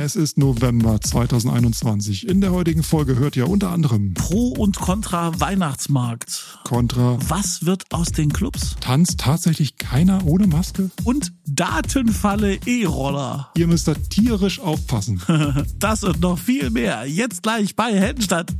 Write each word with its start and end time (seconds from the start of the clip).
Es 0.00 0.14
ist 0.14 0.38
November 0.38 1.00
2021. 1.00 2.28
In 2.28 2.40
der 2.40 2.52
heutigen 2.52 2.84
Folge 2.84 3.16
hört 3.16 3.34
ihr 3.34 3.48
unter 3.48 3.70
anderem 3.70 4.14
Pro 4.14 4.50
und 4.50 4.78
Contra 4.78 5.40
Weihnachtsmarkt. 5.40 6.60
Contra. 6.62 7.18
Was 7.28 7.66
wird 7.66 7.82
aus 7.92 8.12
den 8.12 8.32
Clubs? 8.32 8.76
Tanzt 8.80 9.18
tatsächlich 9.18 9.76
keiner 9.76 10.24
ohne 10.24 10.46
Maske? 10.46 10.92
Und 11.02 11.32
Datenfalle 11.48 12.60
E-Roller. 12.64 13.50
Ihr 13.56 13.66
müsst 13.66 13.88
da 13.88 13.94
tierisch 13.94 14.60
aufpassen. 14.60 15.20
Das 15.78 16.04
und 16.04 16.20
noch 16.20 16.38
viel 16.38 16.70
mehr. 16.70 17.04
Jetzt 17.06 17.42
gleich 17.42 17.74
bei 17.74 17.92
Heldenstadt. 17.92 18.52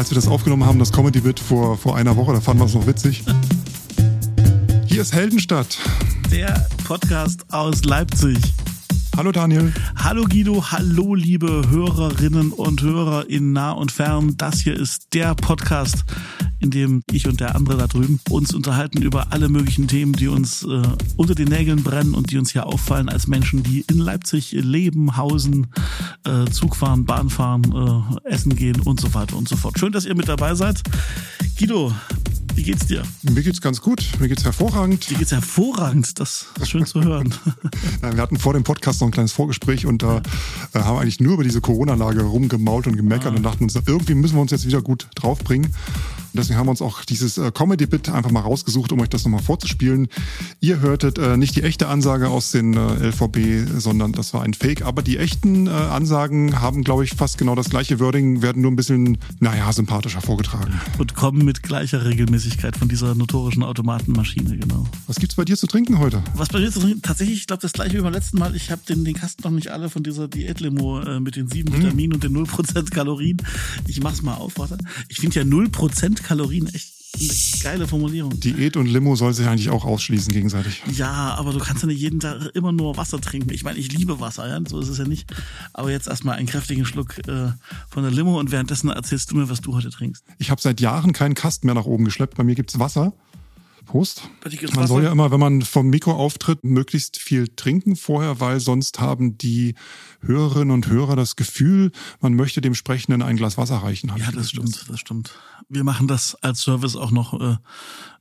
Als 0.00 0.10
wir 0.10 0.14
das 0.14 0.28
aufgenommen 0.28 0.64
haben, 0.64 0.78
das 0.78 0.92
Comedy-Bit 0.92 1.40
vor, 1.40 1.76
vor 1.76 1.94
einer 1.94 2.16
Woche, 2.16 2.32
da 2.32 2.40
fanden 2.40 2.62
wir 2.62 2.64
es 2.64 2.72
noch 2.72 2.86
witzig. 2.86 3.22
Hier 4.86 5.02
ist 5.02 5.12
Heldenstadt. 5.12 5.76
Der 6.32 6.66
Podcast 6.84 7.44
aus 7.52 7.84
Leipzig. 7.84 8.38
Hallo 9.14 9.30
Daniel. 9.30 9.74
Hallo 9.96 10.24
Guido, 10.24 10.64
hallo 10.72 11.14
liebe 11.14 11.64
Hörerinnen 11.68 12.50
und 12.50 12.80
Hörer 12.80 13.28
in 13.28 13.52
nah 13.52 13.72
und 13.72 13.92
fern. 13.92 14.38
Das 14.38 14.60
hier 14.60 14.74
ist 14.74 15.12
der 15.12 15.34
Podcast, 15.34 16.06
in 16.60 16.70
dem 16.70 17.02
ich 17.10 17.26
und 17.26 17.40
der 17.40 17.54
andere 17.54 17.78
da 17.78 17.86
drüben 17.86 18.20
uns 18.28 18.54
unterhalten 18.54 19.02
über 19.02 19.32
alle 19.32 19.48
möglichen 19.48 19.88
Themen, 19.88 20.12
die 20.12 20.28
uns 20.28 20.62
äh, 20.62 20.82
unter 21.16 21.34
den 21.34 21.48
Nägeln 21.48 21.82
brennen 21.82 22.14
und 22.14 22.30
die 22.30 22.38
uns 22.38 22.52
hier 22.52 22.66
auffallen 22.66 23.08
als 23.08 23.26
Menschen, 23.26 23.62
die 23.62 23.84
in 23.90 23.98
Leipzig 23.98 24.52
leben, 24.52 25.16
hausen, 25.16 25.68
äh, 26.24 26.50
Zug 26.50 26.76
fahren, 26.76 27.04
Bahn 27.04 27.30
fahren, 27.30 28.14
äh, 28.24 28.28
essen 28.28 28.54
gehen 28.54 28.80
und 28.80 29.00
so 29.00 29.12
weiter 29.14 29.36
und 29.36 29.48
so 29.48 29.56
fort. 29.56 29.78
Schön, 29.78 29.92
dass 29.92 30.04
ihr 30.04 30.14
mit 30.14 30.28
dabei 30.28 30.54
seid. 30.54 30.82
Guido, 31.58 31.92
wie 32.54 32.62
geht's 32.62 32.86
dir? 32.86 33.02
Mir 33.22 33.42
geht's 33.42 33.60
ganz 33.60 33.80
gut. 33.80 34.04
Mir 34.18 34.28
geht's 34.28 34.44
hervorragend. 34.44 35.08
Dir 35.08 35.18
geht's 35.18 35.32
hervorragend. 35.32 36.18
Das 36.20 36.46
ist 36.60 36.68
schön 36.68 36.84
zu 36.84 37.02
hören. 37.02 37.34
Nein, 38.02 38.16
wir 38.16 38.22
hatten 38.22 38.38
vor 38.38 38.52
dem 38.52 38.64
Podcast 38.64 39.00
noch 39.00 39.08
ein 39.08 39.12
kleines 39.12 39.32
Vorgespräch 39.32 39.86
und 39.86 40.02
da 40.02 40.18
äh, 40.74 40.80
haben 40.80 40.96
wir 40.96 41.00
eigentlich 41.00 41.20
nur 41.20 41.34
über 41.34 41.44
diese 41.44 41.60
Corona-Lage 41.60 42.22
rumgemault 42.22 42.86
und 42.86 42.96
gemeckert 42.96 43.36
und 43.36 43.42
dachten 43.42 43.64
uns, 43.64 43.74
irgendwie 43.86 44.14
müssen 44.14 44.34
wir 44.34 44.42
uns 44.42 44.50
jetzt 44.50 44.66
wieder 44.66 44.82
gut 44.82 45.08
draufbringen. 45.14 45.74
Und 46.32 46.38
deswegen 46.38 46.58
haben 46.58 46.66
wir 46.66 46.70
uns 46.70 46.82
auch 46.82 47.04
dieses 47.04 47.38
äh, 47.38 47.50
Comedy-Bit 47.50 48.08
einfach 48.08 48.30
mal 48.30 48.40
rausgesucht, 48.40 48.92
um 48.92 49.00
euch 49.00 49.08
das 49.08 49.24
nochmal 49.24 49.42
vorzuspielen. 49.42 50.08
Ihr 50.60 50.80
hörtet 50.80 51.18
äh, 51.18 51.36
nicht 51.36 51.56
die 51.56 51.62
echte 51.62 51.88
Ansage 51.88 52.28
aus 52.28 52.52
den 52.52 52.74
äh, 52.74 53.08
LVB, 53.08 53.80
sondern 53.80 54.12
das 54.12 54.32
war 54.32 54.42
ein 54.42 54.54
Fake. 54.54 54.82
Aber 54.82 55.02
die 55.02 55.18
echten 55.18 55.66
äh, 55.66 55.70
Ansagen 55.70 56.60
haben, 56.60 56.84
glaube 56.84 57.04
ich, 57.04 57.10
fast 57.10 57.36
genau 57.36 57.56
das 57.56 57.68
gleiche 57.68 57.98
Wording, 57.98 58.42
werden 58.42 58.62
nur 58.62 58.70
ein 58.70 58.76
bisschen, 58.76 59.18
naja, 59.40 59.72
sympathischer 59.72 60.20
vorgetragen. 60.20 60.80
Und 60.98 61.14
kommen 61.14 61.44
mit 61.44 61.64
gleicher 61.64 62.04
Regelmäßigkeit 62.04 62.76
von 62.76 62.88
dieser 62.88 63.14
notorischen 63.14 63.64
Automatenmaschine, 63.64 64.56
genau. 64.56 64.86
Was 65.08 65.16
gibt's 65.16 65.34
bei 65.34 65.44
dir 65.44 65.56
zu 65.56 65.66
trinken 65.66 65.98
heute? 65.98 66.22
Was 66.34 66.48
bei 66.48 66.60
mir 66.60 66.70
zu 66.70 66.78
trinken, 66.78 67.02
tatsächlich, 67.02 67.38
ich 67.38 67.46
glaube, 67.48 67.62
das 67.62 67.72
gleiche 67.72 67.98
wie 67.98 68.02
beim 68.02 68.12
letzten 68.12 68.38
Mal. 68.38 68.54
Ich 68.54 68.70
habe 68.70 68.82
den, 68.88 69.04
den 69.04 69.14
Kasten 69.14 69.42
noch 69.42 69.50
nicht 69.50 69.68
alle 69.68 69.90
von 69.90 70.04
dieser 70.04 70.28
Diätlimo 70.28 71.00
äh, 71.00 71.18
mit 71.18 71.34
den 71.34 71.48
sieben 71.48 71.72
Vitaminen 71.72 72.14
und 72.14 72.22
den 72.22 72.36
0% 72.36 72.90
Kalorien. 72.90 73.38
Ich 73.88 74.00
mach's 74.00 74.22
mal 74.22 74.34
auf, 74.34 74.58
warte. 74.58 74.78
Ich 75.08 75.18
finde 75.18 75.40
ja 75.40 75.44
0% 75.44 76.19
Kalorien 76.22 76.72
echt 76.74 77.00
eine 77.18 77.62
geile 77.62 77.88
Formulierung. 77.88 78.38
Diät 78.38 78.76
und 78.76 78.86
Limo 78.86 79.16
soll 79.16 79.34
sich 79.34 79.46
eigentlich 79.46 79.68
auch 79.68 79.84
ausschließen 79.84 80.32
gegenseitig. 80.32 80.82
Ja, 80.92 81.34
aber 81.34 81.52
du 81.52 81.58
kannst 81.58 81.82
ja 81.82 81.88
nicht 81.88 82.00
jeden 82.00 82.20
Tag 82.20 82.50
immer 82.54 82.72
nur 82.72 82.96
Wasser 82.96 83.20
trinken. 83.20 83.50
Ich 83.52 83.64
meine, 83.64 83.78
ich 83.78 83.92
liebe 83.92 84.20
Wasser, 84.20 84.48
ja, 84.48 84.60
so 84.66 84.78
ist 84.80 84.88
es 84.88 84.98
ja 84.98 85.04
nicht. 85.04 85.32
Aber 85.72 85.90
jetzt 85.90 86.06
erstmal 86.06 86.36
einen 86.36 86.46
kräftigen 86.46 86.86
Schluck 86.86 87.18
äh, 87.26 87.48
von 87.88 88.02
der 88.02 88.12
Limo 88.12 88.38
und 88.38 88.52
währenddessen 88.52 88.90
erzählst 88.90 89.30
du 89.30 89.36
mir, 89.36 89.50
was 89.50 89.60
du 89.60 89.74
heute 89.74 89.90
trinkst. 89.90 90.24
Ich 90.38 90.50
habe 90.50 90.60
seit 90.60 90.80
Jahren 90.80 91.12
keinen 91.12 91.34
Kasten 91.34 91.66
mehr 91.66 91.74
nach 91.74 91.86
oben 91.86 92.04
geschleppt. 92.04 92.36
Bei 92.36 92.44
mir 92.44 92.54
gibt's 92.54 92.78
Wasser. 92.78 93.12
Prost. 93.86 94.28
Man 94.74 94.86
soll 94.86 95.04
ja 95.04 95.12
immer, 95.12 95.30
wenn 95.30 95.40
man 95.40 95.62
vom 95.62 95.88
Mikro 95.88 96.12
auftritt, 96.12 96.64
möglichst 96.64 97.18
viel 97.18 97.48
trinken 97.48 97.96
vorher, 97.96 98.40
weil 98.40 98.60
sonst 98.60 99.00
haben 99.00 99.38
die 99.38 99.74
Hörerinnen 100.20 100.70
und 100.70 100.88
Hörer 100.88 101.16
das 101.16 101.36
Gefühl, 101.36 101.92
man 102.20 102.34
möchte 102.34 102.60
dem 102.60 102.74
Sprechenden 102.74 103.22
ein 103.22 103.36
Glas 103.36 103.58
Wasser 103.58 103.78
reichen. 103.78 104.12
Ja, 104.16 104.30
das 104.32 104.50
stimmt, 104.50 104.86
das 104.88 105.00
stimmt. 105.00 105.38
Wir 105.68 105.84
machen 105.84 106.08
das 106.08 106.34
als 106.36 106.60
Service 106.60 106.96
auch 106.96 107.10
noch 107.10 107.40
äh, 107.40 107.56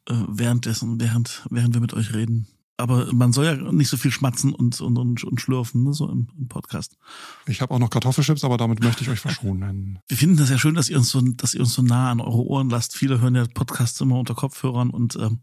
äh, 0.09 0.23
währenddessen, 0.27 0.99
während, 0.99 1.43
während 1.49 1.73
wir 1.73 1.81
mit 1.81 1.93
euch 1.93 2.13
reden. 2.13 2.47
Aber 2.79 3.11
man 3.13 3.33
soll 3.33 3.45
ja 3.45 3.55
nicht 3.55 3.89
so 3.89 3.97
viel 3.97 4.11
schmatzen 4.11 4.53
und, 4.53 4.79
und, 4.79 4.97
und, 4.97 5.23
und 5.23 5.41
schlürfen, 5.41 5.83
ne, 5.83 5.93
so 5.93 6.09
im, 6.09 6.29
im 6.37 6.47
Podcast. 6.47 6.97
Ich 7.45 7.61
habe 7.61 7.73
auch 7.73 7.79
noch 7.79 7.89
Kartoffelchips, 7.89 8.43
aber 8.43 8.57
damit 8.57 8.81
möchte 8.81 9.03
ich 9.03 9.09
euch 9.09 9.19
verschonen. 9.19 9.99
Wir 10.07 10.17
finden 10.17 10.37
das 10.37 10.49
ja 10.49 10.57
schön, 10.57 10.75
dass 10.75 10.89
ihr 10.89 10.97
uns 10.97 11.09
so, 11.09 11.21
dass 11.21 11.53
ihr 11.53 11.59
uns 11.59 11.73
so 11.73 11.81
nah 11.81 12.11
an 12.11 12.21
eure 12.21 12.45
Ohren 12.45 12.69
lasst. 12.69 12.95
Viele 12.95 13.19
hören 13.21 13.35
ja 13.35 13.45
Podcasts 13.53 13.99
immer 14.01 14.17
unter 14.17 14.33
Kopfhörern 14.33 14.89
und 14.89 15.15
ähm, 15.17 15.39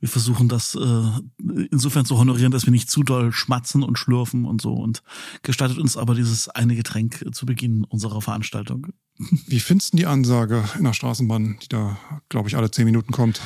wir 0.00 0.08
versuchen 0.08 0.48
das 0.48 0.74
äh, 0.74 1.66
insofern 1.70 2.04
zu 2.04 2.18
honorieren, 2.18 2.52
dass 2.52 2.66
wir 2.66 2.72
nicht 2.72 2.90
zu 2.90 3.02
doll 3.02 3.32
schmatzen 3.32 3.82
und 3.82 3.98
schlürfen 3.98 4.44
und 4.44 4.60
so 4.60 4.74
und 4.74 5.02
gestattet 5.42 5.78
uns 5.78 5.96
aber 5.96 6.14
dieses 6.14 6.48
eine 6.48 6.74
Getränk 6.74 7.24
zu 7.32 7.46
Beginn 7.46 7.84
unserer 7.84 8.20
Veranstaltung. 8.20 8.88
Wie 9.46 9.60
findest 9.60 9.92
du 9.92 9.98
die 9.98 10.06
Ansage 10.06 10.64
in 10.78 10.84
der 10.84 10.94
Straßenbahn, 10.94 11.58
die 11.62 11.68
da, 11.68 11.96
glaube 12.28 12.48
ich, 12.48 12.56
alle 12.56 12.70
zehn 12.70 12.86
Minuten 12.86 13.12
kommt? 13.12 13.40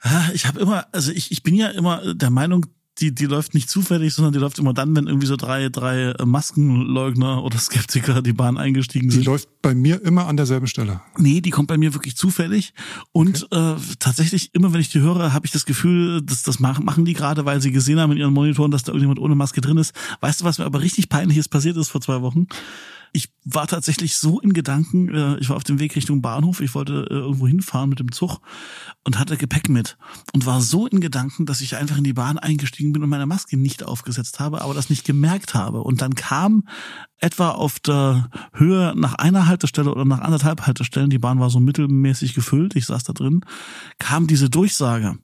Ah, 0.00 0.30
Ich 0.32 0.46
habe 0.46 0.60
immer, 0.60 0.86
also 0.92 1.10
ich, 1.10 1.32
ich 1.32 1.42
bin 1.42 1.54
ja 1.54 1.68
immer 1.68 2.14
der 2.14 2.30
Meinung, 2.30 2.66
die, 3.00 3.14
die 3.14 3.26
läuft 3.26 3.54
nicht 3.54 3.70
zufällig, 3.70 4.14
sondern 4.14 4.32
die 4.32 4.38
läuft 4.38 4.58
immer 4.58 4.74
dann, 4.74 4.94
wenn 4.96 5.06
irgendwie 5.06 5.26
so 5.26 5.36
drei, 5.36 5.68
drei 5.68 6.10
äh, 6.10 6.24
Maskenleugner 6.26 7.42
oder 7.44 7.58
Skeptiker 7.58 8.22
die 8.22 8.32
Bahn 8.32 8.56
eingestiegen 8.58 9.08
Die 9.08 9.16
sind. 9.16 9.26
läuft 9.26 9.48
bei 9.62 9.74
mir 9.74 10.02
immer 10.04 10.26
an 10.26 10.36
derselben 10.36 10.66
Stelle. 10.66 11.00
Nee, 11.16 11.40
die 11.40 11.50
kommt 11.50 11.68
bei 11.68 11.78
mir 11.78 11.94
wirklich 11.94 12.16
zufällig. 12.16 12.72
Und 13.12 13.46
äh, 13.50 13.74
tatsächlich, 13.98 14.54
immer 14.54 14.72
wenn 14.72 14.80
ich 14.80 14.90
die 14.90 15.00
höre, 15.00 15.32
habe 15.32 15.46
ich 15.46 15.52
das 15.52 15.64
Gefühl, 15.66 16.22
dass 16.22 16.42
das 16.42 16.58
machen, 16.60 16.84
machen 16.84 17.04
die 17.04 17.14
gerade, 17.14 17.44
weil 17.44 17.60
sie 17.60 17.72
gesehen 17.72 18.00
haben 18.00 18.12
in 18.12 18.18
ihren 18.18 18.32
Monitoren, 18.34 18.70
dass 18.70 18.82
da 18.82 18.92
irgendjemand 18.92 19.20
ohne 19.20 19.34
Maske 19.34 19.60
drin 19.60 19.76
ist. 19.76 19.94
Weißt 20.20 20.40
du, 20.40 20.44
was 20.44 20.58
mir 20.58 20.64
aber 20.66 20.80
richtig 20.80 21.08
peinliches 21.08 21.48
passiert 21.48 21.76
ist 21.76 21.88
vor 21.88 22.00
zwei 22.00 22.22
Wochen? 22.22 22.46
Ich 23.12 23.30
war 23.44 23.66
tatsächlich 23.66 24.16
so 24.16 24.40
in 24.40 24.52
Gedanken, 24.52 25.14
äh, 25.14 25.36
ich 25.38 25.48
war 25.48 25.56
auf 25.56 25.64
dem 25.64 25.78
Weg 25.78 25.96
Richtung 25.96 26.22
Bahnhof, 26.22 26.60
ich 26.60 26.74
wollte 26.74 27.06
äh, 27.10 27.14
irgendwo 27.14 27.46
hinfahren 27.46 27.88
mit 27.88 27.98
dem 27.98 28.12
Zug 28.12 28.40
und 29.04 29.18
hatte 29.18 29.36
Gepäck 29.36 29.68
mit 29.68 29.96
und 30.32 30.46
war 30.46 30.60
so 30.60 30.86
in 30.86 31.00
Gedanken, 31.00 31.46
dass 31.46 31.60
ich 31.60 31.76
einfach 31.76 31.96
in 31.96 32.04
die 32.04 32.12
Bahn 32.12 32.38
eingestiegen 32.38 32.92
bin 32.92 33.02
und 33.02 33.08
meine 33.08 33.26
Maske 33.26 33.56
nicht 33.56 33.82
aufgesetzt 33.82 34.40
habe, 34.40 34.62
aber 34.62 34.74
das 34.74 34.90
nicht 34.90 35.04
gemerkt 35.04 35.54
habe. 35.54 35.82
Und 35.82 36.02
dann 36.02 36.14
kam 36.14 36.64
etwa 37.18 37.50
auf 37.50 37.80
der 37.80 38.30
Höhe 38.52 38.94
nach 38.96 39.14
einer 39.14 39.46
Haltestelle 39.46 39.90
oder 39.90 40.04
nach 40.04 40.20
anderthalb 40.20 40.66
Haltestellen, 40.66 41.10
die 41.10 41.18
Bahn 41.18 41.40
war 41.40 41.50
so 41.50 41.60
mittelmäßig 41.60 42.34
gefüllt, 42.34 42.76
ich 42.76 42.86
saß 42.86 43.04
da 43.04 43.12
drin, 43.12 43.40
kam 43.98 44.26
diese 44.26 44.50
Durchsage. 44.50 45.18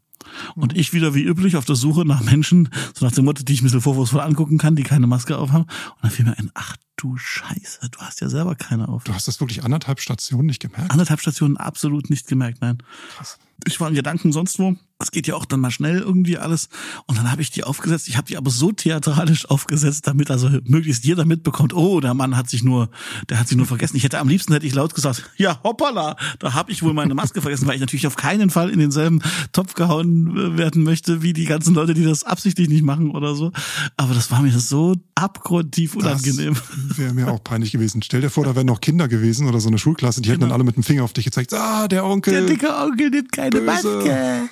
Und 0.54 0.76
ich 0.76 0.92
wieder 0.92 1.14
wie 1.14 1.22
üblich 1.22 1.56
auf 1.56 1.64
der 1.64 1.76
Suche 1.76 2.04
nach 2.04 2.22
Menschen, 2.22 2.68
so 2.94 3.04
nach 3.04 3.12
dem 3.12 3.24
Motto, 3.24 3.42
die 3.42 3.52
ich 3.52 3.60
ein 3.60 3.64
bisschen 3.64 3.80
vorwurfsvoll 3.80 4.20
angucken 4.20 4.58
kann, 4.58 4.76
die 4.76 4.82
keine 4.82 5.06
Maske 5.06 5.38
aufhaben. 5.38 5.64
Und 5.64 6.02
dann 6.02 6.10
fiel 6.10 6.24
mir 6.24 6.38
ein, 6.38 6.50
ach 6.54 6.76
du 6.96 7.16
Scheiße, 7.16 7.88
du 7.90 7.98
hast 8.00 8.20
ja 8.20 8.28
selber 8.28 8.54
keine 8.54 8.88
auf. 8.88 9.04
Du 9.04 9.12
hast 9.12 9.28
das 9.28 9.40
wirklich 9.40 9.64
anderthalb 9.64 10.00
Stationen 10.00 10.46
nicht 10.46 10.60
gemerkt? 10.60 10.90
Anderthalb 10.90 11.20
Stationen 11.20 11.56
absolut 11.56 12.10
nicht 12.10 12.26
gemerkt, 12.26 12.60
nein. 12.60 12.78
Krass. 13.16 13.38
Ich 13.66 13.80
war 13.80 13.88
in 13.88 13.94
Gedanken 13.94 14.32
sonst 14.32 14.58
wo. 14.58 14.76
Es 15.04 15.10
geht 15.10 15.26
ja 15.26 15.34
auch 15.34 15.44
dann 15.44 15.60
mal 15.60 15.70
schnell 15.70 16.00
irgendwie 16.00 16.38
alles. 16.38 16.69
Und 17.06 17.19
dann 17.19 17.31
habe 17.31 17.42
ich 17.42 17.50
die 17.50 17.62
aufgesetzt. 17.65 18.09
Ich 18.09 18.16
habe 18.16 18.26
die 18.26 18.37
aber 18.37 18.50
so 18.50 18.72
theatralisch 18.72 19.48
aufgesetzt, 19.48 20.06
damit 20.06 20.31
also 20.31 20.48
möglichst 20.65 21.04
jeder 21.04 21.25
mitbekommt, 21.25 21.75
oh, 21.75 22.00
der 22.00 22.15
Mann 22.15 22.37
hat 22.37 22.48
sich 22.48 22.62
nur, 22.62 22.88
der 23.28 23.38
hat 23.38 23.48
sich 23.48 23.56
nur 23.56 23.66
vergessen. 23.66 23.97
Ich 23.97 24.04
hätte 24.04 24.19
am 24.19 24.28
liebsten 24.28 24.53
hätte 24.53 24.66
ich 24.66 24.75
laut 24.75 24.94
gesagt, 24.94 25.31
ja, 25.37 25.60
hoppala, 25.62 26.16
da 26.38 26.54
habe 26.54 26.72
ich 26.72 26.82
wohl 26.82 26.94
meine 26.94 27.14
Maske 27.14 27.43
vergessen, 27.43 27.66
weil 27.66 27.75
ich 27.75 27.81
natürlich 27.81 28.06
auf 28.06 28.16
keinen 28.16 28.50
Fall 28.50 28.70
in 28.70 28.78
denselben 28.78 29.20
Topf 29.52 29.75
gehauen 29.75 30.37
äh, 30.37 30.58
werden 30.58 30.82
möchte, 30.82 31.23
wie 31.23 31.32
die 31.32 31.44
ganzen 31.44 31.75
Leute, 31.75 31.94
die 31.94 32.05
das 32.05 32.25
absichtlich 32.25 32.69
nicht 32.69 32.82
machen 32.82 33.11
oder 33.11 33.34
so. 33.34 33.52
Aber 33.96 34.14
das 34.14 34.31
war 34.31 34.43
mir 34.43 34.58
so 34.58 34.96
abgrundtief 35.14 35.96
unangenehm. 35.96 36.56
Das 36.88 36.99
wäre 36.99 37.14
mir 37.14 37.28
auch 37.28 37.43
peinlich 37.43 37.73
gewesen. 37.73 38.02
Stell 38.02 38.20
dir 38.20 38.31
vor, 38.31 38.44
da 38.44 38.56
wären 38.56 38.67
noch 38.67 38.81
Kinder 38.81 39.08
gewesen 39.08 39.49
oder 39.49 39.61
so 39.61 39.69
eine 39.69 39.78
Schulklasse, 39.78 40.23
die 40.23 40.31
hätten 40.31 40.40
dann 40.40 40.52
alle 40.52 40.64
mit 40.64 40.76
dem 40.76 40.82
Finger 40.82 41.05
auf 41.05 41.12
dich 41.12 41.25
gezeigt. 41.25 41.52
Ah, 41.52 41.88
der 41.88 42.05
Onkel. 42.05 42.34
Genau. 42.34 42.46
Der 42.46 42.56
dicke 42.56 42.76
Onkel 42.76 43.11
nimmt 43.11 43.32
keine 43.32 43.50
Böse. 43.50 43.64
Maske. 43.64 44.49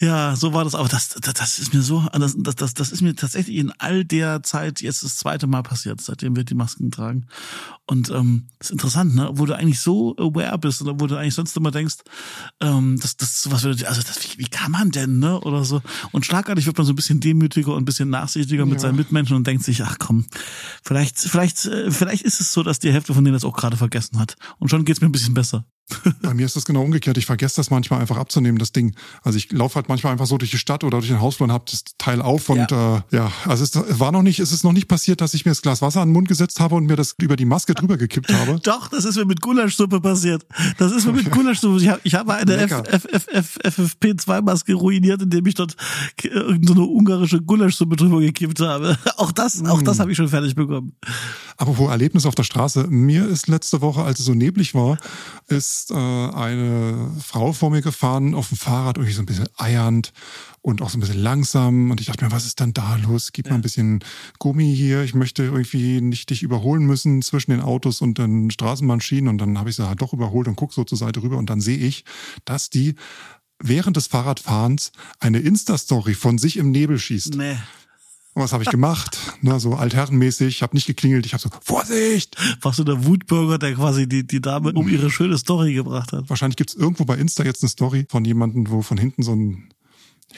Ja, 0.00 0.36
so 0.36 0.52
war 0.52 0.64
das. 0.64 0.74
Aber 0.74 0.88
das, 0.88 1.10
das, 1.10 1.34
das 1.34 1.58
ist 1.58 1.74
mir 1.74 1.82
so, 1.82 2.06
das, 2.12 2.36
das, 2.36 2.74
das, 2.74 2.92
ist 2.92 3.02
mir 3.02 3.14
tatsächlich 3.14 3.56
in 3.56 3.72
all 3.78 4.04
der 4.04 4.42
Zeit 4.42 4.80
jetzt 4.80 5.02
das 5.02 5.16
zweite 5.16 5.46
Mal 5.46 5.62
passiert, 5.62 6.00
seitdem 6.00 6.36
wir 6.36 6.44
die 6.44 6.54
Masken 6.54 6.90
tragen. 6.90 7.26
Und 7.86 8.10
ähm, 8.10 8.48
das 8.58 8.68
ist 8.68 8.72
interessant, 8.72 9.14
ne? 9.14 9.30
Wo 9.32 9.46
du 9.46 9.54
eigentlich 9.56 9.80
so 9.80 10.16
aware 10.16 10.58
bist 10.58 10.82
oder 10.82 10.98
wo 11.00 11.06
du 11.06 11.16
eigentlich 11.16 11.34
sonst 11.34 11.56
immer 11.56 11.70
denkst, 11.70 11.96
ähm, 12.60 12.98
das, 13.00 13.16
das, 13.16 13.50
was 13.50 13.64
würde, 13.64 13.88
also 13.88 14.02
das, 14.02 14.18
wie, 14.22 14.38
wie 14.38 14.48
kann 14.48 14.72
man 14.72 14.90
denn, 14.90 15.18
ne? 15.18 15.40
Oder 15.40 15.64
so. 15.64 15.82
Und 16.12 16.24
schlagartig 16.24 16.66
wird 16.66 16.76
man 16.76 16.86
so 16.86 16.92
ein 16.92 16.96
bisschen 16.96 17.20
demütiger 17.20 17.72
und 17.74 17.82
ein 17.82 17.84
bisschen 17.84 18.10
nachsichtiger 18.10 18.64
mit 18.64 18.74
Ja. 18.74 18.80
seinen 18.80 18.96
Mitmenschen 18.96 19.36
und 19.36 19.46
denkt 19.46 19.64
sich, 19.64 19.82
ach 19.82 19.96
komm, 19.98 20.26
vielleicht, 20.82 21.18
vielleicht, 21.18 21.66
äh, 21.66 21.90
vielleicht 21.90 22.22
ist 22.22 22.40
es 22.40 22.52
so, 22.52 22.62
dass 22.62 22.78
die 22.78 22.92
Hälfte 22.92 23.14
von 23.14 23.24
denen 23.24 23.34
das 23.34 23.44
auch 23.44 23.56
gerade 23.56 23.76
vergessen 23.76 24.18
hat. 24.18 24.36
Und 24.58 24.68
schon 24.68 24.84
geht's 24.84 25.00
mir 25.00 25.08
ein 25.08 25.12
bisschen 25.12 25.34
besser. 25.34 25.64
Bei 26.22 26.34
mir 26.34 26.46
ist 26.46 26.56
das 26.56 26.64
genau 26.64 26.82
umgekehrt. 26.82 27.18
Ich 27.18 27.26
vergesse 27.26 27.56
das 27.56 27.70
manchmal 27.70 28.00
einfach 28.00 28.16
abzunehmen, 28.16 28.58
das 28.58 28.72
Ding. 28.72 28.94
Also 29.22 29.38
ich 29.38 29.52
laufe 29.52 29.76
halt 29.76 29.88
manchmal 29.88 30.12
einfach 30.12 30.26
so 30.26 30.38
durch 30.38 30.50
die 30.50 30.58
Stadt 30.58 30.84
oder 30.84 30.98
durch 30.98 31.08
den 31.08 31.20
Hausflur 31.20 31.48
und 31.48 31.52
habe 31.52 31.64
das 31.70 31.84
Teil 31.98 32.22
auf 32.22 32.48
und 32.48 32.70
ja, 32.70 32.98
äh, 32.98 33.16
ja 33.16 33.32
also 33.44 33.64
es 33.64 33.98
war 33.98 34.12
noch 34.12 34.22
nicht, 34.22 34.38
es 34.38 34.52
ist 34.52 34.64
noch 34.64 34.72
nicht 34.72 34.88
passiert, 34.88 35.20
dass 35.20 35.34
ich 35.34 35.44
mir 35.44 35.50
das 35.50 35.62
Glas 35.62 35.82
Wasser 35.82 36.00
an 36.00 36.08
den 36.08 36.14
Mund 36.14 36.28
gesetzt 36.28 36.60
habe 36.60 36.74
und 36.74 36.86
mir 36.86 36.96
das 36.96 37.14
über 37.20 37.36
die 37.36 37.44
Maske 37.44 37.74
drüber 37.74 37.96
gekippt 37.96 38.32
habe. 38.32 38.60
Doch, 38.62 38.88
das 38.88 39.04
ist 39.04 39.16
mir 39.16 39.24
mit 39.24 39.40
Gulaschsuppe 39.40 40.00
passiert. 40.00 40.46
Das 40.78 40.92
ist 40.92 41.06
mir 41.06 41.12
mit 41.12 41.30
Gulaschsuppe. 41.30 41.82
Ich 41.82 41.88
habe 41.88 42.00
ich 42.04 42.14
hab 42.14 42.28
eine 42.28 42.66
FFP2-Maske 42.66 44.74
ruiniert, 44.74 45.22
indem 45.22 45.46
ich 45.46 45.54
dort 45.54 45.76
irgendeine 46.22 46.82
ungarische 46.82 47.40
Gulaschsuppe 47.40 47.96
drüber 47.96 48.20
gekippt 48.20 48.60
habe. 48.60 48.96
Auch 49.16 49.32
das, 49.32 49.64
auch 49.64 49.82
das 49.82 49.98
mm. 49.98 50.00
habe 50.00 50.10
ich 50.10 50.16
schon 50.16 50.28
fertig 50.28 50.54
bekommen. 50.54 50.92
Apropos 51.56 51.90
Erlebnis 51.90 52.26
auf 52.26 52.34
der 52.34 52.44
Straße. 52.44 52.86
Mir 52.88 53.28
ist 53.28 53.48
letzte 53.48 53.80
Woche, 53.80 54.02
als 54.02 54.18
es 54.18 54.26
so 54.26 54.34
neblig 54.34 54.74
war, 54.74 54.98
ist 55.48 55.81
äh, 55.90 55.94
eine 55.94 57.10
Frau 57.22 57.52
vor 57.52 57.70
mir 57.70 57.82
gefahren 57.82 58.34
auf 58.34 58.48
dem 58.48 58.58
Fahrrad, 58.58 58.96
irgendwie 58.96 59.14
so 59.14 59.22
ein 59.22 59.26
bisschen 59.26 59.48
eiernd 59.56 60.12
und 60.60 60.80
auch 60.80 60.90
so 60.90 60.96
ein 60.96 61.00
bisschen 61.00 61.20
langsam. 61.20 61.90
Und 61.90 62.00
ich 62.00 62.06
dachte 62.06 62.24
mir, 62.24 62.30
was 62.30 62.46
ist 62.46 62.60
denn 62.60 62.72
da 62.72 62.96
los? 62.96 63.32
Gib 63.32 63.46
ja. 63.46 63.52
mal 63.52 63.58
ein 63.58 63.62
bisschen 63.62 64.04
Gummi 64.38 64.74
hier. 64.74 65.02
Ich 65.02 65.14
möchte 65.14 65.42
irgendwie 65.42 66.00
nicht 66.00 66.30
dich 66.30 66.42
überholen 66.42 66.84
müssen 66.84 67.22
zwischen 67.22 67.50
den 67.50 67.60
Autos 67.60 68.00
und 68.00 68.18
den 68.18 68.50
Straßenbahnschienen. 68.50 69.28
Und 69.28 69.38
dann 69.38 69.58
habe 69.58 69.70
ich 69.70 69.76
sie 69.76 69.88
halt 69.88 70.00
doch 70.00 70.12
überholt 70.12 70.48
und 70.48 70.56
guck 70.56 70.72
so 70.72 70.84
zur 70.84 70.98
Seite 70.98 71.22
rüber. 71.22 71.36
Und 71.36 71.50
dann 71.50 71.60
sehe 71.60 71.78
ich, 71.78 72.04
dass 72.44 72.70
die 72.70 72.94
während 73.58 73.96
des 73.96 74.06
Fahrradfahrens 74.06 74.92
eine 75.18 75.38
Insta-Story 75.38 76.14
von 76.14 76.38
sich 76.38 76.56
im 76.56 76.70
Nebel 76.70 76.98
schießt. 76.98 77.34
Nee. 77.36 77.56
Und 78.34 78.42
was 78.42 78.52
habe 78.52 78.62
ich 78.62 78.70
gemacht? 78.70 79.18
Ne, 79.44 79.58
so 79.58 79.74
altherrenmäßig, 79.74 80.48
ich 80.48 80.62
habe 80.62 80.76
nicht 80.76 80.86
geklingelt, 80.86 81.26
ich 81.26 81.32
habe 81.32 81.42
so, 81.42 81.48
Vorsicht! 81.64 82.36
Warst 82.60 82.78
du 82.78 82.84
der 82.84 83.04
Wutbürger, 83.04 83.58
der 83.58 83.74
quasi 83.74 84.08
die, 84.08 84.24
die 84.24 84.40
Dame 84.40 84.72
um 84.72 84.88
ihre 84.88 85.10
schöne 85.10 85.36
Story 85.36 85.74
gebracht 85.74 86.12
hat? 86.12 86.30
Wahrscheinlich 86.30 86.56
gibt's 86.56 86.74
irgendwo 86.74 87.04
bei 87.04 87.16
Insta 87.16 87.42
jetzt 87.42 87.64
eine 87.64 87.70
Story 87.70 88.06
von 88.08 88.24
jemandem, 88.24 88.70
wo 88.70 88.82
von 88.82 88.98
hinten 88.98 89.24
so 89.24 89.34
ein, 89.34 89.68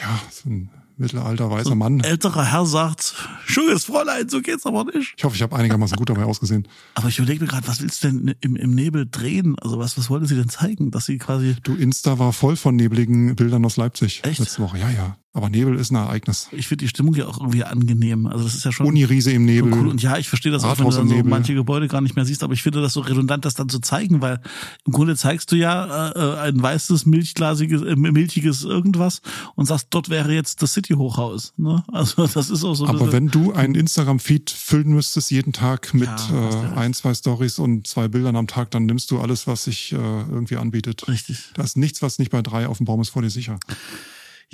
ja, 0.00 0.23
so 0.31 0.49
ein 0.49 0.70
mittelalter 0.96 1.50
weißer 1.50 1.70
so 1.70 1.75
Mann. 1.75 2.00
älterer 2.00 2.44
Herr 2.44 2.64
sagt, 2.64 3.14
schönes 3.44 3.85
Fräulein, 3.85 4.29
so 4.29 4.40
geht's 4.40 4.64
aber 4.64 4.85
nicht. 4.85 5.14
Ich 5.17 5.25
hoffe, 5.25 5.37
ich 5.37 5.43
habe 5.43 5.55
einigermaßen 5.56 5.97
gut 5.97 6.08
dabei 6.08 6.25
ausgesehen. 6.25 6.67
Aber 6.94 7.08
ich 7.08 7.19
überlege 7.19 7.44
mir 7.44 7.50
gerade, 7.50 7.67
was 7.69 7.82
willst 7.82 8.05
du 8.05 8.08
denn 8.08 8.35
im, 8.40 8.56
im 8.56 8.75
Nebel 8.75 9.06
drehen? 9.11 9.56
Also 9.58 9.79
was, 9.79 9.99
was 9.99 10.08
wollte 10.08 10.26
sie 10.26 10.37
denn 10.37 10.49
zeigen? 10.49 10.90
Dass 10.90 11.06
sie 11.06 11.19
quasi. 11.19 11.56
Du, 11.62 11.75
Insta 11.75 12.19
war 12.19 12.32
voll 12.32 12.56
von 12.56 12.76
nebligen 12.76 13.37
Bildern 13.37 13.64
aus 13.64 13.76
Leipzig. 13.76 14.23
Echt? 14.25 14.38
Letzte 14.38 14.62
Woche, 14.62 14.79
ja, 14.79 14.90
ja. 14.90 15.19
Aber 15.36 15.50
Nebel 15.50 15.75
ist 15.75 15.90
ein 15.90 15.96
Ereignis. 15.96 16.48
Ich 16.52 16.69
finde 16.69 16.84
die 16.84 16.88
Stimmung 16.88 17.12
ja 17.16 17.26
auch 17.26 17.40
irgendwie 17.40 17.64
angenehm. 17.64 18.28
Also 18.28 18.44
das 18.44 18.54
ist 18.54 18.64
ja 18.64 18.70
schon. 18.70 18.86
Uniriese 18.86 19.32
im 19.32 19.44
Nebel. 19.44 19.72
Cool. 19.72 19.88
Und 19.88 20.00
ja, 20.00 20.16
ich 20.16 20.28
verstehe 20.28 20.52
das 20.52 20.62
Rathaus 20.62 20.94
auch, 20.94 21.00
wenn 21.00 21.08
du 21.08 21.14
dann 21.16 21.25
so 21.25 21.28
manche 21.28 21.54
Gebäude 21.54 21.88
gar 21.88 22.00
nicht 22.00 22.14
mehr 22.14 22.25
siehst, 22.25 22.44
aber 22.44 22.52
ich 22.52 22.62
finde 22.62 22.81
das 22.81 22.92
so 22.92 23.00
redundant, 23.00 23.44
das 23.44 23.54
dann 23.54 23.69
zu 23.69 23.81
zeigen, 23.81 24.22
weil 24.22 24.40
im 24.86 24.92
Grunde 24.92 25.16
zeigst 25.16 25.50
du 25.50 25.56
ja 25.56 26.12
äh, 26.12 26.38
ein 26.38 26.62
weißes, 26.62 27.06
milchglasiges, 27.06 27.82
äh, 27.82 27.96
milchiges 27.96 28.62
irgendwas 28.62 29.22
und 29.56 29.66
sagst, 29.66 29.88
dort 29.90 30.08
wäre 30.08 30.32
jetzt 30.32 30.62
das 30.62 30.72
City-Hochhaus. 30.75 31.52
Ne? 31.56 31.82
Also 31.88 32.26
das 32.32 32.48
ist 32.48 32.62
auch 32.62 32.75
so. 32.75 32.87
Aber 32.87 33.10
wenn 33.10 33.26
du 33.26 33.52
einen 33.52 33.75
Instagram-Feed 33.75 34.50
füllen 34.50 34.94
müsstest 34.94 35.32
jeden 35.32 35.52
Tag 35.52 35.94
mit 35.94 36.04
ja, 36.04 36.75
äh, 36.75 36.76
ein, 36.76 36.94
zwei 36.94 37.12
Stories 37.12 37.58
und 37.58 37.88
zwei 37.88 38.06
Bildern 38.06 38.37
am 38.37 38.46
Tag, 38.46 38.70
dann 38.70 38.87
nimmst 38.87 39.10
du 39.10 39.19
alles, 39.19 39.48
was 39.48 39.64
sich 39.64 39.92
äh, 39.92 39.96
irgendwie 39.96 40.58
anbietet. 40.58 41.08
Richtig. 41.08 41.50
Da 41.54 41.64
ist 41.64 41.76
nichts, 41.76 42.02
was 42.02 42.20
nicht 42.20 42.30
bei 42.30 42.40
drei 42.40 42.69
auf 42.69 42.76
dem 42.76 42.87
Baum 42.87 43.00
ist 43.00 43.08
vor 43.08 43.22
dir 43.22 43.30
sicher. 43.30 43.58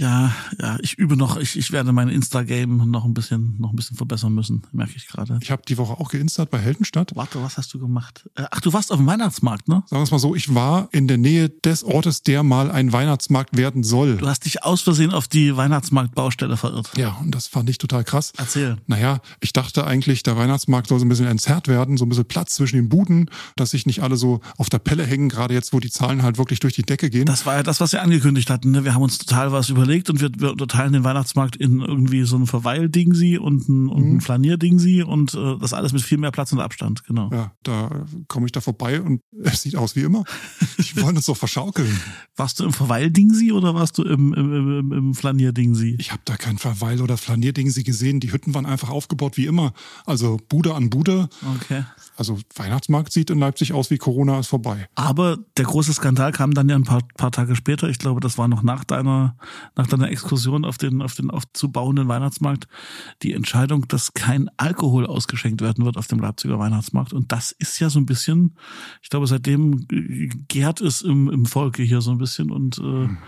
Ja, 0.01 0.35
ja, 0.59 0.79
ich 0.81 0.95
übe 0.95 1.15
noch, 1.15 1.37
ich, 1.37 1.59
ich 1.59 1.73
werde 1.73 1.93
mein 1.93 2.09
Insta-Game 2.09 2.91
noch 2.91 3.05
ein 3.05 3.13
bisschen, 3.13 3.57
noch 3.59 3.69
ein 3.69 3.77
bisschen 3.77 3.99
verbessern 3.99 4.33
müssen, 4.33 4.63
merke 4.73 4.95
ich 4.97 5.07
gerade. 5.07 5.39
Ich 5.43 5.51
habe 5.51 5.61
die 5.69 5.77
Woche 5.77 6.01
auch 6.01 6.09
geinstert 6.09 6.51
bei 6.51 6.59
Heldenstadt. 6.59 7.13
Warte, 7.17 7.43
was 7.43 7.59
hast 7.59 7.75
du 7.75 7.79
gemacht? 7.79 8.27
Äh, 8.35 8.45
ach, 8.51 8.63
du 8.63 8.73
warst 8.73 8.93
auf 8.93 8.97
dem 8.97 9.07
Weihnachtsmarkt, 9.07 9.69
ne? 9.69 9.83
Sagen 9.89 10.01
wir 10.01 10.05
es 10.05 10.11
mal 10.11 10.19
so, 10.19 10.35
ich 10.35 10.55
war 10.55 10.89
in 10.93 11.07
der 11.07 11.19
Nähe 11.19 11.51
des 11.51 11.85
Ortes, 11.85 12.23
der 12.23 12.43
mal 12.43 12.71
ein 12.71 12.95
Weihnachtsmarkt 12.95 13.59
werden 13.59 13.85
soll. 13.85 14.17
Du 14.17 14.27
hast 14.27 14.47
dich 14.47 14.65
aus 14.65 14.81
Versehen 14.81 15.13
auf 15.13 15.29
die 15.29 15.55
Weihnachtsmarktbaustelle 15.55 16.57
verirrt. 16.57 16.97
Ja, 16.97 17.19
und 17.21 17.35
das 17.35 17.47
fand 17.47 17.69
ich 17.69 17.77
total 17.77 18.03
krass. 18.03 18.33
Erzähl. 18.39 18.79
Naja, 18.87 19.21
ich 19.41 19.53
dachte 19.53 19.87
eigentlich, 19.87 20.23
der 20.23 20.39
Weihnachtsmarkt 20.39 20.89
soll 20.89 20.99
so 20.99 21.05
ein 21.05 21.11
bisschen 21.11 21.27
entzerrt 21.27 21.69
werden, 21.69 21.99
so 21.99 22.07
ein 22.07 22.09
bisschen 22.09 22.25
Platz 22.25 22.55
zwischen 22.55 22.77
den 22.77 22.89
Buden, 22.89 23.29
dass 23.55 23.73
sich 23.73 23.85
nicht 23.85 24.03
alle 24.03 24.17
so 24.17 24.41
auf 24.57 24.71
der 24.71 24.79
Pelle 24.79 25.05
hängen, 25.05 25.29
gerade 25.29 25.53
jetzt, 25.53 25.75
wo 25.75 25.79
die 25.79 25.91
Zahlen 25.91 26.23
halt 26.23 26.39
wirklich 26.39 26.61
durch 26.61 26.73
die 26.73 26.85
Decke 26.85 27.11
gehen. 27.11 27.27
Das 27.27 27.45
war 27.45 27.57
ja 27.57 27.63
das, 27.63 27.81
was 27.81 27.93
wir 27.93 28.01
angekündigt 28.01 28.49
hatten. 28.49 28.71
Ne? 28.71 28.87
Wir 28.87 28.95
haben 28.95 29.03
uns 29.03 29.19
total 29.19 29.53
was 29.53 29.69
überlegt 29.69 29.90
und 29.91 30.21
wir, 30.21 30.31
wir 30.37 30.53
unterteilen 30.53 30.93
den 30.93 31.05
Weihnachtsmarkt 31.05 31.57
in 31.57 31.81
irgendwie 31.81 32.23
so 32.23 32.37
ein 32.37 32.47
Verweildingsi 32.47 33.39
und 33.39 33.69
ein, 33.69 33.89
und 33.89 34.03
ein 34.03 34.13
mhm. 34.15 34.21
Flanierdingsi 34.21 35.03
und 35.03 35.35
äh, 35.35 35.59
das 35.59 35.73
alles 35.73 35.93
mit 35.93 36.03
viel 36.03 36.19
mehr 36.19 36.31
Platz 36.31 36.53
und 36.53 36.61
Abstand, 36.61 37.05
genau. 37.05 37.31
Ja, 37.33 37.53
da 37.63 38.07
komme 38.29 38.47
ich 38.47 38.53
da 38.53 38.61
vorbei 38.61 39.01
und 39.01 39.21
es 39.43 39.63
sieht 39.63 39.77
aus 39.77 39.97
wie 39.97 40.03
immer. 40.03 40.25
Die 40.79 41.03
wollen 41.03 41.17
uns 41.17 41.27
doch 41.27 41.37
verschaukeln. 41.37 42.01
Warst 42.37 42.61
du 42.61 42.65
im 42.65 42.73
Verweildingsi 42.73 43.53
oder 43.53 43.75
warst 43.75 43.99
du 43.99 44.03
im, 44.03 44.33
im, 44.33 44.79
im, 44.79 44.93
im 44.93 45.15
Flanierdingsi? 45.15 45.97
Ich 45.99 46.11
habe 46.11 46.23
da 46.25 46.39
kein 46.39 46.57
Verweil- 46.57 47.03
oder 47.03 47.19
Flanierdingsi 47.19 47.83
gesehen. 47.83 48.19
Die 48.21 48.33
Hütten 48.33 48.55
waren 48.55 48.65
einfach 48.65 48.89
aufgebaut 48.89 49.37
wie 49.37 49.45
immer. 49.45 49.75
Also 50.07 50.39
Bude 50.49 50.75
an 50.75 50.89
Bude. 50.89 51.29
Okay. 51.61 51.85
Also 52.17 52.39
Weihnachtsmarkt 52.55 53.13
sieht 53.13 53.31
in 53.31 53.39
Leipzig 53.39 53.73
aus 53.73 53.91
wie 53.91 53.99
Corona 53.99 54.41
ist 54.41 54.49
vorbei. 54.49 54.89
Aber 54.95 55.39
der 55.57 55.65
große 55.65 55.93
Skandal 55.93 56.33
kam 56.33 56.55
dann 56.55 56.69
ja 56.69 56.77
ein 56.77 56.85
paar, 56.85 57.03
paar 57.17 57.31
Tage 57.31 57.57
später. 57.57 57.89
Ich 57.89 57.99
glaube, 57.99 58.21
das 58.21 58.39
war 58.39 58.49
noch 58.49 58.63
nach 58.63 58.85
deiner, 58.85 59.37
nach 59.77 59.87
deiner 59.87 60.11
Exkursion 60.11 60.65
auf 60.65 60.79
den, 60.79 61.03
auf 61.03 61.15
den 61.15 61.31
aufzubauenden 61.31 62.09
Weihnachtsmarkt. 62.09 62.67
Die 63.23 63.33
Entscheidung, 63.33 63.87
dass 63.89 64.15
kein 64.15 64.49
Alkohol 64.57 65.07
ausgeschenkt 65.07 65.61
werden 65.61 65.85
wird 65.85 65.97
auf 65.97 66.07
dem 66.07 66.21
Leipziger 66.21 66.59
Weihnachtsmarkt. 66.59 67.13
Und 67.13 67.33
das 67.33 67.53
ist 67.53 67.79
ja 67.79 67.91
so 67.91 67.99
ein 67.99 68.07
bisschen, 68.07 68.57
ich 69.03 69.11
glaube, 69.11 69.27
seitdem 69.27 69.87
gärt 70.49 70.81
es 70.81 71.03
im, 71.03 71.31
im 71.31 71.47
Volke 71.47 71.83
hier 71.83 72.01
so 72.01 72.11
ein 72.11 72.19
bisschen. 72.19 72.51
Und 72.51 72.79
äh, 72.79 72.83
hm. 72.83 73.19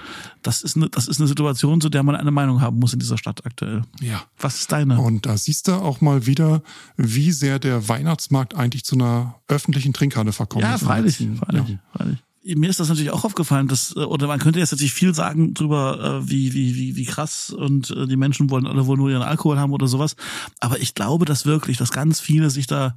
das, 0.42 0.62
ist 0.62 0.76
eine, 0.76 0.88
das 0.88 1.08
ist 1.08 1.20
eine 1.20 1.28
Situation, 1.28 1.80
zu 1.80 1.88
der 1.88 2.02
man 2.02 2.16
eine 2.16 2.30
Meinung 2.30 2.60
haben 2.60 2.78
muss 2.78 2.92
in 2.92 2.98
dieser 2.98 3.18
Stadt 3.18 3.44
aktuell. 3.44 3.82
Ja. 4.00 4.22
Was 4.38 4.60
ist 4.60 4.72
deine? 4.72 5.00
Und 5.00 5.26
da 5.26 5.36
siehst 5.36 5.68
du 5.68 5.72
auch 5.72 6.00
mal 6.00 6.26
wieder, 6.26 6.62
wie 6.96 7.32
sehr 7.32 7.58
der 7.58 7.88
Weihnachtsmarkt 7.88 8.54
eigentlich 8.54 8.84
zu 8.84 8.96
einer 8.96 9.36
öffentlichen 9.48 9.92
Trinkhalle 9.92 10.32
verkommen 10.32 10.64
ja, 10.64 10.74
ist. 10.74 10.84
Freilich, 10.84 11.16
freilich, 11.16 11.68
ja, 11.68 11.78
freilich 11.92 12.18
mir 12.44 12.70
ist 12.70 12.80
das 12.80 12.88
natürlich 12.88 13.12
auch 13.12 13.24
aufgefallen, 13.24 13.68
dass, 13.68 13.94
äh, 13.96 14.00
oder 14.00 14.26
man 14.26 14.40
könnte 14.40 14.58
jetzt 14.58 14.72
natürlich 14.72 14.94
viel 14.94 15.14
sagen 15.14 15.54
drüber, 15.54 16.22
äh, 16.22 16.28
wie, 16.28 16.52
wie, 16.52 16.74
wie, 16.74 16.96
wie 16.96 17.04
krass 17.04 17.50
und 17.50 17.90
äh, 17.90 18.06
die 18.06 18.16
Menschen 18.16 18.50
wollen 18.50 18.66
alle 18.66 18.86
wohl 18.86 18.96
nur 18.96 19.10
ihren 19.10 19.22
Alkohol 19.22 19.58
haben 19.58 19.72
oder 19.72 19.86
sowas. 19.86 20.16
Aber 20.60 20.80
ich 20.80 20.94
glaube, 20.94 21.24
dass 21.24 21.46
wirklich, 21.46 21.76
dass 21.76 21.92
ganz 21.92 22.20
viele 22.20 22.50
sich 22.50 22.66
da 22.66 22.94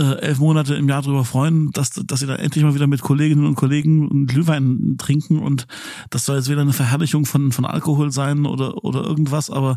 äh, 0.00 0.18
elf 0.20 0.38
Monate 0.38 0.74
im 0.74 0.88
Jahr 0.88 1.02
drüber 1.02 1.24
freuen, 1.24 1.70
dass, 1.72 1.90
dass 1.90 2.20
sie 2.20 2.26
da 2.26 2.36
endlich 2.36 2.64
mal 2.64 2.74
wieder 2.74 2.86
mit 2.86 3.02
Kolleginnen 3.02 3.46
und 3.46 3.56
Kollegen 3.56 4.10
einen 4.10 4.26
Glühwein 4.26 4.96
trinken 4.98 5.38
und 5.38 5.66
das 6.10 6.24
soll 6.24 6.36
jetzt 6.36 6.48
wieder 6.48 6.62
eine 6.62 6.72
Verherrlichung 6.72 7.26
von, 7.26 7.52
von 7.52 7.66
Alkohol 7.66 8.10
sein 8.10 8.46
oder, 8.46 8.84
oder 8.84 9.04
irgendwas. 9.04 9.50
Aber 9.50 9.76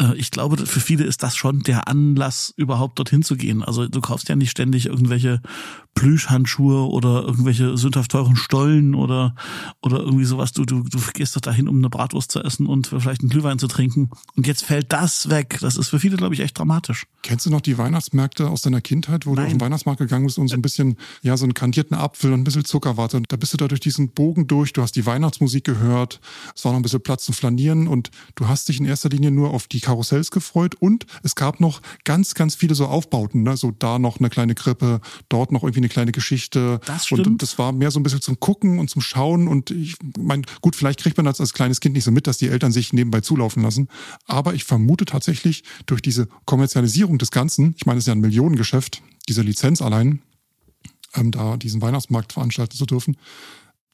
äh, 0.00 0.14
ich 0.16 0.30
glaube, 0.30 0.66
für 0.66 0.80
viele 0.80 1.04
ist 1.04 1.22
das 1.22 1.36
schon 1.36 1.60
der 1.60 1.88
Anlass, 1.88 2.54
überhaupt 2.56 2.98
dorthin 2.98 3.22
zu 3.22 3.36
gehen. 3.36 3.62
Also 3.62 3.88
du 3.88 4.00
kaufst 4.00 4.28
ja 4.28 4.36
nicht 4.36 4.50
ständig 4.50 4.86
irgendwelche 4.86 5.40
Plüschhandschuhe 5.94 6.88
oder 6.88 7.22
irgendwelche 7.22 7.76
sündhaft 7.76 8.12
teuren 8.12 8.36
Stollen 8.52 8.94
oder, 8.94 9.34
oder 9.80 10.00
irgendwie 10.00 10.26
sowas. 10.26 10.52
Du, 10.52 10.66
du, 10.66 10.82
du 10.82 10.98
gehst 11.14 11.34
doch 11.34 11.40
dahin, 11.40 11.68
um 11.68 11.78
eine 11.78 11.88
Bratwurst 11.88 12.30
zu 12.30 12.40
essen 12.40 12.66
und 12.66 12.88
vielleicht 12.88 13.22
einen 13.22 13.30
Glühwein 13.30 13.58
zu 13.58 13.66
trinken. 13.66 14.10
Und 14.36 14.46
jetzt 14.46 14.62
fällt 14.64 14.92
das 14.92 15.30
weg. 15.30 15.56
Das 15.62 15.78
ist 15.78 15.88
für 15.88 15.98
viele, 15.98 16.18
glaube 16.18 16.34
ich, 16.34 16.40
echt 16.40 16.58
dramatisch. 16.58 17.06
Kennst 17.22 17.46
du 17.46 17.50
noch 17.50 17.62
die 17.62 17.78
Weihnachtsmärkte 17.78 18.50
aus 18.50 18.60
deiner 18.60 18.82
Kindheit, 18.82 19.24
wo 19.24 19.30
Nein. 19.30 19.36
du 19.36 19.42
auf 19.42 19.52
den 19.52 19.60
Weihnachtsmarkt 19.62 20.00
gegangen 20.00 20.26
bist 20.26 20.36
und 20.36 20.48
so 20.48 20.54
ein 20.54 20.60
bisschen, 20.60 20.98
ja, 21.22 21.34
so 21.38 21.44
einen 21.46 21.54
kandierten 21.54 21.96
Apfel 21.96 22.30
und 22.30 22.40
ein 22.40 22.44
bisschen 22.44 22.66
Zuckerwatte. 22.66 23.16
Und 23.16 23.32
da 23.32 23.36
bist 23.36 23.54
du 23.54 23.56
da 23.56 23.68
durch 23.68 23.80
diesen 23.80 24.10
Bogen 24.10 24.46
durch. 24.48 24.74
Du 24.74 24.82
hast 24.82 24.96
die 24.96 25.06
Weihnachtsmusik 25.06 25.64
gehört. 25.64 26.20
Es 26.54 26.66
war 26.66 26.72
noch 26.72 26.80
ein 26.80 26.82
bisschen 26.82 27.02
Platz 27.02 27.24
zum 27.24 27.34
Flanieren 27.34 27.88
und 27.88 28.10
du 28.34 28.48
hast 28.48 28.68
dich 28.68 28.80
in 28.80 28.84
erster 28.84 29.08
Linie 29.08 29.30
nur 29.30 29.54
auf 29.54 29.66
die 29.66 29.80
Karussells 29.80 30.30
gefreut. 30.30 30.74
Und 30.74 31.06
es 31.22 31.36
gab 31.36 31.58
noch 31.58 31.80
ganz, 32.04 32.34
ganz 32.34 32.54
viele 32.54 32.74
so 32.74 32.84
Aufbauten. 32.86 33.44
Ne? 33.44 33.56
So 33.56 33.70
da 33.70 33.98
noch 33.98 34.18
eine 34.18 34.28
kleine 34.28 34.54
Krippe, 34.54 35.00
dort 35.30 35.52
noch 35.52 35.62
irgendwie 35.62 35.80
eine 35.80 35.88
kleine 35.88 36.12
Geschichte. 36.12 36.80
Das 36.84 37.06
stimmt. 37.06 37.26
Und 37.26 37.42
das 37.42 37.58
war 37.58 37.72
mehr 37.72 37.90
so 37.90 37.98
ein 37.98 38.02
bisschen 38.02 38.20
zum 38.20 38.38
Gucken 38.42 38.80
und 38.80 38.90
zum 38.90 39.00
Schauen. 39.00 39.46
Und 39.46 39.70
ich 39.70 39.94
meine, 40.18 40.42
gut, 40.60 40.74
vielleicht 40.74 41.00
kriegt 41.00 41.16
man 41.16 41.24
das 41.24 41.40
als 41.40 41.52
kleines 41.52 41.80
Kind 41.80 41.94
nicht 41.94 42.02
so 42.02 42.10
mit, 42.10 42.26
dass 42.26 42.38
die 42.38 42.48
Eltern 42.48 42.72
sich 42.72 42.92
nebenbei 42.92 43.20
zulaufen 43.20 43.62
lassen. 43.62 43.88
Aber 44.26 44.52
ich 44.52 44.64
vermute 44.64 45.04
tatsächlich 45.04 45.62
durch 45.86 46.02
diese 46.02 46.26
Kommerzialisierung 46.44 47.18
des 47.18 47.30
Ganzen, 47.30 47.74
ich 47.76 47.86
meine, 47.86 47.98
es 47.98 48.02
ist 48.02 48.08
ja 48.08 48.14
ein 48.14 48.20
Millionengeschäft, 48.20 49.00
diese 49.28 49.42
Lizenz 49.42 49.80
allein, 49.80 50.22
ähm, 51.14 51.30
da 51.30 51.56
diesen 51.56 51.80
Weihnachtsmarkt 51.80 52.32
veranstalten 52.32 52.76
zu 52.76 52.84
dürfen, 52.84 53.16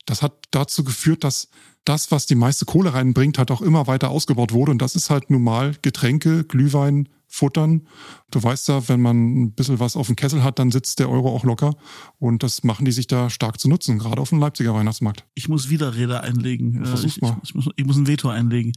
das 0.07 0.23
hat 0.23 0.33
dazu 0.51 0.83
geführt, 0.83 1.25
dass 1.25 1.51
das, 1.85 2.11
was 2.11 2.25
die 2.25 2.35
meiste 2.35 2.65
Kohle 2.65 2.95
reinbringt, 2.95 3.37
halt 3.37 3.51
auch 3.51 3.61
immer 3.61 3.87
weiter 3.87 4.09
ausgebaut 4.09 4.53
wurde. 4.53 4.71
Und 4.71 4.81
das 4.81 4.97
ist 4.97 5.11
halt 5.11 5.29
normal 5.29 5.77
Getränke, 5.83 6.45
Glühwein, 6.45 7.11
futtern. 7.29 7.87
Du 8.31 8.43
weißt 8.43 8.69
ja, 8.69 8.89
wenn 8.89 9.01
man 9.01 9.43
ein 9.43 9.53
bisschen 9.53 9.79
was 9.79 9.97
auf 9.97 10.07
dem 10.07 10.17
Kessel 10.17 10.43
hat, 10.43 10.59
dann 10.59 10.71
sitzt 10.71 10.99
der 10.99 11.11
Euro 11.11 11.35
auch 11.35 11.45
locker. 11.45 11.77
Und 12.19 12.43
das 12.43 12.65
machen 12.65 12.85
die 12.85 12.93
sich 12.93 13.07
da 13.07 13.31
stark 13.31 13.61
zu 13.61 13.69
nutzen, 13.69 13.99
gerade 13.99 14.21
auf 14.21 14.31
dem 14.31 14.39
Leipziger 14.41 14.75
Weihnachtsmarkt. 14.75 15.25
Ich 15.35 15.49
muss 15.49 15.69
Widerrede 15.69 16.23
einlegen. 16.23 16.85
Versuch's 16.85 17.17
ich, 17.17 17.23
mal. 17.23 17.37
Ich, 17.43 17.51
ich, 17.51 17.55
muss, 17.55 17.69
ich 17.77 17.85
muss 17.85 17.97
ein 17.97 18.07
Veto 18.07 18.29
einlegen. 18.29 18.73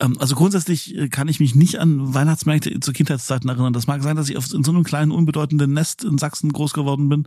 Ähm, 0.00 0.16
also 0.18 0.34
grundsätzlich 0.36 0.96
äh, 0.96 1.08
kann 1.08 1.28
ich 1.28 1.40
mich 1.40 1.54
nicht 1.54 1.78
an 1.78 2.14
Weihnachtsmärkte 2.14 2.80
zu 2.80 2.92
Kindheitszeiten 2.92 3.48
erinnern. 3.50 3.72
Das 3.72 3.86
mag 3.86 4.02
sein, 4.02 4.16
dass 4.16 4.28
ich 4.28 4.36
in 4.54 4.64
so 4.64 4.70
einem 4.70 4.84
kleinen, 4.84 5.10
unbedeutenden 5.10 5.72
Nest 5.72 6.04
in 6.04 6.18
Sachsen 6.18 6.52
groß 6.52 6.72
geworden 6.72 7.08
bin, 7.08 7.26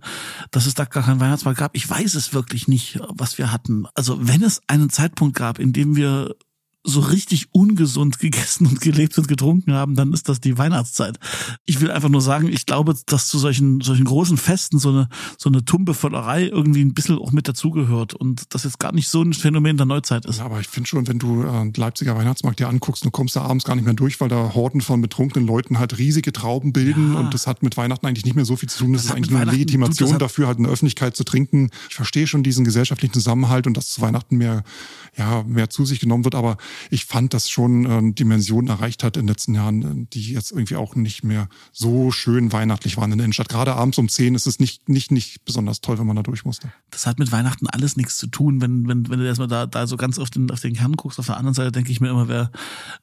dass 0.52 0.66
es 0.66 0.74
da 0.74 0.86
gar 0.86 1.04
keinen 1.04 1.20
Weihnachtsmarkt 1.20 1.60
gab. 1.60 1.76
Ich 1.76 1.90
weiß 1.90 2.16
es 2.16 2.34
wirklich 2.34 2.68
nicht, 2.68 3.00
was 3.10 3.38
wir 3.38 3.52
hatten. 3.52 3.86
Also 3.94 4.18
wenn 4.28 4.42
es 4.42 4.62
einen 4.68 4.90
Zeitpunkt 4.90 5.36
gab, 5.36 5.60
in 5.60 5.74
dem 5.74 5.96
wir 5.96 6.36
so 6.84 7.00
richtig 7.00 7.48
ungesund 7.52 8.18
gegessen 8.20 8.66
und 8.66 8.82
gelebt 8.82 9.18
und 9.18 9.28
getrunken 9.28 9.74
haben, 9.74 9.94
dann 9.96 10.14
ist 10.14 10.30
das 10.30 10.40
die 10.42 10.58
Weihnachtszeit. 10.58 11.20
Ich 11.66 11.80
will 11.80 11.92
einfach 11.92 12.10
nur 12.10 12.22
sagen, 12.22 12.48
ich 12.48 12.66
glaube, 12.66 12.96
dass 13.06 13.28
zu 13.28 13.38
solchen, 13.38 13.82
solchen 13.82 14.06
großen 14.06 14.36
Festen 14.38 14.80
so 14.80 14.90
eine, 14.90 15.10
so 15.38 15.50
eine 15.50 15.64
tumbe 15.64 15.94
Vollerei 15.94 16.48
irgendwie 16.48 16.82
ein 16.84 16.94
bisschen 16.96 17.20
auch 17.20 17.32
mit 17.32 17.48
dazugehört 17.48 18.16
und 18.16 18.54
das 18.56 18.64
jetzt 18.64 18.80
gar 18.80 18.94
nicht 18.94 19.10
so 19.10 19.22
ein 19.22 19.34
Phänomen 19.34 19.78
der 19.78 19.86
Neuzeit 19.86 20.26
ist. 20.26 20.40
Ja, 20.40 20.46
aber 20.46 20.60
ich 20.60 20.68
finde 20.68 20.88
schon, 20.88 21.08
wenn 21.08 21.20
du 21.20 21.44
äh, 21.44 21.72
Leipziger 21.76 22.16
Weihnachtsmarkt 22.16 22.60
dir 22.60 22.68
anguckst, 22.68 23.06
du 23.06 23.12
kommst 23.12 23.36
da 23.36 23.42
abends 23.44 23.64
gar 23.64 23.76
nicht 23.76 23.86
mehr 23.86 23.94
durch, 23.94 24.20
weil 24.20 24.30
da 24.30 24.54
Horden 24.56 24.82
von 24.82 25.02
betrunkenen 25.02 25.48
Leuten 25.48 25.78
halt 25.78 26.00
riesige 26.00 26.34
Trauben 26.34 26.74
bilden 26.74 27.14
Ja. 27.14 27.20
und 27.20 27.34
das 27.34 27.46
hat 27.46 27.62
mit 27.62 27.78
Weihnachten 27.78 28.08
eigentlich 28.08 28.26
nicht 28.26 28.36
mehr 28.36 28.46
so 28.46 28.56
viel 28.56 28.70
zu 28.70 28.80
tun. 28.80 28.94
Das, 28.94 29.04
Das 29.04 29.12
ist 29.12 29.16
eigentlich 29.16 29.30
nur 29.32 29.40
eine 29.40 29.52
Legitimation 29.52 30.18
dafür, 30.18 30.48
halt 30.48 30.58
in 30.58 30.64
der 30.64 30.74
Öffentlichkeit 30.74 31.16
zu 31.16 31.24
trinken. 31.24 31.70
Ich 31.90 31.96
verstehe 31.96 32.26
schon 32.26 32.42
diesen 32.42 32.66
gesellschaftlichen 32.66 33.14
Zusammenhalt 33.14 33.68
und 33.68 33.78
dass 33.78 33.90
zu 33.90 34.02
Weihnachten 34.02 34.38
mehr, 34.38 34.64
ja, 35.16 35.44
mehr 35.44 35.70
zu 35.70 35.86
sich 35.86 36.00
genommen 36.00 36.24
wird, 36.24 36.34
aber 36.36 36.58
ich 36.90 37.06
fand, 37.06 37.34
dass 37.34 37.50
schon 37.50 37.86
äh, 37.86 38.14
Dimensionen 38.14 38.70
erreicht 38.70 39.04
hat 39.04 39.18
in 39.18 39.24
den 39.24 39.30
letzten 39.30 39.56
Jahren, 39.56 39.82
äh, 39.82 40.08
die 40.14 40.34
jetzt 40.34 40.52
irgendwie 40.52 40.76
auch 40.76 40.96
nicht 40.96 41.24
mehr 41.24 41.48
so 41.72 42.12
schön 42.12 42.52
weihnachtlich 42.52 42.98
waren 42.98 43.12
in 43.12 43.18
der 43.18 43.26
Innenstadt. 43.26 43.50
Gerade 43.50 43.76
abends 43.76 43.98
um 43.98 44.10
10 44.10 44.36
ist 44.36 44.48
es 44.48 44.60
nicht, 44.60 44.90
nicht, 44.90 45.12
nicht 45.12 45.46
besonders 45.46 45.82
toll, 45.82 46.00
wenn 46.00 46.08
man 46.08 46.16
da 46.16 46.24
durch 46.24 46.46
musste. 46.46 46.72
Das 46.90 47.06
hat 47.06 47.20
mit 47.20 47.32
Weihnachten 47.32 47.68
alles 47.68 47.96
nichts 47.98 48.18
zu 48.18 48.28
tun, 48.28 48.62
wenn, 48.62 48.88
wenn, 48.88 49.10
wenn 49.10 49.20
du 49.20 49.26
erstmal 49.26 49.48
da, 49.48 49.66
da 49.66 49.88
so 49.88 49.98
ganz 49.98 50.20
auf 50.20 50.30
den, 50.30 50.50
auf 50.52 50.60
den 50.60 50.74
Kern 50.74 50.94
guckst. 50.94 51.20
Auf 51.20 51.28
der 51.28 51.38
anderen 51.38 51.54
Seite 51.54 51.72
denke 51.72 51.92
ich 51.92 52.02
mir 52.02 52.10
immer, 52.10 52.28
wer, 52.28 52.52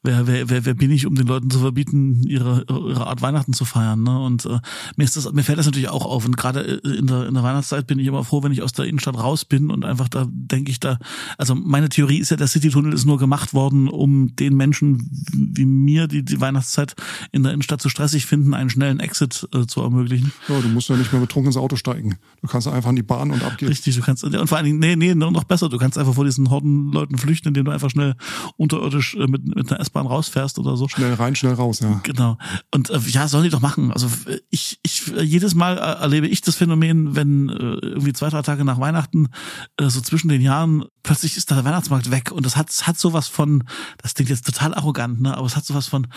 wer, 0.03 0.27
wer, 0.27 0.49
wer, 0.49 0.65
wer 0.65 0.73
bin 0.73 0.91
ich, 0.91 1.05
um 1.05 1.15
den 1.15 1.27
Leuten 1.27 1.49
zu 1.49 1.59
verbieten, 1.59 2.23
ihre, 2.27 2.65
ihre 2.69 3.07
Art 3.07 3.21
Weihnachten 3.21 3.53
zu 3.53 3.65
feiern. 3.65 4.03
Ne? 4.03 4.19
Und 4.19 4.45
äh, 4.45 4.59
mir 4.95 5.03
ist 5.03 5.15
das, 5.15 5.31
mir 5.31 5.43
fällt 5.43 5.59
das 5.59 5.65
natürlich 5.65 5.89
auch 5.89 6.05
auf. 6.05 6.25
Und 6.25 6.37
gerade 6.37 6.81
äh, 6.83 6.97
in 6.97 7.07
der, 7.07 7.27
in 7.27 7.33
der 7.33 7.43
Weihnachtszeit 7.43 7.87
bin 7.87 7.99
ich 7.99 8.07
immer 8.07 8.23
froh, 8.23 8.43
wenn 8.43 8.51
ich 8.51 8.61
aus 8.61 8.73
der 8.73 8.85
Innenstadt 8.85 9.17
raus 9.17 9.45
bin 9.45 9.71
und 9.71 9.85
einfach 9.85 10.07
da 10.09 10.27
denke 10.29 10.71
ich 10.71 10.79
da, 10.79 10.97
also 11.37 11.55
meine 11.55 11.89
Theorie 11.89 12.19
ist 12.19 12.31
ja, 12.31 12.37
der 12.37 12.47
Citytunnel 12.47 12.93
ist 12.93 13.05
nur 13.05 13.17
gemacht 13.17 13.53
worden, 13.53 13.58
um 13.67 14.35
den 14.35 14.55
Menschen 14.55 15.09
wie 15.33 15.65
mir, 15.65 16.07
die 16.07 16.23
die 16.23 16.41
Weihnachtszeit 16.41 16.95
in 17.31 17.43
der 17.43 17.53
Innenstadt 17.53 17.81
zu 17.81 17.89
stressig 17.89 18.25
finden, 18.25 18.53
einen 18.53 18.69
schnellen 18.69 18.99
Exit 18.99 19.47
äh, 19.53 19.65
zu 19.65 19.81
ermöglichen. 19.81 20.31
Ja, 20.47 20.59
du 20.59 20.67
musst 20.69 20.89
ja 20.89 20.95
nicht 20.95 21.11
mehr 21.11 21.21
betrunken 21.21 21.47
ins 21.47 21.57
Auto 21.57 21.75
steigen. 21.75 22.17
Du 22.41 22.47
kannst 22.47 22.67
einfach 22.67 22.89
in 22.89 22.95
die 22.95 23.03
Bahn 23.03 23.31
und 23.31 23.43
ab 23.43 23.57
geht's. 23.57 23.71
Richtig, 23.71 23.95
du 23.95 24.01
kannst, 24.01 24.23
und 24.23 24.47
vor 24.47 24.57
allen 24.57 24.65
Dingen, 24.65 24.79
nee, 24.79 24.95
nee, 24.95 25.15
noch 25.15 25.43
besser, 25.43 25.69
du 25.69 25.77
kannst 25.77 25.97
einfach 25.97 26.13
vor 26.13 26.25
diesen 26.25 26.49
Hordenleuten 26.49 27.17
flüchten, 27.17 27.49
indem 27.49 27.65
du 27.65 27.71
einfach 27.71 27.89
schnell 27.89 28.15
unterirdisch 28.57 29.15
äh, 29.15 29.27
mit, 29.27 29.55
mit 29.55 29.71
einer 29.71 29.79
S-Bahn 29.81 30.07
rausfährst 30.07 30.59
oder 30.59 30.77
so. 30.77 30.87
Schnell 30.87 31.13
rein, 31.13 31.35
schnell 31.35 31.53
raus, 31.53 31.79
ja. 31.79 31.99
Genau. 32.03 32.37
Und 32.73 32.89
äh, 32.89 32.99
ja, 33.07 33.27
sollen 33.27 33.43
die 33.43 33.49
doch 33.49 33.61
machen. 33.61 33.91
Also 33.91 34.07
äh, 34.27 34.39
ich, 34.49 34.79
ich 34.83 35.13
äh, 35.15 35.21
jedes 35.23 35.55
Mal 35.55 35.77
erlebe 35.77 36.27
ich 36.27 36.41
das 36.41 36.55
Phänomen, 36.55 37.15
wenn 37.15 37.49
äh, 37.49 37.53
irgendwie 37.53 38.13
zwei, 38.13 38.29
drei 38.29 38.41
Tage 38.41 38.65
nach 38.65 38.79
Weihnachten, 38.79 39.29
äh, 39.77 39.89
so 39.89 40.01
zwischen 40.01 40.29
den 40.29 40.41
Jahren, 40.41 40.85
plötzlich 41.03 41.37
ist 41.37 41.49
der 41.51 41.63
Weihnachtsmarkt 41.63 42.11
weg. 42.11 42.31
Und 42.31 42.45
das 42.45 42.55
hat, 42.55 42.69
hat 42.87 42.97
sowas 42.99 43.27
von, 43.27 43.63
das 44.01 44.13
klingt 44.13 44.29
jetzt 44.29 44.45
total 44.45 44.73
arrogant, 44.73 45.21
ne? 45.21 45.35
Aber 45.35 45.45
es 45.47 45.55
hat 45.55 45.65
sowas 45.65 45.87
von, 45.87 46.07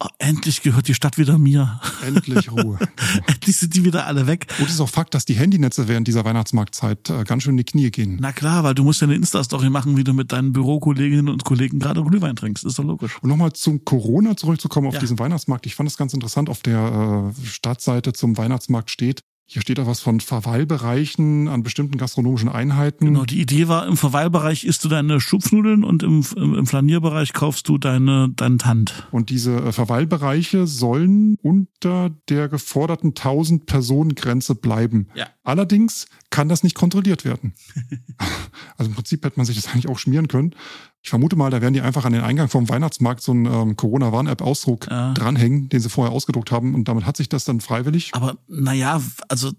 oh, 0.00 0.06
endlich 0.18 0.62
gehört 0.62 0.88
die 0.88 0.94
Stadt 0.94 1.18
wieder 1.18 1.38
mir. 1.38 1.80
Endlich 2.04 2.50
Ruhe. 2.52 2.78
endlich 3.26 3.56
sind 3.56 3.74
die 3.74 3.84
wieder 3.84 4.06
alle 4.06 4.26
weg. 4.26 4.46
Und 4.58 4.66
es 4.66 4.74
ist 4.74 4.80
auch 4.80 4.88
Fakt, 4.88 5.14
dass 5.14 5.24
die 5.24 5.34
Handynetze 5.34 5.88
während 5.88 6.08
dieser 6.08 6.24
Weihnachtsmarktzeit 6.24 7.10
äh, 7.10 7.24
ganz 7.24 7.42
schön 7.44 7.52
in 7.54 7.58
die 7.58 7.64
Knie 7.64 7.90
gehen. 7.90 8.18
Na 8.20 8.32
klar, 8.32 8.64
weil 8.64 8.74
du 8.74 8.84
musst 8.84 9.00
ja 9.00 9.06
eine 9.06 9.14
Insta-Story 9.16 9.70
machen, 9.70 9.96
wie 9.96 10.04
du 10.04 10.12
mit 10.12 10.32
deinen 10.32 10.52
Bürokolleginnen 10.52 11.28
und 11.28 11.44
Kollegen 11.44 11.78
gerade 11.78 12.02
Glühwein 12.02 12.36
trinkst. 12.36 12.64
Ist 12.64 12.78
doch 12.78 12.84
logisch. 12.84 13.18
Und 13.22 13.28
nochmal 13.28 13.52
zum 13.52 13.84
Corona 13.84 14.36
zurückzukommen 14.36 14.88
auf 14.88 14.94
Ja. 14.94 15.00
diesen 15.00 15.18
Weihnachtsmarkt. 15.18 15.66
Ich 15.66 15.74
fand 15.74 15.88
das 15.88 15.96
ganz 15.96 16.12
interessant. 16.14 16.48
Auf 16.48 16.60
der 16.62 17.32
äh, 17.40 17.46
Startseite 17.46 18.12
zum 18.12 18.36
Weihnachtsmarkt 18.36 18.90
steht, 18.90 19.22
hier 19.52 19.60
steht 19.60 19.76
da 19.76 19.86
was 19.86 20.00
von 20.00 20.20
Verweilbereichen 20.20 21.46
an 21.48 21.62
bestimmten 21.62 21.98
gastronomischen 21.98 22.48
Einheiten. 22.48 23.04
Genau, 23.04 23.24
die 23.24 23.38
Idee 23.38 23.68
war, 23.68 23.86
im 23.86 23.98
Verweilbereich 23.98 24.64
isst 24.64 24.82
du 24.82 24.88
deine 24.88 25.20
Schupfnudeln 25.20 25.84
und 25.84 26.02
im, 26.02 26.24
im, 26.36 26.54
im 26.54 26.66
Flanierbereich 26.66 27.34
kaufst 27.34 27.68
du 27.68 27.76
deine, 27.76 28.30
deinen 28.34 28.58
Tand. 28.58 29.06
Und 29.10 29.28
diese 29.28 29.56
äh, 29.56 29.72
Verweilbereiche 29.72 30.66
sollen 30.66 31.36
unter 31.42 32.10
der 32.30 32.48
geforderten 32.48 33.08
1000 33.08 33.66
Personen 33.66 34.14
Grenze 34.14 34.54
bleiben. 34.54 35.08
Ja. 35.14 35.26
Allerdings 35.42 36.06
kann 36.32 36.48
das 36.48 36.64
nicht 36.64 36.74
kontrolliert 36.74 37.24
werden. 37.24 37.52
also 38.76 38.90
im 38.90 38.94
Prinzip 38.96 39.24
hätte 39.24 39.38
man 39.38 39.46
sich 39.46 39.54
das 39.54 39.68
eigentlich 39.68 39.88
auch 39.88 39.98
schmieren 39.98 40.26
können. 40.26 40.54
Ich 41.02 41.10
vermute 41.10 41.36
mal, 41.36 41.50
da 41.50 41.60
werden 41.60 41.74
die 41.74 41.80
einfach 41.80 42.04
an 42.04 42.12
den 42.12 42.22
Eingang 42.22 42.48
vom 42.48 42.68
Weihnachtsmarkt 42.68 43.22
so 43.22 43.32
einen 43.32 43.46
ähm, 43.46 43.76
Corona-Warn-App-Ausdruck 43.76 44.88
Ja. 44.90 45.12
dranhängen, 45.12 45.68
den 45.68 45.80
sie 45.80 45.88
vorher 45.90 46.12
ausgedruckt 46.12 46.50
haben 46.50 46.74
und 46.74 46.88
damit 46.88 47.06
hat 47.06 47.16
sich 47.16 47.28
das 47.28 47.44
dann 47.44 47.60
freiwillig. 47.60 48.10
Aber 48.14 48.36
naja, 48.48 49.00
also 49.28 49.52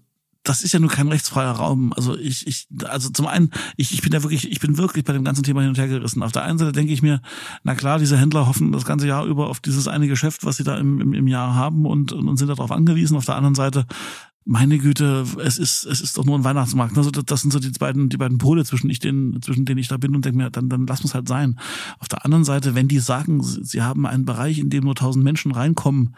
das 0.44 0.62
ist 0.62 0.72
ja 0.72 0.78
nur 0.78 0.90
kein 0.90 1.08
rechtsfreier 1.08 1.52
Raum. 1.52 1.92
Also 1.94 2.16
ich, 2.16 2.46
ich, 2.46 2.68
also 2.84 3.08
zum 3.08 3.26
einen, 3.26 3.50
ich, 3.76 3.92
ich 3.92 4.02
bin 4.02 4.12
ja 4.12 4.22
wirklich, 4.22 4.50
ich 4.50 4.60
bin 4.60 4.76
wirklich 4.76 5.02
bei 5.02 5.14
dem 5.14 5.24
ganzen 5.24 5.42
Thema 5.42 5.62
hin 5.62 5.70
und 5.70 5.78
her 5.78 5.88
gerissen. 5.88 6.22
Auf 6.22 6.32
der 6.32 6.44
einen 6.44 6.58
Seite 6.58 6.72
denke 6.72 6.92
ich 6.92 7.00
mir, 7.00 7.22
na 7.62 7.74
klar, 7.74 7.98
diese 7.98 8.18
Händler 8.18 8.46
hoffen 8.46 8.70
das 8.70 8.84
ganze 8.84 9.06
Jahr 9.06 9.24
über 9.24 9.48
auf 9.48 9.60
dieses 9.60 9.88
eine 9.88 10.06
Geschäft, 10.06 10.44
was 10.44 10.58
sie 10.58 10.64
da 10.64 10.76
im, 10.76 11.00
im, 11.00 11.14
im 11.14 11.26
Jahr 11.26 11.54
haben 11.54 11.86
und, 11.86 12.12
und 12.12 12.36
sind 12.36 12.48
darauf 12.48 12.70
angewiesen. 12.70 13.16
Auf 13.16 13.24
der 13.24 13.36
anderen 13.36 13.54
Seite, 13.54 13.86
meine 14.44 14.76
Güte, 14.76 15.24
es 15.42 15.56
ist, 15.56 15.86
es 15.86 16.02
ist 16.02 16.18
doch 16.18 16.26
nur 16.26 16.38
ein 16.38 16.44
Weihnachtsmarkt. 16.44 16.98
Also 16.98 17.10
das, 17.10 17.24
das 17.24 17.40
sind 17.40 17.50
so 17.50 17.58
die 17.58 17.70
beiden, 17.70 18.10
die 18.10 18.18
beiden 18.18 18.36
Pole, 18.36 18.66
zwischen, 18.66 18.90
ich 18.90 18.98
den, 18.98 19.40
zwischen 19.40 19.64
denen 19.64 19.78
ich 19.78 19.88
da 19.88 19.96
bin 19.96 20.14
und 20.14 20.26
denke 20.26 20.36
mir, 20.36 20.50
dann, 20.50 20.68
dann 20.68 20.86
lass 20.86 21.00
uns 21.00 21.14
halt 21.14 21.26
sein. 21.26 21.58
Auf 21.98 22.08
der 22.08 22.26
anderen 22.26 22.44
Seite, 22.44 22.74
wenn 22.74 22.86
die 22.86 22.98
sagen, 22.98 23.42
sie 23.42 23.80
haben 23.80 24.06
einen 24.06 24.26
Bereich, 24.26 24.58
in 24.58 24.68
dem 24.68 24.84
nur 24.84 24.94
tausend 24.94 25.24
Menschen 25.24 25.52
reinkommen, 25.52 26.14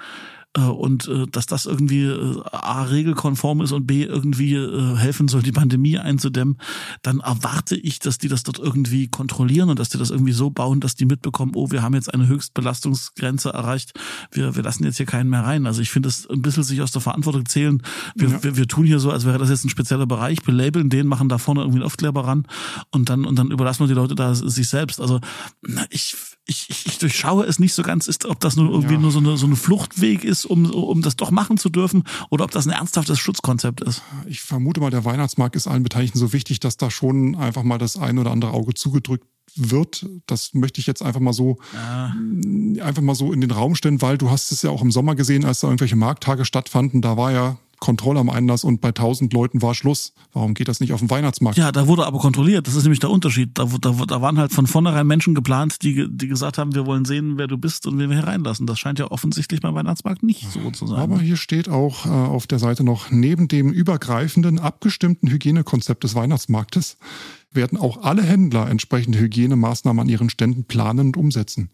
und 0.60 1.08
äh, 1.08 1.26
dass 1.30 1.46
das 1.46 1.66
irgendwie 1.66 2.04
äh, 2.04 2.40
A 2.52 2.82
regelkonform 2.84 3.60
ist 3.60 3.72
und 3.72 3.86
B 3.86 4.04
irgendwie 4.04 4.54
äh, 4.54 4.96
helfen 4.96 5.28
soll, 5.28 5.42
die 5.42 5.52
Pandemie 5.52 5.98
einzudämmen, 5.98 6.58
dann 7.02 7.20
erwarte 7.20 7.76
ich, 7.76 7.98
dass 7.98 8.18
die 8.18 8.28
das 8.28 8.42
dort 8.42 8.58
irgendwie 8.58 9.08
kontrollieren 9.08 9.68
und 9.70 9.78
dass 9.78 9.88
die 9.88 9.98
das 9.98 10.10
irgendwie 10.10 10.32
so 10.32 10.50
bauen, 10.50 10.80
dass 10.80 10.94
die 10.94 11.04
mitbekommen, 11.04 11.52
oh, 11.54 11.70
wir 11.70 11.82
haben 11.82 11.94
jetzt 11.94 12.12
eine 12.12 12.26
Höchstbelastungsgrenze 12.26 13.50
erreicht, 13.50 13.92
wir, 14.30 14.56
wir 14.56 14.62
lassen 14.62 14.84
jetzt 14.84 14.96
hier 14.96 15.06
keinen 15.06 15.30
mehr 15.30 15.44
rein. 15.44 15.66
Also 15.66 15.82
ich 15.82 15.90
finde 15.90 16.08
es 16.08 16.28
ein 16.28 16.42
bisschen 16.42 16.62
sich 16.62 16.80
aus 16.82 16.92
der 16.92 17.00
Verantwortung 17.02 17.46
zählen. 17.46 17.82
Wir, 18.14 18.28
Ja. 18.28 18.42
wir, 18.42 18.56
wir 18.56 18.66
tun 18.68 18.86
hier 18.86 18.98
so, 18.98 19.10
als 19.10 19.24
wäre 19.24 19.38
das 19.38 19.50
jetzt 19.50 19.64
ein 19.64 19.70
spezieller 19.70 20.06
Bereich, 20.06 20.42
belabeln 20.42 20.90
den, 20.90 21.06
machen 21.06 21.28
da 21.28 21.38
vorne 21.38 21.60
irgendwie 21.60 21.78
einen 21.78 21.86
Aufkleber 21.86 22.24
ran 22.26 22.46
und 22.90 23.08
dann 23.08 23.24
und 23.24 23.38
dann 23.38 23.50
überlassen 23.50 23.80
wir 23.80 23.88
die 23.88 23.94
Leute 23.94 24.14
da 24.14 24.34
sich 24.34 24.68
selbst. 24.68 25.00
Also 25.00 25.20
na, 25.62 25.84
ich 25.90 26.16
ich, 26.46 26.66
ich, 26.70 26.86
ich 26.86 26.98
durchschaue 26.98 27.44
es 27.44 27.58
nicht 27.58 27.74
so 27.74 27.82
ganz, 27.82 28.06
ist, 28.06 28.24
ob 28.24 28.40
das 28.40 28.56
nur 28.56 28.70
irgendwie 28.70 28.94
Ja. 28.94 29.00
nur 29.00 29.10
so 29.10 29.18
eine, 29.18 29.36
so 29.36 29.46
eine 29.46 29.56
Fluchtweg 29.56 30.24
ist, 30.24 30.44
um, 30.44 30.70
um 30.70 31.02
das 31.02 31.16
doch 31.16 31.30
machen 31.30 31.58
zu 31.58 31.68
dürfen, 31.68 32.04
oder 32.30 32.44
ob 32.44 32.50
das 32.52 32.66
ein 32.66 32.72
ernsthaftes 32.72 33.18
Schutzkonzept 33.18 33.80
ist. 33.80 34.02
Ich 34.26 34.40
vermute 34.40 34.80
mal, 34.80 34.90
der 34.90 35.04
Weihnachtsmarkt 35.04 35.56
ist 35.56 35.66
allen 35.66 35.82
Beteiligten 35.82 36.18
so 36.18 36.32
wichtig, 36.32 36.60
dass 36.60 36.76
da 36.76 36.90
schon 36.90 37.34
einfach 37.34 37.62
mal 37.64 37.78
das 37.78 37.96
ein 37.96 38.18
oder 38.18 38.30
andere 38.30 38.52
Auge 38.52 38.74
zugedrückt 38.74 39.26
wird. 39.56 40.06
Das 40.26 40.54
möchte 40.54 40.80
ich 40.80 40.86
jetzt 40.86 41.02
einfach 41.02 41.20
mal 41.20 41.32
so 41.32 41.58
Ja. 41.72 42.14
einfach 42.84 43.02
mal 43.02 43.14
so 43.14 43.32
in 43.32 43.40
den 43.40 43.50
Raum 43.50 43.74
stellen, 43.74 44.02
weil 44.02 44.18
du 44.18 44.30
hast 44.30 44.52
es 44.52 44.62
ja 44.62 44.70
auch 44.70 44.82
im 44.82 44.90
Sommer 44.92 45.14
gesehen, 45.14 45.44
als 45.44 45.60
da 45.60 45.68
irgendwelche 45.68 45.96
Markttage 45.96 46.44
stattfanden, 46.44 47.00
da 47.02 47.16
war 47.16 47.32
ja 47.32 47.56
Kontrolle 47.78 48.20
am 48.20 48.30
Einlass 48.30 48.64
und 48.64 48.80
bei 48.80 48.88
1000 48.88 49.32
Leuten 49.32 49.62
war 49.62 49.74
Schluss. 49.74 50.12
Warum 50.32 50.54
geht 50.54 50.68
das 50.68 50.80
nicht 50.80 50.92
auf 50.92 51.00
dem 51.00 51.10
Weihnachtsmarkt? 51.10 51.58
Ja, 51.58 51.72
da 51.72 51.86
wurde 51.86 52.06
aber 52.06 52.18
kontrolliert. 52.18 52.66
Das 52.66 52.74
ist 52.74 52.84
nämlich 52.84 53.00
der 53.00 53.10
Unterschied. 53.10 53.50
Da, 53.54 53.66
da, 53.80 53.92
da 53.92 54.22
waren 54.22 54.38
halt 54.38 54.52
von 54.52 54.66
vornherein 54.66 55.06
Menschen 55.06 55.34
geplant, 55.34 55.82
die, 55.82 56.06
die 56.08 56.28
gesagt 56.28 56.58
haben, 56.58 56.74
wir 56.74 56.86
wollen 56.86 57.04
sehen, 57.04 57.38
wer 57.38 57.46
du 57.46 57.58
bist 57.58 57.86
und 57.86 57.98
wen 57.98 58.10
wir 58.10 58.18
hier 58.18 58.26
reinlassen. 58.26 58.66
Das 58.66 58.78
scheint 58.78 58.98
ja 58.98 59.10
offensichtlich 59.10 59.60
beim 59.60 59.74
Weihnachtsmarkt 59.74 60.22
nicht 60.22 60.50
so 60.50 60.70
zu 60.70 60.86
sein. 60.86 60.98
Aber 60.98 61.20
hier 61.20 61.36
steht 61.36 61.68
auch 61.68 62.06
äh, 62.06 62.08
auf 62.08 62.46
der 62.46 62.58
Seite 62.58 62.84
noch, 62.84 63.10
neben 63.10 63.48
dem 63.48 63.70
übergreifenden, 63.70 64.58
abgestimmten 64.58 65.30
Hygienekonzept 65.30 66.04
des 66.04 66.14
Weihnachtsmarktes 66.14 66.96
werden 67.52 67.78
auch 67.78 68.02
alle 68.02 68.22
Händler 68.22 68.68
entsprechende 68.68 69.18
Hygienemaßnahmen 69.18 70.00
an 70.00 70.08
ihren 70.08 70.30
Ständen 70.30 70.64
planen 70.64 71.08
und 71.08 71.16
umsetzen. 71.16 71.70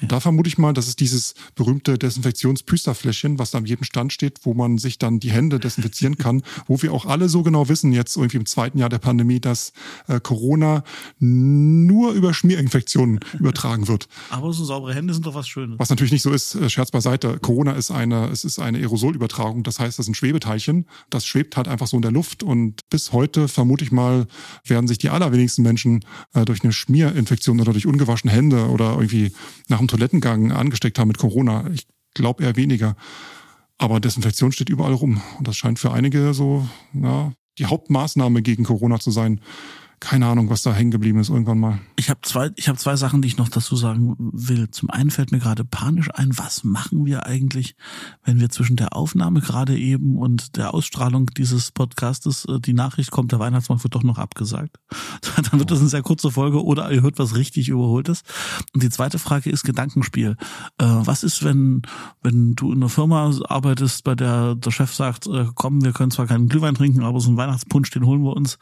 Und 0.00 0.12
da 0.12 0.20
vermute 0.20 0.48
ich 0.48 0.58
mal, 0.58 0.72
das 0.72 0.88
ist 0.88 1.00
dieses 1.00 1.34
berühmte 1.54 1.98
Desinfektionspüsterfläschchen, 1.98 3.38
was 3.38 3.50
da 3.50 3.58
an 3.58 3.66
jedem 3.66 3.84
Stand 3.84 4.12
steht, 4.12 4.40
wo 4.42 4.54
man 4.54 4.78
sich 4.78 4.98
dann 4.98 5.20
die 5.20 5.30
Hände 5.30 5.58
desinfizieren 5.58 6.18
kann, 6.18 6.42
wo 6.66 6.80
wir 6.82 6.92
auch 6.92 7.06
alle 7.06 7.28
so 7.28 7.42
genau 7.42 7.68
wissen, 7.68 7.92
jetzt 7.92 8.16
irgendwie 8.16 8.38
im 8.38 8.46
zweiten 8.46 8.78
Jahr 8.78 8.88
der 8.88 8.98
Pandemie, 8.98 9.40
dass 9.40 9.72
äh, 10.08 10.20
Corona 10.20 10.84
nur 11.18 12.12
über 12.12 12.34
Schmierinfektionen 12.34 13.20
übertragen 13.38 13.88
wird. 13.88 14.08
aber 14.30 14.52
so 14.52 14.64
saubere 14.64 14.94
Hände 14.94 15.14
sind 15.14 15.26
doch 15.26 15.34
was 15.34 15.48
Schönes. 15.48 15.78
Was 15.78 15.90
natürlich 15.90 16.12
nicht 16.12 16.22
so 16.22 16.32
ist, 16.32 16.54
äh, 16.54 16.68
Scherz 16.70 16.90
beiseite. 16.90 17.38
Corona 17.38 17.72
ist 17.72 17.90
eine, 17.90 18.28
es 18.28 18.44
ist 18.44 18.58
eine 18.58 18.78
Aerosolübertragung. 18.78 19.62
Das 19.62 19.78
heißt, 19.78 19.98
das 19.98 20.06
sind 20.06 20.14
Schwebeteilchen. 20.14 20.86
Das 21.10 21.26
schwebt 21.26 21.56
halt 21.56 21.68
einfach 21.68 21.86
so 21.86 21.96
in 21.96 22.02
der 22.02 22.12
Luft. 22.12 22.42
Und 22.42 22.88
bis 22.90 23.12
heute, 23.12 23.48
vermute 23.48 23.84
ich 23.84 23.92
mal, 23.92 24.26
werden 24.64 24.88
sich 24.88 24.98
die 24.98 25.10
allerwenigsten 25.16 25.62
Menschen 25.62 26.04
äh, 26.34 26.44
durch 26.44 26.62
eine 26.62 26.72
Schmierinfektion 26.72 27.60
oder 27.60 27.72
durch 27.72 27.86
ungewaschene 27.86 28.32
Hände 28.32 28.68
oder 28.68 28.92
irgendwie 28.92 29.32
nach 29.68 29.78
dem 29.78 29.88
Toilettengang 29.88 30.52
angesteckt 30.52 30.98
haben 30.98 31.08
mit 31.08 31.18
Corona. 31.18 31.68
Ich 31.72 31.86
glaube 32.14 32.44
eher 32.44 32.56
weniger. 32.56 32.96
Aber 33.78 34.00
Desinfektion 34.00 34.52
steht 34.52 34.68
überall 34.68 34.94
rum. 34.94 35.20
Und 35.38 35.48
das 35.48 35.56
scheint 35.56 35.78
für 35.78 35.92
einige 35.92 36.32
so, 36.32 36.66
ja, 36.94 37.32
die 37.58 37.66
Hauptmaßnahme 37.66 38.42
gegen 38.42 38.64
Corona 38.64 39.00
zu 39.00 39.10
sein 39.10 39.40
keine 39.98 40.26
Ahnung, 40.26 40.50
was 40.50 40.62
da 40.62 40.74
hängen 40.74 40.90
geblieben 40.90 41.18
ist 41.18 41.30
irgendwann 41.30 41.58
mal. 41.58 41.78
Ich 41.96 42.10
habe 42.10 42.20
zwei, 42.22 42.50
ich 42.56 42.68
habe 42.68 42.78
zwei 42.78 42.96
Sachen, 42.96 43.22
die 43.22 43.28
ich 43.28 43.38
noch 43.38 43.48
dazu 43.48 43.76
sagen 43.76 44.14
will. 44.18 44.70
Zum 44.70 44.90
einen 44.90 45.10
fällt 45.10 45.32
mir 45.32 45.38
gerade 45.38 45.64
panisch 45.64 46.10
ein, 46.12 46.36
was 46.36 46.64
machen 46.64 47.06
wir 47.06 47.24
eigentlich, 47.24 47.76
wenn 48.22 48.38
wir 48.38 48.50
zwischen 48.50 48.76
der 48.76 48.94
Aufnahme 48.94 49.40
gerade 49.40 49.76
eben 49.76 50.16
und 50.16 50.56
der 50.56 50.74
Ausstrahlung 50.74 51.30
dieses 51.36 51.72
Podcastes 51.72 52.44
äh, 52.44 52.60
die 52.60 52.74
Nachricht 52.74 53.10
kommt, 53.10 53.32
der 53.32 53.38
Weihnachtsmarkt 53.38 53.84
wird 53.84 53.94
doch 53.94 54.02
noch 54.02 54.18
abgesagt. 54.18 54.76
Dann 55.50 55.58
wird 55.58 55.70
das 55.70 55.80
eine 55.80 55.88
sehr 55.88 56.02
kurze 56.02 56.30
Folge 56.30 56.62
oder 56.62 56.90
ihr 56.92 57.02
hört 57.02 57.18
was 57.18 57.34
richtig 57.34 57.68
überholtes. 57.68 58.22
Und 58.74 58.82
die 58.82 58.90
zweite 58.90 59.18
Frage 59.18 59.50
ist 59.50 59.64
Gedankenspiel. 59.64 60.36
Äh, 60.78 60.84
was 60.84 61.22
ist, 61.24 61.42
wenn 61.42 61.82
wenn 62.22 62.54
du 62.54 62.70
in 62.70 62.78
einer 62.78 62.90
Firma 62.90 63.32
arbeitest, 63.48 64.04
bei 64.04 64.14
der 64.14 64.56
der 64.56 64.70
Chef 64.70 64.92
sagt, 64.94 65.26
äh, 65.26 65.46
komm, 65.54 65.82
wir 65.82 65.92
können 65.92 66.10
zwar 66.10 66.26
keinen 66.26 66.48
Glühwein 66.48 66.74
trinken, 66.74 67.02
aber 67.02 67.20
so 67.20 67.28
einen 67.28 67.38
Weihnachtspunsch, 67.38 67.90
den 67.90 68.04
holen 68.04 68.22
wir 68.22 68.36
uns. 68.36 68.58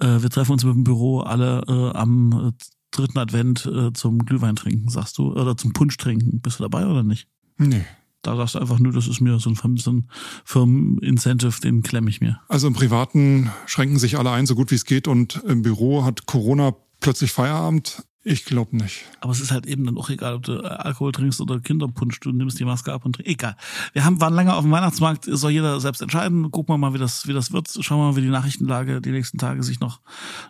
Wir 0.00 0.30
treffen 0.30 0.52
uns 0.52 0.64
mit 0.64 0.78
Büro 0.88 1.20
alle 1.20 1.62
äh, 1.68 1.96
am 1.96 2.48
äh, 2.48 2.64
dritten 2.90 3.18
Advent 3.18 3.66
äh, 3.66 3.92
zum 3.92 4.24
Glühwein 4.24 4.56
trinken, 4.56 4.88
sagst 4.88 5.18
du, 5.18 5.32
oder 5.32 5.54
zum 5.54 5.74
Punsch 5.74 5.98
trinken. 5.98 6.40
Bist 6.40 6.58
du 6.58 6.62
dabei 6.62 6.86
oder 6.86 7.02
nicht? 7.02 7.28
Nee. 7.58 7.84
Da 8.22 8.36
sagst 8.36 8.54
du 8.54 8.58
einfach 8.58 8.78
nur, 8.78 8.92
das 8.92 9.06
ist 9.06 9.20
mir 9.20 9.38
so 9.38 9.50
ein, 9.50 9.76
so 9.76 9.92
ein 9.92 10.08
Firmen-Incentive, 10.44 11.60
den 11.60 11.82
klemme 11.82 12.08
ich 12.08 12.22
mir. 12.22 12.40
Also 12.48 12.66
im 12.66 12.72
Privaten 12.72 13.50
schränken 13.66 13.98
sich 13.98 14.18
alle 14.18 14.30
ein, 14.30 14.46
so 14.46 14.54
gut 14.54 14.70
wie 14.70 14.76
es 14.76 14.86
geht, 14.86 15.08
und 15.08 15.42
im 15.46 15.60
Büro 15.60 16.04
hat 16.04 16.24
Corona 16.24 16.74
plötzlich 17.00 17.32
Feierabend. 17.32 18.02
Ich 18.24 18.44
glaube 18.44 18.76
nicht. 18.76 19.04
Aber 19.20 19.32
es 19.32 19.40
ist 19.40 19.52
halt 19.52 19.66
eben 19.66 19.86
dann 19.86 19.96
auch 19.96 20.10
egal, 20.10 20.34
ob 20.34 20.42
du 20.42 20.60
äh, 20.60 20.66
Alkohol 20.66 21.12
trinkst 21.12 21.40
oder 21.40 21.60
Kinderpunsch, 21.60 22.18
du 22.20 22.32
nimmst 22.32 22.58
die 22.58 22.64
Maske 22.64 22.92
ab 22.92 23.04
und 23.04 23.14
trinkst. 23.14 23.30
Egal. 23.30 23.56
Wir 23.92 24.04
haben, 24.04 24.20
waren 24.20 24.34
lange 24.34 24.54
auf 24.54 24.62
dem 24.62 24.70
Weihnachtsmarkt, 24.72 25.24
soll 25.24 25.52
jeder 25.52 25.80
selbst 25.80 26.02
entscheiden. 26.02 26.50
Gucken 26.50 26.74
wir 26.74 26.78
mal, 26.78 26.92
wie 26.94 26.98
das, 26.98 27.28
wie 27.28 27.32
das 27.32 27.52
wird. 27.52 27.68
Schauen 27.80 27.98
wir 27.98 28.10
mal, 28.10 28.16
wie 28.16 28.22
die 28.22 28.28
Nachrichtenlage 28.28 29.00
die 29.00 29.12
nächsten 29.12 29.38
Tage 29.38 29.62
sich 29.62 29.80
noch, 29.80 30.00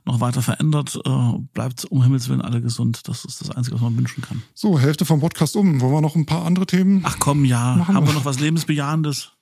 noch 0.06 0.20
weiter 0.20 0.42
verändert. 0.42 0.98
Äh, 1.04 1.38
bleibt 1.52 1.84
um 1.84 2.02
Himmels 2.02 2.28
Willen 2.28 2.42
alle 2.42 2.62
gesund. 2.62 3.06
Das 3.06 3.25
ist 3.25 3.42
das 3.42 3.50
Einzige, 3.50 3.76
was 3.76 3.82
man 3.82 3.96
wünschen 3.96 4.22
kann. 4.22 4.42
So, 4.54 4.78
Hälfte 4.78 5.04
vom 5.04 5.20
Podcast 5.20 5.54
um. 5.54 5.80
Wollen 5.80 5.92
wir 5.92 6.00
noch 6.00 6.16
ein 6.16 6.26
paar 6.26 6.46
andere 6.46 6.66
Themen? 6.66 7.02
Ach 7.04 7.18
komm, 7.18 7.44
ja. 7.44 7.76
Machen 7.76 7.94
haben 7.94 8.06
wir 8.06 8.14
noch 8.14 8.25
was 8.25 8.40
Lebensbejahendes? 8.40 9.38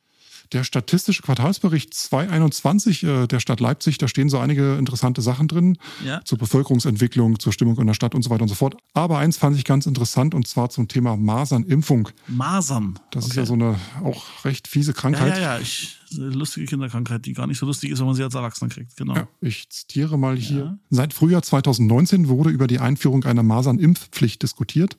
Der 0.53 0.65
statistische 0.65 1.23
Quartalsbericht 1.23 1.93
2021 1.95 3.03
äh, 3.03 3.27
der 3.27 3.41
Stadt 3.41 3.61
Leipzig, 3.61 3.99
da 3.99 4.09
stehen 4.09 4.29
so 4.29 4.39
einige 4.39 4.77
interessante 4.77 5.23
Sachen 5.23 5.49
drin 5.49 5.79
ja. 6.05 6.21
zur 6.25 6.39
Bevölkerungsentwicklung, 6.39 7.39
zur 7.39 7.53
Stimmung 7.53 7.79
in 7.79 7.87
der 7.87 7.95
Stadt 7.95 8.15
und 8.15 8.23
so 8.23 8.31
weiter 8.31 8.43
und 8.43 8.49
so 8.49 8.55
fort. 8.55 8.77
Aber 8.95 9.19
eins 9.19 9.37
fand 9.37 9.57
ich 9.57 9.65
ganz 9.65 9.87
interessant 9.87 10.35
und 10.35 10.47
zwar 10.47 10.71
zum 10.71 10.89
Thema 10.89 11.17
Masernimpfung. 11.17 12.09
Masern. 12.27 12.99
Das 13.11 13.25
okay. 13.25 13.31
ist 13.31 13.37
ja 13.37 13.47
so 13.47 13.55
eine 13.55 13.79
auch 14.05 14.45
recht 14.45 14.69
fiese 14.69 14.93
Krankheit. 14.93 15.37
Ja, 15.37 15.43
ja, 15.43 15.55
ja. 15.55 15.61
Ich, 15.61 15.99
eine 16.15 16.31
lustige 16.31 16.67
Kinderkrankheit, 16.67 17.25
die 17.27 17.33
gar 17.33 17.47
nicht 17.47 17.59
so 17.59 17.67
lustig 17.67 17.91
ist, 17.91 17.99
wenn 17.99 18.07
man 18.07 18.15
sie 18.15 18.23
als 18.23 18.35
Erwachsener 18.35 18.71
kriegt. 18.71 18.97
Genau. 18.97 19.15
Ja, 19.15 19.29
ich 19.41 19.69
zitiere 19.71 20.19
mal 20.19 20.37
hier. 20.37 20.59
Ja. 20.59 20.79
Seit 20.91 21.13
Frühjahr 21.13 21.43
2019 21.43 22.29
wurde 22.29 22.51
über 22.51 22.67
die 22.67 22.79
Einführung 22.79 23.25
einer 23.25 23.43
Masernimpfpflicht 23.43 24.43
diskutiert. 24.43 24.97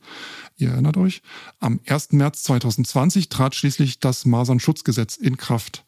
Ihr 0.57 0.69
erinnert 0.69 0.97
euch. 0.97 1.21
Am 1.59 1.79
1. 1.85 2.13
März 2.13 2.43
2020 2.43 3.29
trat 3.29 3.55
schließlich 3.55 3.99
das 3.99 4.25
Masernschutzgesetz 4.25 5.17
in 5.17 5.37
Kraft. 5.37 5.85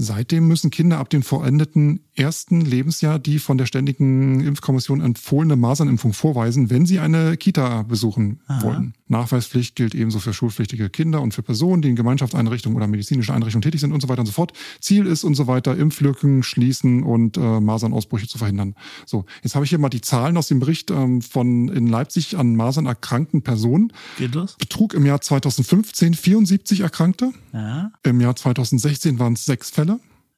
Seitdem 0.00 0.46
müssen 0.46 0.70
Kinder 0.70 0.98
ab 0.98 1.10
dem 1.10 1.24
vollendeten 1.24 1.98
ersten 2.14 2.60
Lebensjahr 2.60 3.18
die 3.18 3.40
von 3.40 3.58
der 3.58 3.66
Ständigen 3.66 4.40
Impfkommission 4.40 5.00
empfohlene 5.00 5.56
Masernimpfung 5.56 6.12
vorweisen, 6.12 6.70
wenn 6.70 6.86
sie 6.86 7.00
eine 7.00 7.36
Kita 7.36 7.82
besuchen 7.82 8.40
Aha. 8.46 8.62
wollen. 8.62 8.94
Nachweispflicht 9.08 9.74
gilt 9.74 9.96
ebenso 9.96 10.20
für 10.20 10.32
schulpflichtige 10.32 10.88
Kinder 10.88 11.20
und 11.20 11.34
für 11.34 11.42
Personen, 11.42 11.82
die 11.82 11.88
in 11.88 11.96
Gemeinschaftseinrichtungen 11.96 12.76
oder 12.76 12.86
medizinischen 12.86 13.32
Einrichtungen 13.32 13.62
tätig 13.62 13.80
sind 13.80 13.92
und 13.92 14.00
so 14.00 14.08
weiter 14.08 14.20
und 14.20 14.26
so 14.26 14.32
fort. 14.32 14.52
Ziel 14.80 15.04
ist 15.06 15.24
und 15.24 15.34
so 15.34 15.48
weiter, 15.48 15.76
Impflücken 15.76 16.44
schließen 16.44 17.02
und 17.02 17.36
äh, 17.36 17.60
Masernausbrüche 17.60 18.28
zu 18.28 18.38
verhindern. 18.38 18.76
So, 19.04 19.24
jetzt 19.42 19.56
habe 19.56 19.64
ich 19.64 19.70
hier 19.70 19.80
mal 19.80 19.88
die 19.88 20.00
Zahlen 20.00 20.36
aus 20.36 20.46
dem 20.46 20.60
Bericht 20.60 20.92
ähm, 20.92 21.22
von 21.22 21.68
in 21.68 21.88
Leipzig 21.88 22.36
an 22.36 22.54
Masern 22.54 22.86
erkrankten 22.86 23.42
Personen. 23.42 23.92
Geht 24.16 24.36
das? 24.36 24.56
Betrug 24.56 24.94
im 24.94 25.06
Jahr 25.06 25.20
2015 25.20 26.14
74 26.14 26.80
Erkrankte. 26.80 27.32
Ja. 27.52 27.90
Im 28.04 28.20
Jahr 28.20 28.36
2016 28.36 29.18
waren 29.18 29.32
es 29.32 29.44
sechs 29.44 29.70
Fälle. 29.70 29.87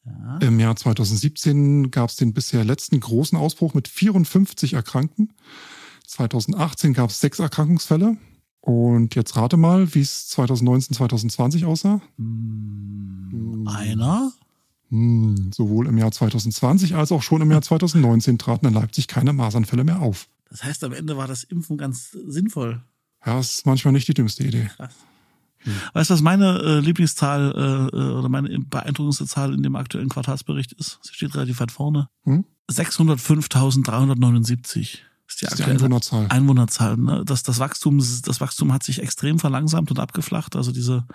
Ja. 0.04 0.38
Im 0.38 0.58
Jahr 0.58 0.76
2017 0.76 1.90
gab 1.90 2.10
es 2.10 2.16
den 2.16 2.32
bisher 2.32 2.64
letzten 2.64 3.00
großen 3.00 3.36
Ausbruch 3.36 3.74
mit 3.74 3.88
54 3.88 4.74
Erkrankten. 4.74 5.32
2018 6.06 6.94
gab 6.94 7.10
es 7.10 7.20
sechs 7.20 7.38
Erkrankungsfälle. 7.38 8.16
Und 8.60 9.14
jetzt 9.14 9.36
rate 9.36 9.56
mal, 9.56 9.94
wie 9.94 10.00
es 10.00 10.28
2019, 10.28 10.96
2020 10.96 11.64
aussah. 11.64 12.00
Hm, 12.16 13.66
einer? 13.66 14.32
Hm, 14.90 15.50
sowohl 15.54 15.86
im 15.86 15.96
Jahr 15.96 16.12
2020 16.12 16.94
als 16.94 17.12
auch 17.12 17.22
schon 17.22 17.40
im 17.40 17.50
Jahr 17.50 17.62
2019 17.62 18.38
traten 18.38 18.66
in 18.66 18.74
Leipzig 18.74 19.08
keine 19.08 19.32
Masanfälle 19.32 19.84
mehr 19.84 20.00
auf. 20.00 20.28
Das 20.50 20.64
heißt, 20.64 20.82
am 20.84 20.92
Ende 20.92 21.16
war 21.16 21.28
das 21.28 21.44
Impfen 21.44 21.78
ganz 21.78 22.10
sinnvoll. 22.10 22.82
Ja, 23.24 23.38
ist 23.38 23.66
manchmal 23.66 23.92
nicht 23.92 24.08
die 24.08 24.14
dümmste 24.14 24.44
Idee. 24.44 24.68
Krass. 24.76 24.94
Hm. 25.62 25.72
Weißt 25.94 26.10
du, 26.10 26.14
was 26.14 26.22
meine 26.22 26.58
äh, 26.58 26.80
Lieblingszahl 26.80 27.52
äh, 27.54 27.86
äh, 27.96 28.10
oder 28.12 28.28
meine 28.28 28.58
beeindruckendste 28.58 29.26
Zahl 29.26 29.54
in 29.54 29.62
dem 29.62 29.76
aktuellen 29.76 30.08
Quartalsbericht 30.08 30.72
ist? 30.72 30.98
Sie 31.02 31.14
steht 31.14 31.32
relativ 31.34 31.60
weit 31.60 31.70
vorne. 31.72 32.08
Hm? 32.24 32.44
605.379 32.70 34.98
ist 35.30 35.40
die 35.40 35.44
das 35.44 35.52
aktuelle 35.52 35.78
die 35.78 35.84
Einwohnerzahl. 35.84 36.26
Einwohnerzahl. 36.28 36.96
Ne? 36.96 37.22
Das, 37.24 37.44
das, 37.44 37.60
Wachstum, 37.60 37.98
das 37.98 38.40
Wachstum 38.40 38.72
hat 38.72 38.82
sich 38.82 39.00
extrem 39.00 39.38
verlangsamt 39.38 39.90
und 39.90 40.00
abgeflacht. 40.00 40.56
Also 40.56 40.72
diese, 40.72 41.06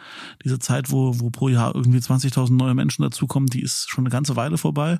diese 0.44 0.58
Zeit, 0.58 0.90
wo, 0.90 1.20
wo 1.20 1.30
pro 1.30 1.50
Jahr 1.50 1.76
irgendwie 1.76 1.98
20.000 1.98 2.54
neue 2.54 2.74
Menschen 2.74 3.04
dazukommen, 3.04 3.50
die 3.50 3.62
ist 3.62 3.90
schon 3.90 4.06
eine 4.06 4.12
ganze 4.12 4.38
Weile 4.38 4.58
vorbei. 4.58 5.00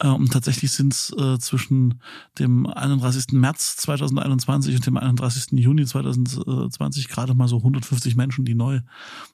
Äh, 0.00 0.08
und 0.08 0.32
tatsächlich 0.32 0.70
sind 0.72 0.92
es 0.92 1.14
äh, 1.18 1.38
zwischen 1.38 2.00
dem 2.38 2.66
31. 2.66 3.32
März 3.32 3.76
2021 3.78 4.76
und 4.76 4.86
dem 4.86 4.98
31. 4.98 5.52
Juni 5.52 5.86
2020 5.86 7.08
gerade 7.08 7.34
mal 7.34 7.48
so 7.48 7.56
150 7.56 8.16
Menschen, 8.16 8.44
die 8.44 8.54
neu 8.54 8.80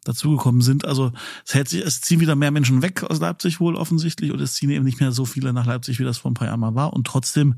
dazugekommen 0.05 0.61
sind. 0.61 0.85
Also 0.85 1.11
es, 1.45 1.55
hält 1.55 1.69
sich, 1.69 1.85
es 1.85 2.01
ziehen 2.03 2.21
wieder 2.21 2.37
mehr 2.37 2.53
Menschen 2.53 2.83
weg 2.83 3.03
aus 3.03 3.19
Leipzig 3.19 3.59
wohl 3.59 3.75
offensichtlich 3.75 4.31
und 4.31 4.41
es 4.41 4.55
ziehen 4.55 4.71
eben 4.71 4.85
nicht 4.85 5.01
mehr 5.01 5.11
so 5.11 5.25
viele 5.25 5.53
nach 5.53 5.67
Leipzig, 5.67 5.99
wie 5.99 6.05
das 6.05 6.19
vor 6.19 6.31
ein 6.31 6.35
paar 6.35 6.47
Jahren 6.47 6.61
mal 6.61 6.77
war. 6.77 6.93
Und 6.93 7.09
trotzdem 7.09 7.57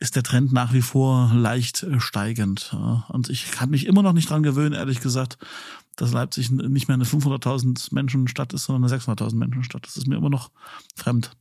ist 0.00 0.14
der 0.14 0.22
Trend 0.22 0.52
nach 0.52 0.74
wie 0.74 0.82
vor 0.82 0.97
vor 0.98 1.30
leicht 1.32 1.84
äh, 1.84 2.00
steigend. 2.00 2.74
Und 3.08 3.30
ich 3.30 3.52
kann 3.52 3.70
mich 3.70 3.86
immer 3.86 4.02
noch 4.02 4.12
nicht 4.12 4.28
dran 4.28 4.42
gewöhnen, 4.42 4.74
ehrlich 4.74 5.00
gesagt, 5.00 5.38
dass 5.94 6.12
Leipzig 6.12 6.50
nicht 6.50 6.88
mehr 6.88 6.96
eine 6.96 7.04
500.000 7.04 7.94
Menschen 7.94 8.26
Stadt 8.26 8.52
ist, 8.52 8.64
sondern 8.64 8.90
eine 8.90 9.00
600.000 9.00 9.36
Menschen 9.36 9.62
Stadt. 9.62 9.86
Das 9.86 9.96
ist 9.96 10.08
mir 10.08 10.16
immer 10.16 10.28
noch 10.28 10.50
fremd. 10.96 11.36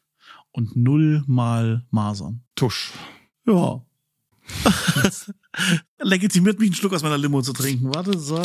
und 0.53 0.77
null 0.77 1.25
mal 1.27 1.87
Masern. 1.91 2.43
Tusch. 2.55 2.93
Ja. 3.47 3.83
Legitimiert 5.99 6.59
mich 6.59 6.69
einen 6.69 6.75
Schluck 6.75 6.93
aus 6.93 7.03
meiner 7.03 7.19
Limo 7.19 7.43
zu 7.43 7.53
trinken. 7.53 7.95
Warte, 7.95 8.19
so. 8.19 8.43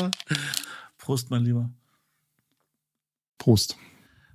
Prost, 0.98 1.30
mein 1.30 1.44
Lieber. 1.44 1.70
Prost. 3.38 3.78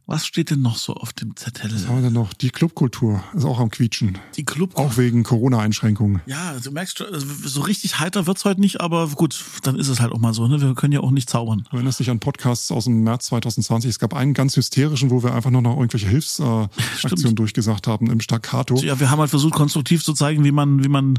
Was 0.06 0.26
steht 0.26 0.50
denn 0.50 0.60
noch 0.60 0.76
so 0.76 0.92
auf 0.92 1.14
dem 1.14 1.34
Zettel? 1.34 1.72
Was 1.72 1.86
haben 1.86 1.96
wir 1.96 2.02
denn 2.02 2.12
noch? 2.12 2.34
Die 2.34 2.50
Clubkultur 2.50 3.24
ist 3.34 3.46
auch 3.46 3.58
am 3.58 3.70
Quietschen. 3.70 4.18
Die 4.36 4.44
Clubkultur. 4.44 4.90
Auch 4.90 4.98
wegen 4.98 5.22
Corona-Einschränkungen. 5.22 6.20
Ja, 6.26 6.54
du 6.62 6.72
merkst 6.72 6.98
schon, 6.98 7.06
also 7.06 7.26
so 7.26 7.62
richtig 7.62 8.00
heiter 8.00 8.26
wird's 8.26 8.44
heute 8.44 8.60
nicht, 8.60 8.82
aber 8.82 9.08
gut, 9.08 9.42
dann 9.62 9.76
ist 9.76 9.88
es 9.88 10.00
halt 10.00 10.12
auch 10.12 10.18
mal 10.18 10.34
so. 10.34 10.46
Ne? 10.46 10.60
Wir 10.60 10.74
können 10.74 10.92
ja 10.92 11.00
auch 11.00 11.10
nicht 11.10 11.30
zaubern. 11.30 11.66
Du 11.70 11.76
erinnerst 11.78 12.00
dich 12.00 12.10
an 12.10 12.20
Podcasts 12.20 12.70
aus 12.70 12.84
dem 12.84 13.02
März 13.02 13.26
2020. 13.26 13.88
Es 13.88 13.98
gab 13.98 14.12
einen 14.12 14.34
ganz 14.34 14.56
hysterischen, 14.56 15.10
wo 15.10 15.22
wir 15.22 15.34
einfach 15.34 15.50
nur 15.50 15.62
noch 15.62 15.76
irgendwelche 15.78 16.08
Hilfsaktionen 16.08 17.32
äh, 17.32 17.34
durchgesagt 17.34 17.86
haben 17.86 18.10
im 18.10 18.20
Staccato. 18.20 18.76
Ja, 18.76 19.00
wir 19.00 19.10
haben 19.10 19.20
halt 19.20 19.30
versucht, 19.30 19.54
konstruktiv 19.54 20.04
zu 20.04 20.12
zeigen, 20.12 20.44
wie 20.44 20.52
man, 20.52 20.84
wie 20.84 20.88
man 20.88 21.18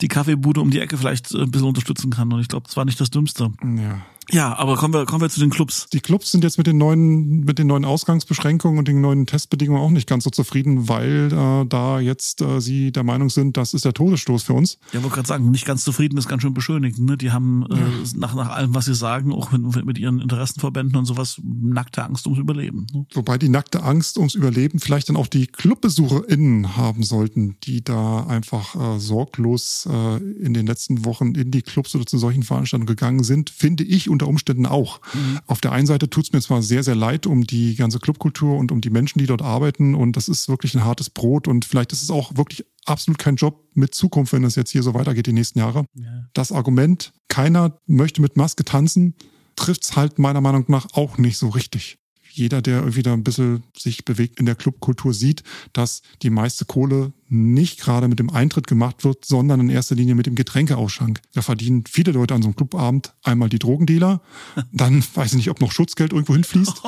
die 0.00 0.08
Kaffeebude 0.08 0.62
um 0.62 0.70
die 0.70 0.80
Ecke 0.80 0.96
vielleicht 0.96 1.34
äh, 1.34 1.42
ein 1.42 1.50
bisschen 1.50 1.68
unterstützen 1.68 2.10
kann. 2.10 2.32
Und 2.32 2.40
ich 2.40 2.48
glaube, 2.48 2.66
das 2.66 2.78
war 2.78 2.86
nicht 2.86 2.98
das 2.98 3.10
Dümmste. 3.10 3.52
Ja. 3.62 4.00
Ja, 4.32 4.56
aber 4.56 4.76
kommen 4.76 4.94
wir, 4.94 5.04
kommen 5.04 5.20
wir 5.20 5.28
zu 5.28 5.40
den 5.40 5.50
Clubs. 5.50 5.88
Die 5.92 6.00
Clubs 6.00 6.32
sind 6.32 6.42
jetzt 6.42 6.56
mit 6.56 6.66
den 6.66 6.78
neuen, 6.78 7.40
mit 7.40 7.58
den 7.58 7.66
neuen 7.66 7.84
Ausgangsbeschränkungen 7.84 8.78
und 8.78 8.88
den 8.88 9.02
neuen 9.02 9.26
Testbedingungen 9.26 9.82
auch 9.82 9.90
nicht 9.90 10.08
ganz 10.08 10.24
so 10.24 10.30
zufrieden, 10.30 10.88
weil 10.88 11.30
äh, 11.30 11.66
da 11.66 12.00
jetzt 12.00 12.40
äh, 12.40 12.60
sie 12.60 12.92
der 12.92 13.02
Meinung 13.02 13.28
sind, 13.28 13.58
das 13.58 13.74
ist 13.74 13.84
der 13.84 13.92
Todesstoß 13.92 14.42
für 14.42 14.54
uns. 14.54 14.78
Ja, 14.92 15.02
wollte 15.02 15.16
gerade 15.16 15.28
sagen, 15.28 15.50
nicht 15.50 15.66
ganz 15.66 15.84
zufrieden 15.84 16.16
ist 16.16 16.28
ganz 16.28 16.40
schön 16.40 16.54
beschönigend. 16.54 17.06
Ne? 17.06 17.18
Die 17.18 17.30
haben 17.30 17.66
äh, 17.70 17.76
nach, 18.16 18.34
nach 18.34 18.48
allem, 18.48 18.74
was 18.74 18.86
sie 18.86 18.94
sagen, 18.94 19.34
auch 19.34 19.52
mit, 19.52 19.84
mit 19.84 19.98
ihren 19.98 20.18
Interessenverbänden 20.20 20.96
und 20.96 21.04
sowas, 21.04 21.38
nackte 21.42 22.02
Angst 22.02 22.26
ums 22.26 22.40
Überleben. 22.40 22.86
Ne? 22.90 23.04
Wobei 23.12 23.36
die 23.36 23.50
nackte 23.50 23.82
Angst 23.82 24.16
ums 24.16 24.34
Überleben 24.34 24.78
vielleicht 24.78 25.10
dann 25.10 25.16
auch 25.16 25.26
die 25.26 25.46
ClubbesucherInnen 25.46 26.74
haben 26.78 27.02
sollten, 27.02 27.56
die 27.64 27.84
da 27.84 28.24
einfach 28.26 28.74
äh, 28.76 28.98
sorglos 28.98 29.86
äh, 29.90 30.16
in 30.16 30.54
den 30.54 30.66
letzten 30.66 31.04
Wochen 31.04 31.34
in 31.34 31.50
die 31.50 31.60
Clubs 31.60 31.94
oder 31.94 32.06
zu 32.06 32.16
solchen 32.16 32.44
Veranstaltungen 32.44 32.86
gegangen 32.86 33.24
sind, 33.24 33.50
finde 33.50 33.84
ich 33.84 34.08
unter 34.22 34.28
Umständen 34.28 34.66
auch. 34.66 35.00
Mhm. 35.14 35.40
Auf 35.46 35.60
der 35.60 35.72
einen 35.72 35.86
Seite 35.86 36.08
tut 36.08 36.24
es 36.24 36.32
mir 36.32 36.40
zwar 36.40 36.62
sehr, 36.62 36.82
sehr 36.82 36.94
leid 36.94 37.26
um 37.26 37.44
die 37.44 37.74
ganze 37.74 37.98
Clubkultur 37.98 38.56
und 38.56 38.70
um 38.70 38.80
die 38.80 38.90
Menschen, 38.90 39.18
die 39.18 39.26
dort 39.26 39.42
arbeiten 39.42 39.94
und 39.94 40.16
das 40.16 40.28
ist 40.28 40.48
wirklich 40.48 40.74
ein 40.74 40.84
hartes 40.84 41.10
Brot 41.10 41.48
und 41.48 41.64
vielleicht 41.64 41.92
ist 41.92 42.02
es 42.02 42.10
auch 42.10 42.36
wirklich 42.36 42.64
absolut 42.84 43.18
kein 43.18 43.36
Job 43.36 43.64
mit 43.74 43.94
Zukunft, 43.94 44.32
wenn 44.32 44.44
es 44.44 44.54
jetzt 44.54 44.70
hier 44.70 44.82
so 44.82 44.94
weitergeht 44.94 45.26
die 45.26 45.32
nächsten 45.32 45.58
Jahre. 45.58 45.86
Ja. 45.94 46.26
Das 46.32 46.52
Argument, 46.52 47.12
keiner 47.28 47.78
möchte 47.86 48.22
mit 48.22 48.36
Maske 48.36 48.64
tanzen, 48.64 49.14
trifft 49.56 49.82
es 49.82 49.96
halt 49.96 50.18
meiner 50.18 50.40
Meinung 50.40 50.64
nach 50.68 50.86
auch 50.92 51.18
nicht 51.18 51.38
so 51.38 51.48
richtig 51.48 51.98
jeder, 52.34 52.62
der 52.62 52.78
irgendwie 52.78 53.02
da 53.02 53.12
ein 53.12 53.24
bisschen 53.24 53.62
sich 53.76 54.06
bewegt 54.06 54.40
in 54.40 54.46
der 54.46 54.54
Clubkultur, 54.54 55.12
sieht, 55.12 55.42
dass 55.74 56.00
die 56.22 56.30
meiste 56.30 56.64
Kohle 56.64 57.12
nicht 57.32 57.80
gerade 57.80 58.08
mit 58.08 58.18
dem 58.18 58.30
Eintritt 58.30 58.66
gemacht 58.66 59.04
wird, 59.04 59.24
sondern 59.24 59.60
in 59.60 59.70
erster 59.70 59.94
Linie 59.94 60.14
mit 60.14 60.26
dem 60.26 60.34
Getränkeausschank. 60.34 61.20
Da 61.32 61.42
verdienen 61.42 61.84
viele 61.88 62.12
Leute 62.12 62.34
an 62.34 62.42
so 62.42 62.48
einem 62.48 62.56
Clubabend 62.56 63.14
einmal 63.22 63.48
die 63.48 63.58
Drogendealer, 63.58 64.20
dann 64.72 65.02
weiß 65.14 65.32
ich 65.32 65.36
nicht, 65.36 65.50
ob 65.50 65.60
noch 65.60 65.72
Schutzgeld 65.72 66.12
irgendwo 66.12 66.34
hinfließt. 66.34 66.82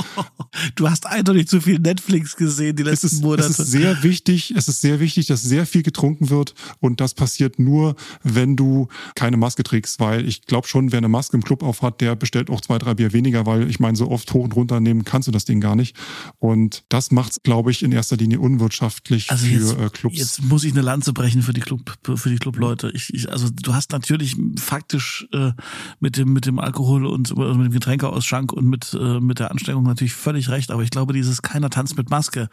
Du 0.77 0.89
hast 0.89 1.07
eindeutig 1.07 1.49
zu 1.49 1.61
viel 1.61 1.79
Netflix 1.79 2.37
gesehen 2.37 2.77
die 2.77 2.83
letzten 2.83 3.07
es 3.07 3.13
ist, 3.15 3.23
Monate. 3.23 3.49
Es 3.49 3.59
ist 3.59 3.71
sehr 3.71 4.03
wichtig, 4.03 4.53
es 4.57 4.69
ist 4.69 4.81
sehr 4.81 5.01
wichtig, 5.01 5.27
dass 5.27 5.43
sehr 5.43 5.67
viel 5.67 5.83
getrunken 5.83 6.31
wird 6.31 6.55
und 6.81 7.01
das 7.01 7.15
passiert 7.15 7.59
nur, 7.59 7.97
wenn 8.23 8.57
du 8.57 8.89
keine 9.15 9.37
Maske 9.37 9.63
trägst, 9.63 10.01
weil 10.01 10.27
ich 10.29 10.43
glaube 10.43 10.69
schon, 10.69 10.93
wer 10.93 10.99
eine 10.99 11.09
Maske 11.09 11.37
im 11.37 11.43
Club 11.43 11.63
aufhat, 11.63 12.01
der 12.01 12.17
bestellt 12.17 12.51
auch 12.51 12.61
zwei, 12.61 12.79
drei 12.79 12.95
Bier 12.95 13.13
weniger, 13.13 13.47
weil 13.47 13.69
ich 13.69 13.81
meine, 13.81 13.97
so 13.97 14.11
oft 14.11 14.33
hoch 14.33 14.45
und 14.45 14.57
runter 14.57 14.81
nehmen 14.81 15.05
kannst 15.05 15.29
du 15.29 15.33
das 15.33 15.45
Ding 15.45 15.61
gar 15.61 15.77
nicht. 15.77 15.97
Und 16.39 16.85
das 16.89 17.11
macht 17.11 17.33
es, 17.33 17.43
glaube 17.43 17.71
ich, 17.71 17.83
in 17.83 17.93
erster 17.93 18.17
Linie 18.17 18.41
unwirtschaftlich 18.41 19.31
also 19.31 19.47
für 19.47 19.53
jetzt, 19.53 19.79
äh, 19.79 19.89
Clubs. 19.91 20.19
Jetzt 20.19 20.34
jetzt 20.37 20.49
muss 20.49 20.65
ich 20.65 20.73
eine 20.73 20.83
Lanze 20.83 21.13
brechen 21.13 21.43
für 21.43 21.53
die 21.53 21.61
Club, 21.61 21.97
für 22.03 22.29
die 22.29 22.37
Clubleute. 22.37 22.91
Ich, 22.95 23.13
ich, 23.13 23.31
also 23.31 23.49
du 23.51 23.75
hast 23.75 23.93
natürlich 23.93 24.37
faktisch 24.59 25.27
äh, 25.33 25.53
mit 26.01 26.17
dem 26.17 26.33
mit 26.33 26.47
dem 26.47 26.59
Alkohol 26.59 27.07
und 27.07 27.31
also 27.31 27.55
mit 27.55 27.67
dem 27.67 27.73
Getränkeausschank 27.73 28.53
und 28.53 28.67
mit 28.67 28.95
äh, 28.95 29.21
mit 29.21 29.39
der 29.39 29.51
Anstrengung 29.51 29.85
natürlich 29.85 30.15
völlig 30.15 30.49
recht. 30.49 30.71
Aber 30.71 30.83
ich 30.83 30.91
glaube, 30.91 31.13
dieses 31.13 31.43
keiner 31.43 31.71
tanzt 31.71 31.97
mit 31.97 32.11
Maske 32.11 32.49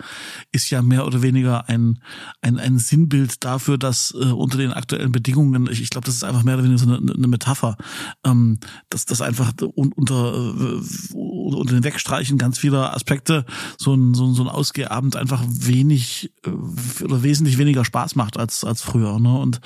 ist 0.52 0.70
ja 0.70 0.82
mehr 0.82 1.06
oder 1.06 1.22
weniger 1.22 1.70
ein 1.70 2.00
ein, 2.42 2.60
ein 2.60 2.78
Sinnbild 2.78 3.44
dafür, 3.44 3.78
dass 3.78 4.14
äh, 4.14 4.26
unter 4.26 4.58
den 4.58 4.74
aktuellen 4.74 5.12
Bedingungen, 5.12 5.68
ich, 5.72 5.82
ich 5.82 5.90
glaube, 5.90 6.06
das 6.06 6.16
ist 6.16 6.24
einfach 6.24 6.44
mehr 6.44 6.56
oder 6.56 6.64
weniger 6.64 6.80
so 6.80 6.94
eine, 6.94 7.14
eine 7.14 7.28
Metapher, 7.28 7.78
ähm, 8.26 8.60
dass 8.90 9.06
das 9.06 9.22
einfach 9.22 9.54
unter 9.76 10.34
äh, 10.34 10.82
unter 11.14 11.74
den 11.74 11.84
Wegstreichen 11.84 12.38
ganz 12.38 12.58
vieler 12.58 12.94
Aspekte 12.94 13.46
so 13.78 13.94
ein 13.94 14.14
so, 14.14 14.26
ein 14.26 14.34
so 14.34 14.44
ein 14.44 14.50
Ausgehabend 14.50 15.16
einfach 15.16 15.44
wenig 15.48 16.32
äh, 16.46 17.04
oder 17.04 17.24
wesentlich 17.24 17.58
weniger 17.58 17.71
weniger 17.72 17.86
Spaß 17.86 18.16
macht 18.16 18.38
als, 18.38 18.64
als 18.64 18.82
früher. 18.82 19.20
Ne? 19.20 19.38
Und 19.38 19.62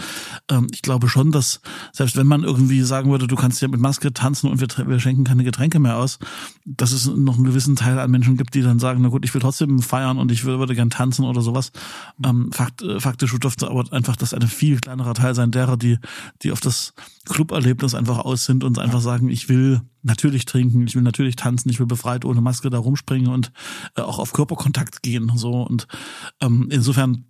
ähm, 0.52 0.68
ich 0.72 0.82
glaube 0.84 1.10
schon, 1.10 1.32
dass 1.32 1.62
selbst 1.92 2.16
wenn 2.16 2.28
man 2.28 2.44
irgendwie 2.44 2.82
sagen 2.82 3.10
würde, 3.10 3.26
du 3.26 3.36
kannst 3.36 3.62
ja 3.62 3.68
mit 3.68 3.80
Maske 3.80 4.14
tanzen 4.14 4.50
und 4.50 4.62
wir, 4.62 4.68
wir 4.88 5.00
schenken 5.00 5.24
keine 5.24 5.44
Getränke 5.44 5.80
mehr 5.80 5.98
aus, 5.98 6.20
dass 6.66 6.92
es 6.92 7.08
noch 7.08 7.36
einen 7.36 7.46
gewissen 7.46 7.76
Teil 7.76 7.98
an 8.00 8.12
Menschen 8.12 8.38
gibt, 8.38 8.54
die 8.54 8.62
dann 8.62 8.80
sagen, 8.80 9.02
na 9.02 9.10
gut, 9.10 9.26
ich 9.26 9.34
will 9.34 9.42
trotzdem 9.42 9.80
feiern 9.82 10.18
und 10.18 10.32
ich 10.32 10.46
würde 10.46 10.76
gern 10.76 10.92
tanzen 10.92 11.26
oder 11.26 11.42
sowas. 11.42 11.72
Ähm, 12.24 12.52
fakt, 12.52 12.84
äh, 12.84 13.00
faktisch 13.00 13.36
dürfte 13.40 13.70
aber 13.70 13.92
einfach 13.92 14.16
das 14.16 14.34
ein 14.34 14.48
viel 14.48 14.80
kleinerer 14.80 15.16
Teil 15.16 15.34
sein 15.34 15.52
derer, 15.52 15.78
die, 15.78 15.98
die 16.44 16.52
auf 16.52 16.60
das 16.60 16.94
Cluberlebnis 17.26 17.96
einfach 17.96 18.20
aus 18.20 18.46
sind 18.46 18.64
und 18.64 18.78
einfach 18.78 19.02
sagen, 19.02 19.30
ich 19.30 19.50
will 19.50 19.82
natürlich 20.04 20.46
trinken, 20.46 20.86
ich 20.86 20.96
will 20.96 21.02
natürlich 21.02 21.36
tanzen, 21.36 21.70
ich 21.70 21.80
will 21.80 21.88
befreit 21.88 22.24
ohne 22.24 22.40
Maske 22.40 22.70
da 22.70 22.78
rumspringen 22.78 23.32
und 23.32 23.52
äh, 23.96 24.02
auch 24.02 24.20
auf 24.20 24.34
Körperkontakt 24.34 25.02
gehen. 25.02 25.32
So 25.36 25.64
und 25.64 25.88
ähm, 26.40 26.68
insofern 26.70 27.26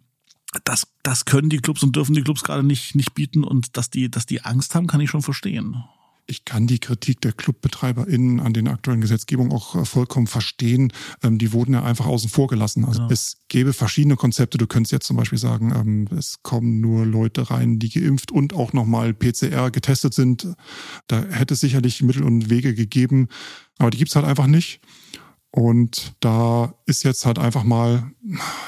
das, 0.63 0.87
das 1.03 1.25
können 1.25 1.49
die 1.49 1.57
Clubs 1.57 1.83
und 1.83 1.95
dürfen 1.95 2.15
die 2.15 2.23
Clubs 2.23 2.43
gerade 2.43 2.63
nicht, 2.63 2.95
nicht 2.95 3.13
bieten 3.13 3.43
und 3.43 3.77
dass 3.77 3.89
die, 3.89 4.09
dass 4.09 4.25
die 4.25 4.41
Angst 4.41 4.75
haben, 4.75 4.87
kann 4.87 5.01
ich 5.01 5.09
schon 5.09 5.21
verstehen. 5.21 5.83
Ich 6.27 6.43
kann 6.43 6.65
die 6.65 6.79
Kritik 6.79 7.21
der 7.21 7.33
ClubbetreiberInnen 7.33 8.39
an 8.39 8.51
den 8.53 8.67
aktuellen 8.67 9.01
Gesetzgebungen 9.01 9.51
auch 9.51 9.75
äh, 9.75 9.85
vollkommen 9.85 10.25
verstehen. 10.25 10.91
Ähm, 11.21 11.37
die 11.37 11.53
wurden 11.53 11.73
ja 11.73 11.83
einfach 11.83 12.07
außen 12.07 12.29
vor 12.29 12.47
gelassen. 12.47 12.83
Also 12.83 13.01
genau. 13.01 13.11
es 13.11 13.37
gäbe 13.47 13.73
verschiedene 13.73 14.15
Konzepte. 14.15 14.57
Du 14.57 14.65
könntest 14.65 14.91
jetzt 14.91 15.05
zum 15.05 15.17
Beispiel 15.17 15.37
sagen, 15.37 15.71
ähm, 15.75 16.17
es 16.17 16.41
kommen 16.41 16.81
nur 16.81 17.05
Leute 17.05 17.51
rein, 17.51 17.77
die 17.77 17.89
geimpft 17.89 18.31
und 18.31 18.53
auch 18.53 18.73
nochmal 18.73 19.13
PCR 19.13 19.69
getestet 19.69 20.15
sind. 20.15 20.47
Da 21.05 21.21
hätte 21.25 21.53
es 21.53 21.59
sicherlich 21.59 22.01
Mittel 22.01 22.23
und 22.23 22.49
Wege 22.49 22.73
gegeben, 22.73 23.27
aber 23.77 23.91
die 23.91 23.99
gibt's 23.99 24.15
halt 24.15 24.25
einfach 24.25 24.47
nicht. 24.47 24.79
Und 25.55 26.15
da 26.19 26.73
ist 26.85 27.03
jetzt 27.03 27.25
halt 27.25 27.39
einfach 27.39 27.63
mal 27.63 28.11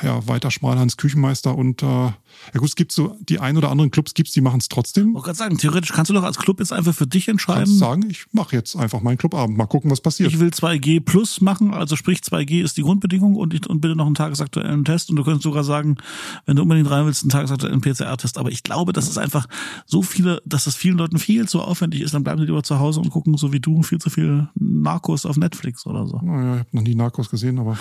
ja, 0.01 0.25
weiter 0.25 0.51
Schmalhans 0.51 0.95
Küchenmeister 0.95 1.57
äh, 1.83 2.11
ja 2.53 2.59
gut, 2.59 2.69
es 2.69 2.75
gibt 2.75 2.91
so 2.91 3.17
die 3.21 3.39
ein 3.39 3.57
oder 3.57 3.69
anderen 3.69 3.91
Clubs 3.91 4.13
gibt's, 4.13 4.31
die 4.33 4.41
machen 4.41 4.59
es 4.59 4.67
trotzdem. 4.69 5.15
Ich 5.15 5.23
gerade 5.23 5.37
sagen, 5.37 5.57
theoretisch 5.57 5.91
kannst 5.91 6.09
du 6.09 6.13
doch 6.13 6.23
als 6.23 6.37
Club 6.37 6.59
jetzt 6.59 6.73
einfach 6.73 6.93
für 6.93 7.07
dich 7.07 7.27
entscheiden. 7.27 7.65
Kannst 7.65 7.79
sagen, 7.79 8.09
ich 8.09 8.25
mache 8.31 8.55
jetzt 8.55 8.75
einfach 8.75 9.01
meinen 9.01 9.17
Clubabend, 9.17 9.57
mal 9.57 9.65
gucken, 9.65 9.91
was 9.91 10.01
passiert. 10.01 10.31
Ich 10.31 10.39
will 10.39 10.49
2G 10.49 11.01
plus 11.01 11.41
machen, 11.41 11.73
also 11.73 11.95
sprich 11.95 12.19
2G 12.19 12.63
ist 12.63 12.77
die 12.77 12.81
Grundbedingung 12.81 13.35
und, 13.35 13.53
ich, 13.53 13.67
und 13.67 13.81
bitte 13.81 13.95
noch 13.95 14.05
einen 14.05 14.15
tagesaktuellen 14.15 14.85
Test. 14.85 15.09
Und 15.09 15.15
du 15.17 15.23
könntest 15.23 15.43
sogar 15.43 15.63
sagen, 15.63 15.97
wenn 16.45 16.55
du 16.55 16.61
unbedingt 16.61 16.89
rein 16.89 17.05
willst, 17.05 17.23
einen 17.23 17.29
tagesaktuellen 17.29 17.81
PCR-Test. 17.81 18.37
Aber 18.37 18.51
ich 18.51 18.63
glaube, 18.63 18.93
das 18.93 19.07
ist 19.07 19.17
einfach 19.17 19.47
so 19.85 20.01
viele, 20.01 20.41
dass 20.45 20.65
das 20.65 20.75
vielen 20.75 20.97
Leuten 20.97 21.19
viel 21.19 21.47
zu 21.47 21.61
aufwendig 21.61 22.01
ist, 22.01 22.13
dann 22.13 22.23
bleiben 22.23 22.39
sie 22.39 22.45
lieber 22.47 22.63
zu 22.63 22.79
Hause 22.79 22.99
und 22.99 23.09
gucken, 23.09 23.37
so 23.37 23.53
wie 23.53 23.59
du, 23.59 23.83
viel 23.83 23.99
zu 23.99 24.09
viel 24.09 24.47
Narcos 24.55 25.25
auf 25.25 25.37
Netflix 25.37 25.85
oder 25.85 26.07
so. 26.07 26.19
Naja, 26.21 26.53
ich 26.55 26.59
habe 26.59 26.69
noch 26.71 26.81
nie 26.83 26.95
Narcos 26.95 27.29
gesehen, 27.29 27.59
aber 27.59 27.77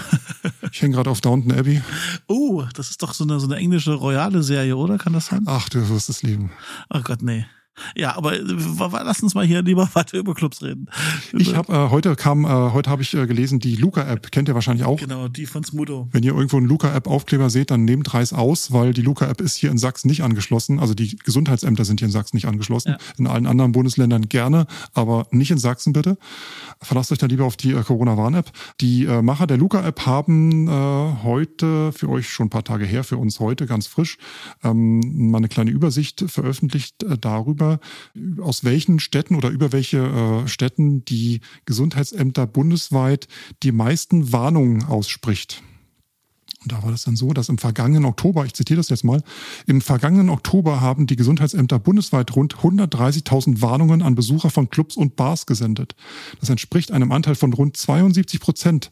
ich 0.73 0.83
hänge 0.83 0.95
gerade 0.95 1.11
auf 1.11 1.21
Downton 1.21 1.53
Abbey. 1.53 1.83
Oh, 2.27 2.65
das 2.75 2.91
ist 2.91 3.03
doch 3.03 3.15
so 3.15 3.25
eine, 3.25 3.41
so 3.41 3.47
eine 3.47 3.57
englische 3.57 3.95
royale 3.95 4.43
Serie, 4.47 4.77
oder? 4.77 4.99
Kann 4.99 5.13
das 5.13 5.27
sein? 5.27 5.43
Ach, 5.47 5.69
du 5.69 5.89
wirst 5.89 6.09
es 6.09 6.23
lieben. 6.23 6.51
Ach 6.89 7.05
Gott, 7.05 7.23
nee. 7.23 7.47
Ja, 7.97 8.17
aber 8.17 8.35
äh, 8.35 8.43
lass 8.43 9.23
uns 9.23 9.35
mal 9.35 9.47
hier 9.47 9.63
lieber 9.63 9.89
weiter 9.95 10.19
über 10.19 10.35
Clubs 10.35 10.63
reden. 10.63 10.89
Ich 11.33 11.55
habe 11.55 11.73
äh, 11.73 11.91
heute 11.91 12.17
kam 12.17 12.45
äh, 12.45 12.49
heute 12.49 12.91
habe 12.91 13.03
ich 13.03 13.15
äh, 13.15 13.27
gelesen 13.27 13.59
die 13.59 13.77
Luca 13.77 14.03
App 14.03 14.31
kennt 14.33 14.49
ihr 14.49 14.55
wahrscheinlich 14.55 14.87
auch. 14.87 14.99
Genau, 14.99 15.29
die 15.29 15.47
von 15.47 15.65
Smudo. 15.65 16.09
Wenn 16.13 16.23
ihr 16.23 16.35
irgendwo 16.35 16.57
einen 16.57 16.67
Luca 16.67 16.95
App 16.95 17.07
Aufkleber 17.07 17.51
seht, 17.51 17.71
dann 17.71 17.85
nehmt 17.85 18.13
Reis 18.15 18.33
aus, 18.33 18.73
weil 18.73 18.93
die 18.93 19.03
Luca 19.03 19.27
App 19.27 19.41
ist 19.41 19.57
hier 19.57 19.71
in 19.71 19.79
Sachsen 19.79 20.09
nicht 20.09 20.23
angeschlossen. 20.23 20.81
Also 20.81 20.95
die 20.95 21.17
Gesundheitsämter 21.17 21.85
sind 21.85 22.01
hier 22.01 22.07
in 22.07 22.13
Sachsen 22.13 22.37
nicht 22.37 22.47
angeschlossen. 22.47 22.93
Ja. 22.93 22.99
In 23.19 23.27
allen 23.27 23.47
anderen 23.47 23.73
Bundesländern 23.73 24.29
gerne, 24.29 24.67
aber 24.95 25.27
nicht 25.31 25.51
in 25.51 25.59
Sachsen 25.59 25.93
bitte. 25.93 26.19
Verlasst 26.81 27.13
euch 27.13 27.19
dann 27.19 27.31
lieber 27.31 27.45
auf 27.45 27.57
die 27.57 27.73
äh, 27.73 27.83
Corona 27.83 28.17
Warn 28.17 28.35
App. 28.35 28.51
Die 28.81 29.05
äh, 29.05 29.23
Macher 29.23 29.47
der 29.47 29.59
Luca 29.59 29.87
App 29.87 30.07
haben 30.07 30.69
äh, 30.69 30.71
heute 31.23 31.93
für 31.93 32.09
euch 32.09 32.29
schon 32.29 32.47
ein 32.47 32.51
paar 32.51 32.65
Tage 32.65 32.85
her, 32.85 33.05
für 33.05 33.17
uns 33.17 33.41
heute 33.41 33.67
ganz 33.67 33.87
frisch 33.87 34.19
ähm, 34.65 35.31
mal 35.31 35.39
eine 35.39 35.49
kleine 35.49 35.71
Übersicht 35.71 36.25
veröffentlicht 36.27 37.03
äh, 37.03 37.19
darüber 37.19 37.66
aus 38.41 38.65
welchen 38.65 39.01
Städten 39.01 39.35
oder 39.37 39.51
über 39.51 39.73
welche 39.73 39.99
äh, 39.99 40.49
Städten 40.49 41.05
die 41.05 41.41
Gesundheitsämter 41.65 42.47
bundesweit 42.47 43.29
die 43.63 43.73
meisten 43.73 44.33
Warnungen 44.33 44.85
ausspricht. 44.85 45.63
Und 46.67 46.73
da 46.73 46.83
war 46.83 46.91
das 46.91 47.05
dann 47.05 47.15
so, 47.15 47.33
dass 47.33 47.49
im 47.49 47.59
vergangenen 47.59 48.05
Oktober, 48.07 48.45
ich 48.45 48.53
zitiere 48.53 48.79
das 48.79 48.89
jetzt 48.89 49.05
mal, 49.05 49.23
im 49.67 49.81
vergangenen 49.81 50.31
Oktober 50.31 50.81
haben 50.81 51.07
die 51.07 51.15
Gesundheitsämter 51.15 51.79
bundesweit 51.79 52.35
rund 52.35 52.57
130.000 52.57 53.63
Warnungen 53.63 54.03
an 54.03 54.17
Besucher 54.17 54.51
von 54.51 54.69
Clubs 54.69 54.97
und 54.97 55.15
Bars 55.15 55.47
gesendet. 55.47 55.95
Das 56.41 56.51
entspricht 56.51 56.91
einem 56.91 57.13
Anteil 57.13 57.37
von 57.37 57.53
rund 57.53 57.77
72 57.77 58.41
Prozent 58.41 58.91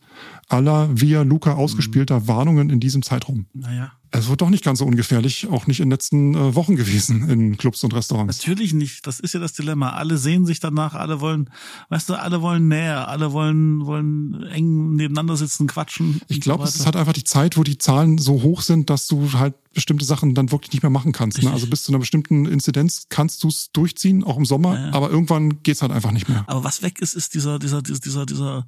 aller 0.48 0.88
via 0.92 1.22
Luca 1.22 1.54
ausgespielter. 1.54 2.28
Warnungen 2.28 2.70
in 2.70 2.78
diesem 2.78 3.02
Zeitraum. 3.02 3.46
Naja. 3.54 3.92
Es 4.10 4.28
wird 4.28 4.40
doch 4.40 4.50
nicht 4.50 4.64
ganz 4.64 4.78
so 4.78 4.86
ungefährlich, 4.86 5.48
auch 5.48 5.66
nicht 5.66 5.80
in 5.80 5.86
den 5.86 5.90
letzten 5.90 6.34
äh, 6.34 6.54
Wochen 6.54 6.76
gewesen 6.76 7.28
in 7.28 7.56
Clubs 7.56 7.82
und 7.82 7.94
Restaurants. 7.94 8.38
Natürlich 8.38 8.72
nicht. 8.72 9.06
Das 9.06 9.18
ist 9.18 9.34
ja 9.34 9.40
das 9.40 9.54
Dilemma. 9.54 9.90
Alle 9.90 10.18
sehen 10.18 10.46
sich 10.46 10.60
danach, 10.60 10.94
alle 10.94 11.20
wollen, 11.20 11.50
weißt 11.88 12.08
du, 12.08 12.14
alle 12.14 12.40
wollen 12.40 12.68
näher, 12.68 13.08
alle 13.08 13.32
wollen, 13.32 13.84
wollen 13.86 14.44
eng 14.44 14.94
nebeneinander 14.94 15.36
sitzen, 15.36 15.66
quatschen. 15.66 16.20
Ich 16.28 16.40
glaube, 16.40 16.62
so 16.62 16.68
es 16.68 16.76
ist 16.76 16.86
halt 16.86 16.96
einfach 16.96 17.12
die 17.12 17.24
Zeit, 17.24 17.56
wo 17.56 17.64
die 17.64 17.78
Zahlen 17.78 18.18
so 18.18 18.42
hoch 18.42 18.62
sind, 18.62 18.88
dass 18.88 19.08
du 19.08 19.32
halt 19.32 19.54
bestimmte 19.74 20.04
Sachen 20.04 20.34
dann 20.34 20.50
wirklich 20.50 20.72
nicht 20.72 20.82
mehr 20.82 20.90
machen 20.90 21.12
kannst. 21.12 21.42
Ne? 21.42 21.50
Also 21.50 21.66
bis 21.70 21.82
zu 21.82 21.92
einer 21.92 21.98
bestimmten 21.98 22.46
Inzidenz 22.46 23.06
kannst 23.08 23.42
du 23.44 23.48
es 23.48 23.70
durchziehen, 23.72 24.24
auch 24.24 24.36
im 24.36 24.44
Sommer, 24.44 24.78
Ja. 24.78 24.92
aber 24.92 25.10
irgendwann 25.10 25.62
geht's 25.62 25.82
halt 25.82 25.92
einfach 25.92 26.12
nicht 26.12 26.28
mehr. 26.28 26.44
Aber 26.46 26.64
was 26.64 26.82
weg 26.82 27.00
ist, 27.00 27.14
ist 27.14 27.34
dieser, 27.34 27.58
dieser, 27.58 27.82
dieser, 27.82 28.26
dieser, 28.26 28.66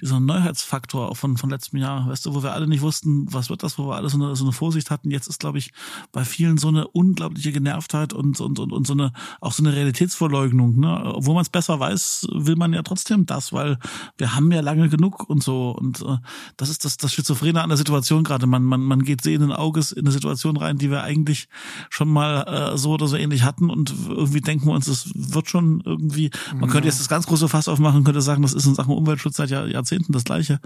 dieser, 0.00 0.20
Neuheitsfaktor 0.20 1.10
auch 1.10 1.16
von, 1.16 1.36
von 1.36 1.50
letztem 1.50 1.78
Jahr, 1.78 2.08
weißt 2.08 2.26
du, 2.26 2.34
wo 2.34 2.42
wir 2.42 2.52
alle 2.52 2.66
nicht 2.66 2.82
wussten, 2.82 3.26
was 3.32 3.50
wird 3.50 3.62
das, 3.62 3.78
wo 3.78 3.88
wir 3.88 3.96
alle 3.96 4.08
so 4.08 4.16
eine, 4.16 4.36
so 4.36 4.44
eine 4.44 4.52
Vorsicht 4.52 4.90
hatten. 4.90 5.10
Jetzt 5.10 5.28
ist, 5.28 5.40
glaube 5.40 5.58
ich, 5.58 5.72
bei 6.12 6.24
vielen 6.24 6.58
so 6.58 6.68
eine 6.68 6.86
unglaubliche 6.88 7.52
Genervtheit 7.52 8.12
und, 8.12 8.40
und, 8.40 8.58
und, 8.58 8.72
und 8.72 8.86
so 8.86 8.92
eine, 8.92 9.12
auch 9.40 9.52
so 9.52 9.62
eine 9.62 9.74
Realitätsvorleugnung, 9.74 10.78
ne? 10.78 11.14
Obwohl 11.14 11.34
man 11.34 11.42
es 11.42 11.48
besser 11.50 11.80
weiß, 11.80 12.28
will 12.32 12.56
man 12.56 12.72
ja 12.72 12.82
trotzdem 12.82 13.26
das, 13.26 13.52
weil 13.52 13.78
wir 14.18 14.34
haben 14.34 14.50
ja 14.52 14.60
lange 14.60 14.88
genug 14.88 15.28
und 15.28 15.42
so. 15.42 15.70
Und 15.70 16.02
äh, 16.02 16.18
das 16.56 16.68
ist 16.68 16.84
das, 16.84 16.96
das 16.96 17.12
Schizophrene 17.12 17.62
an 17.62 17.70
der 17.70 17.78
Situation 17.78 18.24
gerade. 18.24 18.46
Man, 18.46 18.62
man, 18.62 18.80
man 18.80 19.02
geht 19.02 19.22
sehenden 19.22 19.52
Auges 19.52 19.92
in 19.92 20.04
eine 20.04 20.12
Situation 20.12 20.43
rein, 20.52 20.78
die 20.78 20.90
wir 20.90 21.02
eigentlich 21.02 21.48
schon 21.90 22.08
mal 22.08 22.72
äh, 22.74 22.78
so 22.78 22.92
oder 22.92 23.06
so 23.06 23.16
ähnlich 23.16 23.42
hatten 23.42 23.70
und 23.70 23.94
irgendwie 24.08 24.40
denken 24.40 24.66
wir 24.66 24.72
uns, 24.72 24.86
es 24.86 25.10
wird 25.14 25.48
schon 25.48 25.82
irgendwie, 25.84 26.30
man 26.58 26.70
könnte 26.70 26.88
jetzt 26.88 27.00
das 27.00 27.08
ganz 27.08 27.26
große 27.26 27.48
Fass 27.48 27.68
aufmachen, 27.68 28.04
könnte 28.04 28.22
sagen, 28.22 28.42
das 28.42 28.52
ist 28.52 28.66
in 28.66 28.74
Sachen 28.74 28.94
Umweltschutz 28.94 29.36
seit 29.36 29.50
Jahr, 29.50 29.66
Jahrzehnten 29.66 30.12
das 30.12 30.24
Gleiche. 30.24 30.60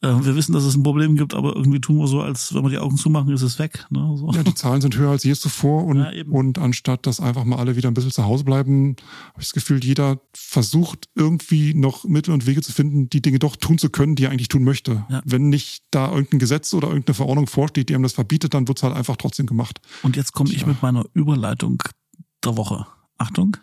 Äh, 0.00 0.08
wir 0.22 0.34
wissen, 0.34 0.52
dass 0.52 0.64
es 0.64 0.76
ein 0.76 0.82
Problem 0.82 1.16
gibt, 1.16 1.34
aber 1.34 1.54
irgendwie 1.56 1.80
tun 1.80 1.98
wir 1.98 2.08
so, 2.08 2.20
als 2.20 2.54
wenn 2.54 2.62
wir 2.62 2.70
die 2.70 2.78
Augen 2.78 2.96
zumachen, 2.96 3.32
ist 3.32 3.42
es 3.42 3.58
weg. 3.58 3.86
Ne? 3.90 4.14
So. 4.16 4.30
Ja, 4.32 4.42
die 4.42 4.54
Zahlen 4.54 4.80
sind 4.80 4.96
höher 4.96 5.10
als 5.10 5.24
je 5.24 5.34
zuvor 5.34 5.84
und, 5.84 5.98
Ja, 5.98 6.10
und 6.30 6.58
anstatt 6.58 7.06
dass 7.06 7.20
einfach 7.20 7.44
mal 7.44 7.56
alle 7.56 7.76
wieder 7.76 7.88
ein 7.88 7.94
bisschen 7.94 8.10
zu 8.10 8.24
Hause 8.24 8.44
bleiben, 8.44 8.96
habe 9.32 9.40
ich 9.40 9.46
das 9.46 9.52
Gefühl, 9.52 9.82
jeder 9.82 10.20
versucht 10.34 11.08
irgendwie 11.14 11.74
noch 11.74 12.04
Mittel 12.04 12.32
und 12.32 12.46
Wege 12.46 12.62
zu 12.62 12.72
finden, 12.72 13.08
die 13.10 13.22
Dinge 13.22 13.38
doch 13.38 13.56
tun 13.56 13.78
zu 13.78 13.90
können, 13.90 14.14
die 14.14 14.24
er 14.24 14.30
eigentlich 14.30 14.48
tun 14.48 14.64
möchte. 14.64 15.04
Ja. 15.08 15.22
Wenn 15.24 15.48
nicht 15.48 15.84
da 15.90 16.10
irgendein 16.10 16.38
Gesetz 16.38 16.74
oder 16.74 16.88
irgendeine 16.88 17.14
Verordnung 17.14 17.46
vorsteht, 17.46 17.88
die 17.88 17.94
einem 17.94 18.02
das 18.02 18.12
verbietet, 18.12 18.54
dann 18.54 18.68
wird's 18.68 18.82
halt 18.82 18.94
einfach 18.94 19.16
trotzdem 19.18 19.46
gemacht. 19.46 19.80
Und 20.02 20.16
jetzt 20.16 20.32
komme 20.32 20.50
ich 20.50 20.66
mit 20.66 20.82
meiner 20.82 21.04
Überleitung 21.14 21.82
der 22.44 22.56
Woche. 22.56 22.86
Achtung. 23.16 23.56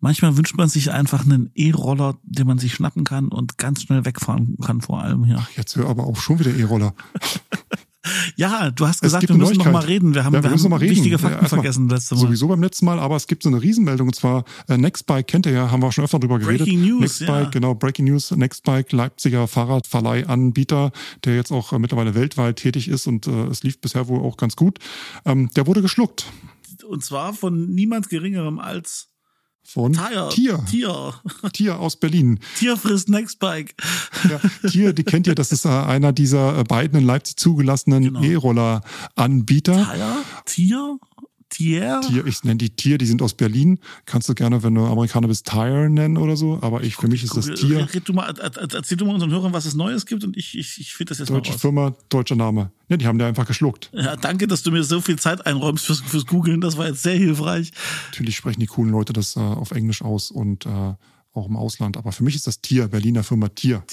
Manchmal 0.00 0.36
wünscht 0.36 0.56
man 0.56 0.68
sich 0.68 0.92
einfach 0.92 1.24
einen 1.24 1.50
E-Roller, 1.54 2.18
den 2.22 2.46
man 2.46 2.58
sich 2.58 2.74
schnappen 2.74 3.04
kann 3.04 3.28
und 3.28 3.58
ganz 3.58 3.82
schnell 3.82 4.04
wegfahren 4.04 4.56
kann 4.64 4.80
vor 4.80 5.02
allem 5.02 5.24
hier. 5.24 5.44
Jetzt 5.56 5.74
hör 5.76 5.88
aber 5.88 6.06
auch 6.06 6.16
schon 6.16 6.38
wieder 6.38 6.54
E-Roller. 6.54 6.94
Ja, 8.36 8.70
du 8.70 8.86
hast 8.86 8.96
Es 8.96 9.00
gesagt, 9.02 9.28
wir 9.28 9.36
müssen 9.36 9.56
noch 9.58 9.70
mal 9.70 9.84
reden. 9.84 10.14
Wir 10.14 10.24
haben, 10.24 10.32
Ja, 10.32 10.38
wir 10.38 10.44
wir 10.44 10.50
haben 10.56 10.62
noch 10.62 10.68
mal 10.70 10.76
reden. 10.76 10.92
wichtige 10.92 11.18
Fakten 11.18 11.42
Ja, 11.44 11.48
vergessen 11.48 11.88
letzte 11.88 12.14
Mal. 12.14 12.20
Sowieso 12.20 12.48
beim 12.48 12.62
letzten 12.62 12.86
Mal, 12.86 12.98
aber 12.98 13.16
es 13.16 13.26
gibt 13.26 13.42
so 13.42 13.48
eine 13.48 13.60
Riesenmeldung 13.60 14.08
und 14.08 14.14
zwar 14.14 14.44
äh, 14.68 14.78
Nextbike 14.78 15.26
kennt 15.26 15.46
ihr 15.46 15.52
ja, 15.52 15.70
haben 15.70 15.82
wir 15.82 15.88
auch 15.88 15.92
schon 15.92 16.04
öfter 16.04 16.18
drüber 16.18 16.38
geredet. 16.38 16.66
Breaking 16.66 16.82
News, 16.82 17.00
Nextbike, 17.00 17.44
ja. 17.44 17.50
genau, 17.50 17.74
Breaking 17.74 18.04
News, 18.06 18.30
Nextbike, 18.30 18.92
Leipziger 18.92 19.48
Fahrradverleihanbieter, 19.48 20.92
der 21.24 21.34
jetzt 21.36 21.50
auch 21.50 21.72
äh, 21.72 21.78
mittlerweile 21.78 22.14
weltweit 22.14 22.56
tätig 22.56 22.88
ist 22.88 23.06
und 23.06 23.26
äh, 23.26 23.46
es 23.46 23.62
lief 23.62 23.80
bisher 23.80 24.08
wohl 24.08 24.20
auch 24.20 24.36
ganz 24.36 24.54
gut. 24.56 24.78
Ähm, 25.24 25.50
der 25.56 25.66
wurde 25.66 25.82
geschluckt 25.82 26.26
Und 26.86 27.04
zwar 27.04 27.32
von 27.34 27.68
niemand 27.74 28.08
geringerem 28.08 28.58
als 28.58 29.08
von 29.62 29.92
Tire. 29.92 30.28
Tier. 30.30 30.64
Tier. 30.70 31.14
Tier 31.52 31.78
aus 31.78 31.96
Berlin. 31.96 32.40
Tier 32.58 32.76
frisst 32.76 33.08
Nextbike. 33.08 33.74
Ja, 34.28 34.40
Tier, 34.70 34.92
die 34.92 35.04
kennt 35.04 35.26
ihr, 35.26 35.34
das 35.34 35.52
ist 35.52 35.64
äh, 35.66 35.68
einer 35.68 36.12
dieser 36.12 36.58
äh, 36.58 36.64
beiden 36.64 36.98
in 37.00 37.04
Leipzig 37.06 37.36
zugelassenen 37.36 38.04
Genau. 38.04 38.22
E-Roller-Anbieter. 38.22 39.84
Tire? 39.92 40.16
Tier? 40.46 40.98
Tier? 41.50 42.00
Tier, 42.06 42.26
ich 42.26 42.44
nenne 42.44 42.58
die 42.58 42.70
Tier, 42.70 42.98
die 42.98 43.06
sind 43.06 43.22
aus 43.22 43.34
Berlin. 43.34 43.78
Kannst 44.06 44.28
du 44.28 44.34
gerne, 44.34 44.62
wenn 44.62 44.74
du 44.74 44.84
Amerikaner 44.84 45.28
bist, 45.28 45.46
Tire 45.46 45.88
nennen 45.88 46.16
oder 46.18 46.36
so. 46.36 46.58
Aber 46.60 46.82
ich, 46.82 46.96
für 46.96 47.08
mich 47.08 47.24
ist 47.24 47.36
das 47.36 47.46
Tier. 47.46 47.88
Red 47.94 48.08
du 48.08 48.12
mal, 48.12 48.28
er- 48.28 48.38
er- 48.56 48.74
erzähl 48.74 48.96
du 48.96 49.06
mal 49.06 49.14
unseren 49.14 49.30
Hörern, 49.30 49.52
was 49.52 49.64
es 49.64 49.74
Neues 49.74 50.04
gibt 50.06 50.24
und 50.24 50.36
ich, 50.36 50.56
ich, 50.58 50.78
ich 50.78 50.94
finde 50.94 51.10
das 51.10 51.18
jetzt 51.18 51.30
Deutsche 51.30 51.50
mal 51.50 51.54
raus. 51.54 51.60
Firma, 51.60 51.94
deutscher 52.10 52.36
Name. 52.36 52.70
Ja, 52.88 52.96
die 52.96 53.06
haben 53.06 53.18
der 53.18 53.26
einfach 53.28 53.46
geschluckt. 53.46 53.90
Ja, 53.92 54.16
danke, 54.16 54.46
dass 54.46 54.62
du 54.62 54.70
mir 54.70 54.82
so 54.84 55.00
viel 55.00 55.18
Zeit 55.18 55.46
einräumst 55.46 55.86
fürs, 55.86 56.00
fürs 56.00 56.26
Googlen. 56.26 56.60
Das 56.60 56.76
war 56.76 56.86
jetzt 56.86 57.02
sehr 57.02 57.16
hilfreich. 57.16 57.72
Natürlich 58.10 58.36
sprechen 58.36 58.60
die 58.60 58.66
coolen 58.66 58.92
Leute 58.92 59.12
das 59.12 59.36
äh, 59.36 59.40
auf 59.40 59.70
Englisch 59.70 60.02
aus 60.02 60.30
und 60.30 60.66
äh, 60.66 60.94
auch 61.38 61.48
im 61.48 61.56
Ausland. 61.56 61.96
Aber 61.96 62.12
für 62.12 62.24
mich 62.24 62.34
ist 62.34 62.46
das 62.46 62.60
Tier, 62.60 62.88
Berliner 62.88 63.22
Firma 63.24 63.48
Tier. 63.48 63.82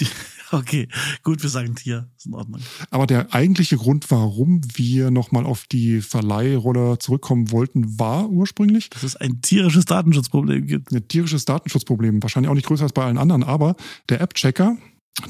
Okay, 0.52 0.88
gut, 1.24 1.42
wir 1.42 1.50
sagen 1.50 1.74
Tier. 1.76 2.08
Ist 2.16 2.28
in 2.28 2.36
Ordnung. 2.36 2.62
Aber 2.92 3.08
der 3.08 3.34
eigentliche 3.34 3.78
Grund, 3.78 4.10
warum 4.12 4.62
wir 4.76 5.10
nochmal 5.10 5.44
auf 5.44 5.66
die 5.66 6.02
Verleihrolle 6.02 7.00
zurückkommen 7.00 7.52
wollten, 7.52 8.00
war 8.00 8.30
ursprünglich 8.30 8.92
Dass 8.92 9.02
es 9.02 9.16
ein 9.16 9.42
tierisches 9.42 9.86
Datenschutzproblem 9.86 10.68
gibt. 10.68 10.94
ein 10.94 11.08
tierisches 11.08 11.46
Datenschutzproblem. 11.46 12.22
Wahrscheinlich 12.22 12.52
auch 12.52 12.56
nicht 12.56 12.68
größer 12.68 12.84
als 12.84 12.94
bei 12.94 13.04
allen 13.04 13.18
anderen, 13.18 13.44
aber 13.44 13.76
der 14.08 14.22
App-Checker, 14.22 14.78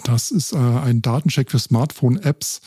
das 0.04 0.32
ist 0.32 0.52
äh, 0.52 0.58
ein 0.58 1.02
Datencheck 1.02 1.50
für 1.50 1.60
Smartphone-Apps, 1.60 2.62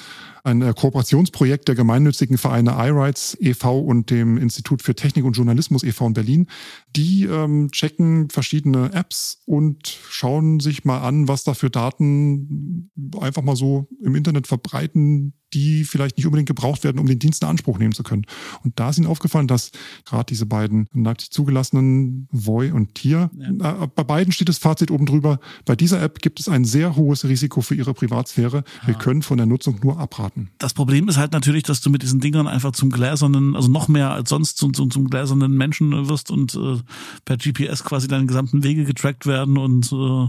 ein 0.45 0.63
äh, 0.63 0.73
Kooperationsprojekt 0.75 1.69
der 1.69 1.75
gemeinnützigen 1.75 2.39
Vereine 2.39 2.77
iRights 2.79 3.37
e.V. 3.41 3.81
und 3.81 4.11
dem 4.11 4.39
Institut 4.39 4.83
für 4.83 4.95
Technik 4.95 5.25
und 5.25 5.33
Journalismus 5.33 5.83
e.V. 5.83 6.07
in 6.07 6.15
Berlin. 6.15 6.47
Die 6.97 7.25
ähm, 7.25 7.71
checken 7.71 8.31
verschiedene 8.31 8.93
Apps 8.93 9.43
und 9.47 9.89
schauen 10.09 10.61
sich 10.61 10.85
mal 10.85 11.01
an, 11.01 11.29
was 11.29 11.45
da 11.45 11.55
für 11.55 11.71
Daten 11.71 12.91
einfach 13.21 13.43
mal 13.43 13.57
so 13.57 13.89
im 14.03 14.15
Internet 14.15 14.47
verbreiten, 14.47 15.35
die 15.55 15.85
vielleicht 15.85 16.17
nicht 16.17 16.27
unbedingt 16.27 16.49
gebraucht 16.49 16.85
werden, 16.85 16.99
um 16.99 17.07
den 17.07 17.19
Dienst 17.19 17.43
in 17.43 17.49
Anspruch 17.49 17.79
nehmen 17.79 17.93
zu 17.93 18.03
können. 18.03 18.25
Und 18.65 18.79
da 18.79 18.91
ist 18.91 18.99
ihnen 18.99 19.07
aufgefallen, 19.07 19.47
dass 19.47 19.71
gerade 20.05 20.27
diese 20.27 20.47
beiden 20.47 20.87
in 20.95 21.05
Leipzig 21.05 21.31
zugelassenen 21.31 22.29
Voi 22.31 22.73
und 22.73 22.95
Tier, 22.95 23.31
äh, 23.39 23.87
bei 23.87 24.05
beiden 24.05 24.33
steht 24.33 24.49
das 24.49 24.59
Fazit 24.59 24.91
oben 24.91 25.07
drüber, 25.07 25.41
bei 25.65 25.77
dieser 25.77 26.03
App 26.03 26.21
gibt 26.21 26.41
es 26.41 26.49
ein 26.49 26.65
sehr 26.65 26.97
hohes 26.97 27.25
Risiko 27.25 27.61
für 27.61 27.75
ihre 27.75 27.95
Privatsphäre. 27.95 28.65
Wir 28.85 28.95
können 28.95 29.23
von 29.23 29.39
der 29.39 29.47
Nutzung 29.47 29.81
nur 29.83 29.99
abraten. 29.99 30.51
Das 30.59 30.75
Problem 30.75 31.09
ist 31.09 31.17
halt 31.17 31.33
natürlich, 31.33 31.63
dass 31.63 31.81
du 31.81 31.91
mit 31.91 32.03
diesen 32.03 32.21
Dingern 32.21 32.47
einfach 32.47 32.73
zum 32.73 32.91
gläsernen, 32.91 33.57
also 33.57 33.69
noch 33.69 33.89
mehr 33.89 34.11
als 34.11 34.31
sonst 34.31 34.59
zum, 34.59 34.75
zum, 34.75 34.91
zum 34.91 35.09
gläsernen 35.09 35.53
Menschen 35.53 36.09
wirst 36.09 36.31
und 36.31 36.55
äh, 36.55 36.78
per 37.25 37.37
GPS 37.37 37.85
quasi 37.85 38.09
deine 38.09 38.27
gesamten 38.27 38.63
Wege 38.63 38.85
getrackt 38.85 39.27
werden 39.27 39.59
und 39.59 39.93
äh, 39.93 40.29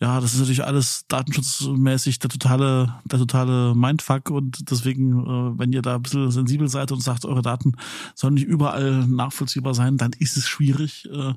ja, 0.00 0.20
das 0.20 0.34
ist 0.34 0.40
natürlich 0.40 0.64
alles 0.64 1.04
datenschutzmäßig 1.08 2.18
der 2.18 2.30
totale, 2.30 2.94
der 3.04 3.18
totale 3.18 3.74
Mindfuck 3.74 4.30
und 4.30 4.70
deswegen, 4.70 5.20
äh, 5.20 5.58
wenn 5.58 5.72
ihr 5.72 5.82
da 5.82 5.96
ein 5.96 6.02
bisschen 6.02 6.30
sensibel 6.30 6.68
seid 6.68 6.92
und 6.92 7.02
sagt, 7.02 7.24
eure 7.24 7.42
Daten 7.42 7.72
sollen 8.14 8.34
nicht 8.34 8.46
überall 8.46 9.06
nachvollziehbar 9.06 9.74
sein, 9.74 9.96
dann 9.96 10.12
ist 10.18 10.36
es 10.36 10.48
schwierig, 10.48 11.08
äh, 11.12 11.34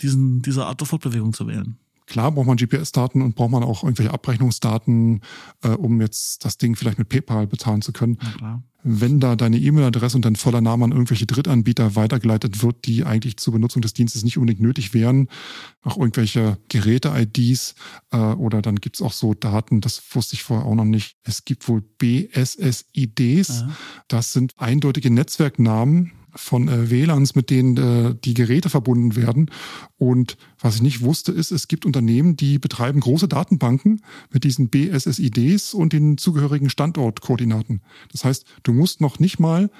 diesen, 0.00 0.42
diese 0.42 0.66
Art 0.66 0.80
der 0.80 0.86
Fortbewegung 0.86 1.32
zu 1.32 1.46
wählen. 1.46 1.78
Klar 2.10 2.32
braucht 2.32 2.48
man 2.48 2.56
GPS-Daten 2.56 3.22
und 3.22 3.36
braucht 3.36 3.52
man 3.52 3.62
auch 3.62 3.84
irgendwelche 3.84 4.12
Abrechnungsdaten, 4.12 5.20
äh, 5.62 5.68
um 5.68 6.00
jetzt 6.00 6.44
das 6.44 6.58
Ding 6.58 6.74
vielleicht 6.74 6.98
mit 6.98 7.08
PayPal 7.08 7.46
bezahlen 7.46 7.82
zu 7.82 7.92
können. 7.92 8.18
Wenn 8.82 9.20
da 9.20 9.36
deine 9.36 9.58
E-Mail-Adresse 9.58 10.16
und 10.16 10.24
dein 10.24 10.34
voller 10.34 10.60
Name 10.60 10.84
an 10.86 10.90
irgendwelche 10.90 11.26
Drittanbieter 11.26 11.94
weitergeleitet 11.94 12.64
wird, 12.64 12.86
die 12.86 13.04
eigentlich 13.04 13.36
zur 13.36 13.52
Benutzung 13.52 13.80
des 13.80 13.92
Dienstes 13.92 14.24
nicht 14.24 14.38
unbedingt 14.38 14.60
nötig 14.60 14.92
wären, 14.92 15.28
auch 15.82 15.98
irgendwelche 15.98 16.58
Geräte-IDs 16.68 17.76
äh, 18.10 18.16
oder 18.16 18.60
dann 18.60 18.76
gibt's 18.76 19.02
auch 19.02 19.12
so 19.12 19.34
Daten, 19.34 19.80
das 19.80 20.02
wusste 20.12 20.34
ich 20.34 20.42
vorher 20.42 20.66
auch 20.66 20.74
noch 20.74 20.84
nicht. 20.84 21.16
Es 21.22 21.44
gibt 21.44 21.68
wohl 21.68 21.80
BSSIDs, 21.98 23.60
Ja. 23.60 23.70
das 24.08 24.32
sind 24.32 24.54
eindeutige 24.58 25.10
Netzwerknamen 25.12 26.10
von 26.34 26.68
äh, 26.68 26.90
WLANs, 26.90 27.34
mit 27.34 27.50
denen 27.50 27.76
äh, 27.76 28.14
die 28.24 28.34
Geräte 28.34 28.70
verbunden 28.70 29.16
werden. 29.16 29.50
Und 29.98 30.36
was 30.58 30.76
ich 30.76 30.82
nicht 30.82 31.02
wusste, 31.02 31.32
ist, 31.32 31.50
es 31.50 31.68
gibt 31.68 31.86
Unternehmen, 31.86 32.36
die 32.36 32.58
betreiben 32.58 33.00
große 33.00 33.28
Datenbanken 33.28 34.02
mit 34.32 34.44
diesen 34.44 34.68
BSSIDs 34.68 35.74
und 35.74 35.92
den 35.92 36.18
zugehörigen 36.18 36.70
Standortkoordinaten. 36.70 37.82
Das 38.12 38.24
heißt, 38.24 38.44
du 38.62 38.72
musst 38.72 39.00
noch 39.00 39.18
nicht 39.18 39.38
mal 39.38 39.70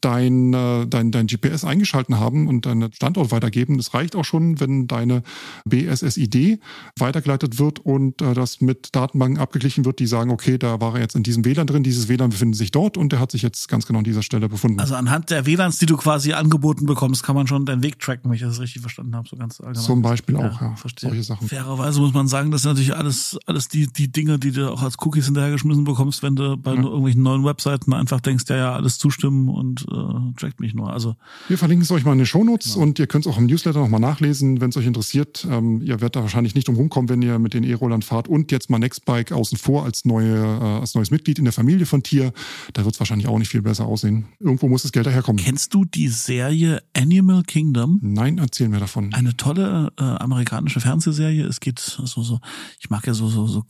dein, 0.00 0.52
äh, 0.54 0.86
dein, 0.86 1.10
dein 1.10 1.26
GPS 1.26 1.64
eingeschalten 1.64 2.18
haben 2.18 2.46
und 2.46 2.66
deinen 2.66 2.92
Standort 2.92 3.30
weitergeben. 3.30 3.76
Das 3.76 3.94
reicht 3.94 4.14
auch 4.14 4.24
schon, 4.24 4.60
wenn 4.60 4.86
deine 4.86 5.22
BSSID 5.64 6.60
weitergeleitet 6.98 7.58
wird 7.58 7.80
und 7.80 8.22
äh, 8.22 8.34
das 8.34 8.60
mit 8.60 8.94
Datenbanken 8.94 9.38
abgeglichen 9.38 9.84
wird, 9.84 9.98
die 9.98 10.06
sagen, 10.06 10.30
okay, 10.30 10.58
da 10.58 10.80
war 10.80 10.94
er 10.94 11.00
jetzt 11.00 11.16
in 11.16 11.22
diesem 11.22 11.44
WLAN 11.44 11.66
drin, 11.66 11.82
dieses 11.82 12.08
WLAN 12.08 12.30
befindet 12.30 12.58
sich 12.58 12.70
dort 12.70 12.96
und 12.96 13.12
der 13.12 13.20
hat 13.20 13.32
sich 13.32 13.42
jetzt 13.42 13.68
ganz 13.68 13.86
genau 13.86 13.98
an 13.98 14.04
dieser 14.04 14.22
Stelle 14.22 14.48
befunden. 14.48 14.78
Also 14.78 14.94
anhand 14.94 15.30
der 15.30 15.46
WLANs, 15.46 15.78
die 15.78 15.86
du 15.86 15.96
quasi 15.96 16.32
angeboten 16.32 16.86
bekommst, 16.86 17.24
kann 17.24 17.34
man 17.34 17.46
schon 17.46 17.66
deinen 17.66 17.82
Weg 17.82 17.98
tracken, 17.98 18.30
wenn 18.30 18.36
ich 18.36 18.42
das 18.42 18.60
richtig 18.60 18.82
verstanden 18.82 19.16
habe, 19.16 19.28
so 19.28 19.36
ganz 19.36 19.60
allgemein. 19.60 19.84
Zum 19.84 20.02
Beispiel 20.02 20.36
auch, 20.36 20.60
ja. 20.60 20.76
verstehe. 20.76 21.10
Solche 21.10 21.24
Sachen. 21.24 21.48
Fairerweise 21.48 22.00
muss 22.00 22.12
man 22.12 22.28
sagen, 22.28 22.50
das 22.50 22.62
sind 22.62 22.72
natürlich 22.72 22.94
alles, 22.94 23.38
alles 23.46 23.68
die, 23.68 23.88
die 23.88 24.10
Dinge, 24.12 24.38
die 24.38 24.52
du 24.52 24.70
auch 24.70 24.82
als 24.82 24.96
Cookies 25.00 25.26
hinterhergeschmissen 25.26 25.84
bekommst, 25.84 26.22
wenn 26.22 26.36
du 26.36 26.56
bei 26.56 26.74
irgendwelchen 26.74 27.22
neuen 27.22 27.44
Webseiten 27.44 27.92
einfach 27.92 28.20
denkst, 28.20 28.44
ja, 28.48 28.56
ja, 28.56 28.72
alles 28.74 28.98
zustimmen 28.98 29.48
und 29.48 29.87
äh, 29.90 30.38
trackt 30.38 30.60
mich 30.60 30.74
nur. 30.74 30.92
Also 30.92 31.16
Wir 31.48 31.58
verlinken 31.58 31.82
es 31.82 31.90
euch 31.90 32.04
mal 32.04 32.12
in 32.12 32.18
den 32.18 32.26
Shownotes 32.26 32.76
und 32.76 32.98
ihr 32.98 33.06
könnt 33.06 33.26
es 33.26 33.32
auch 33.32 33.38
im 33.38 33.46
Newsletter 33.46 33.80
nochmal 33.80 34.00
nachlesen, 34.00 34.60
wenn 34.60 34.70
es 34.70 34.76
euch 34.76 34.86
interessiert. 34.86 35.46
Ähm, 35.50 35.80
ihr 35.82 36.00
werdet 36.00 36.16
da 36.16 36.22
wahrscheinlich 36.22 36.54
nicht 36.54 36.68
drum 36.68 36.76
rumkommen, 36.76 37.08
wenn 37.08 37.22
ihr 37.22 37.38
mit 37.38 37.54
den 37.54 37.64
E-Rollern 37.64 38.02
fahrt 38.02 38.28
und 38.28 38.52
jetzt 38.52 38.70
mal 38.70 38.78
Nextbike 38.78 39.32
außen 39.32 39.58
vor 39.58 39.84
als, 39.84 40.04
neue, 40.04 40.36
äh, 40.36 40.80
als 40.80 40.94
neues 40.94 41.10
Mitglied 41.10 41.38
in 41.38 41.44
der 41.44 41.52
Familie 41.52 41.86
von 41.86 42.02
Tier. 42.02 42.32
Da 42.72 42.84
wird 42.84 42.94
es 42.94 43.00
wahrscheinlich 43.00 43.28
auch 43.28 43.38
nicht 43.38 43.48
viel 43.48 43.62
besser 43.62 43.86
aussehen. 43.86 44.26
Irgendwo 44.40 44.68
muss 44.68 44.82
das 44.82 44.92
Geld 44.92 45.06
daherkommen. 45.06 45.42
kennst 45.42 45.74
du 45.74 45.84
die 45.84 46.08
Serie 46.08 46.82
Animal 46.96 47.42
Kingdom? 47.42 47.98
Nein, 48.02 48.38
erzähl 48.38 48.68
mir 48.68 48.80
davon. 48.80 49.12
Eine 49.14 49.36
tolle 49.36 49.92
äh, 49.98 50.02
amerikanische 50.02 50.80
Fernsehserie. 50.80 51.44
Es 51.44 51.60
geht 51.60 51.78
so, 51.78 52.04
so, 52.04 52.40
ich 52.78 52.90
mag 52.90 53.06
ja 53.06 53.14
so, 53.14 53.28
so, 53.28 53.46
so 53.46 53.62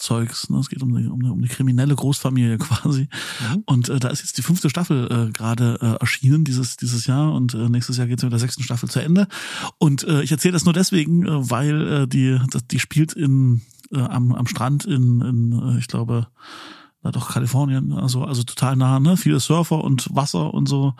Zeugs. 0.00 0.50
Ne? 0.50 0.58
Es 0.58 0.68
geht 0.68 0.82
um 0.82 0.94
eine, 0.94 1.12
um, 1.12 1.20
eine, 1.20 1.32
um 1.32 1.38
eine 1.38 1.48
kriminelle 1.48 1.94
Großfamilie 1.94 2.58
quasi. 2.58 3.08
Mhm. 3.52 3.62
Und 3.66 3.88
äh, 3.88 4.00
da 4.00 4.08
ist 4.08 4.20
jetzt 4.20 4.38
die 4.38 4.42
fünfte 4.42 4.70
Staffel 4.70 5.28
äh, 5.28 5.32
gerade 5.32 5.78
äh, 5.80 6.00
erschienen 6.00 6.44
dieses 6.44 6.76
dieses 6.76 7.06
Jahr 7.06 7.32
und 7.32 7.54
äh, 7.54 7.68
nächstes 7.68 7.96
Jahr 7.96 8.06
geht 8.06 8.18
es 8.18 8.24
mit 8.24 8.32
der 8.32 8.40
sechsten 8.40 8.62
Staffel 8.62 8.88
zu 8.88 9.00
Ende. 9.00 9.28
Und 9.78 10.04
äh, 10.04 10.22
ich 10.22 10.32
erzähle 10.32 10.52
das 10.52 10.64
nur 10.64 10.74
deswegen, 10.74 11.26
äh, 11.26 11.50
weil 11.50 11.86
äh, 11.86 12.08
die 12.08 12.38
das, 12.50 12.66
die 12.66 12.80
spielt 12.80 13.12
in 13.12 13.62
äh, 13.92 14.00
am 14.00 14.32
am 14.32 14.46
Strand 14.46 14.84
in, 14.84 15.20
in 15.20 15.76
äh, 15.76 15.78
ich 15.78 15.88
glaube 15.88 16.28
na 17.02 17.12
doch 17.12 17.30
Kalifornien, 17.30 17.92
also 17.92 18.24
also 18.24 18.42
total 18.42 18.76
nah, 18.76 19.00
ne? 19.00 19.16
Viele 19.16 19.40
Surfer 19.40 19.82
und 19.82 20.08
Wasser 20.14 20.52
und 20.52 20.68
so 20.68 20.94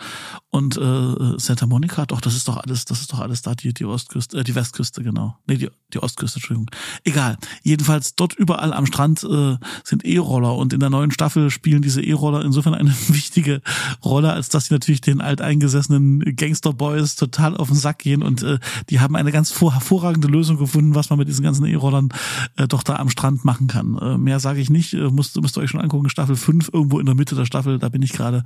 und 0.51 0.77
äh, 0.77 1.39
Santa 1.39 1.67
Monica, 1.67 2.07
doch 2.07 2.21
das 2.21 2.35
ist 2.35 2.49
doch 2.49 2.57
alles, 2.57 2.85
das 2.85 3.01
ist 3.01 3.13
doch 3.13 3.21
alles 3.21 3.43
da 3.43 3.55
die 3.55 3.73
die 3.73 3.85
Ostküste, 3.85 4.39
äh, 4.39 4.45
die 4.45 4.55
Westküste 4.55 5.03
genau, 5.03 5.37
nee 5.47 5.57
die 5.57 5.69
die 5.93 6.03
Ostküste, 6.03 6.37
Entschuldigung. 6.37 6.71
Egal. 7.05 7.37
Jedenfalls 7.63 8.15
dort 8.15 8.35
überall 8.35 8.73
am 8.73 8.87
Strand 8.87 9.25
äh, 9.25 9.57
sind 9.85 10.05
E-Roller 10.05 10.55
und 10.57 10.73
in 10.73 10.81
der 10.81 10.91
neuen 10.91 11.11
Staffel 11.11 11.51
spielen 11.51 11.83
diese 11.83 12.03
E-Roller 12.03 12.45
insofern 12.45 12.75
eine 12.75 12.91
wichtige 13.09 13.61
Rolle, 14.05 14.33
als 14.33 14.49
dass 14.49 14.67
sie 14.67 14.75
natürlich 14.75 15.01
den 15.01 15.21
alteingesessenen 15.21 16.21
Gangsterboys 16.37 17.17
total 17.17 17.57
auf 17.57 17.69
den 17.69 17.77
Sack 17.77 17.99
gehen 17.99 18.23
und 18.23 18.43
äh, 18.43 18.59
die 18.89 19.01
haben 19.01 19.17
eine 19.17 19.33
ganz 19.33 19.61
hervorragende 19.61 20.29
Lösung 20.29 20.59
gefunden, 20.59 20.95
was 20.95 21.11
man 21.11 21.19
mit 21.19 21.29
diesen 21.29 21.43
ganzen 21.43 21.67
E-Rollern 21.67 22.11
äh, 22.57 22.67
doch 22.67 22.83
da 22.83 22.97
am 22.97 23.11
Strand 23.11 23.45
machen 23.45 23.67
kann. 23.67 23.99
Äh, 23.99 24.19
mehr 24.19 24.41
sage 24.41 24.61
ich 24.61 24.71
nicht, 24.71 24.95
äh, 24.95 25.11
müsst, 25.11 25.41
müsst 25.41 25.57
ihr 25.57 25.63
euch 25.63 25.71
schon 25.71 25.81
angucken. 25.81 26.09
Staffel 26.09 26.37
5, 26.37 26.71
irgendwo 26.73 26.99
in 26.99 27.07
der 27.07 27.15
Mitte 27.15 27.35
der 27.35 27.47
Staffel, 27.47 27.79
da 27.79 27.89
bin 27.89 28.03
ich 28.03 28.13
gerade, 28.13 28.45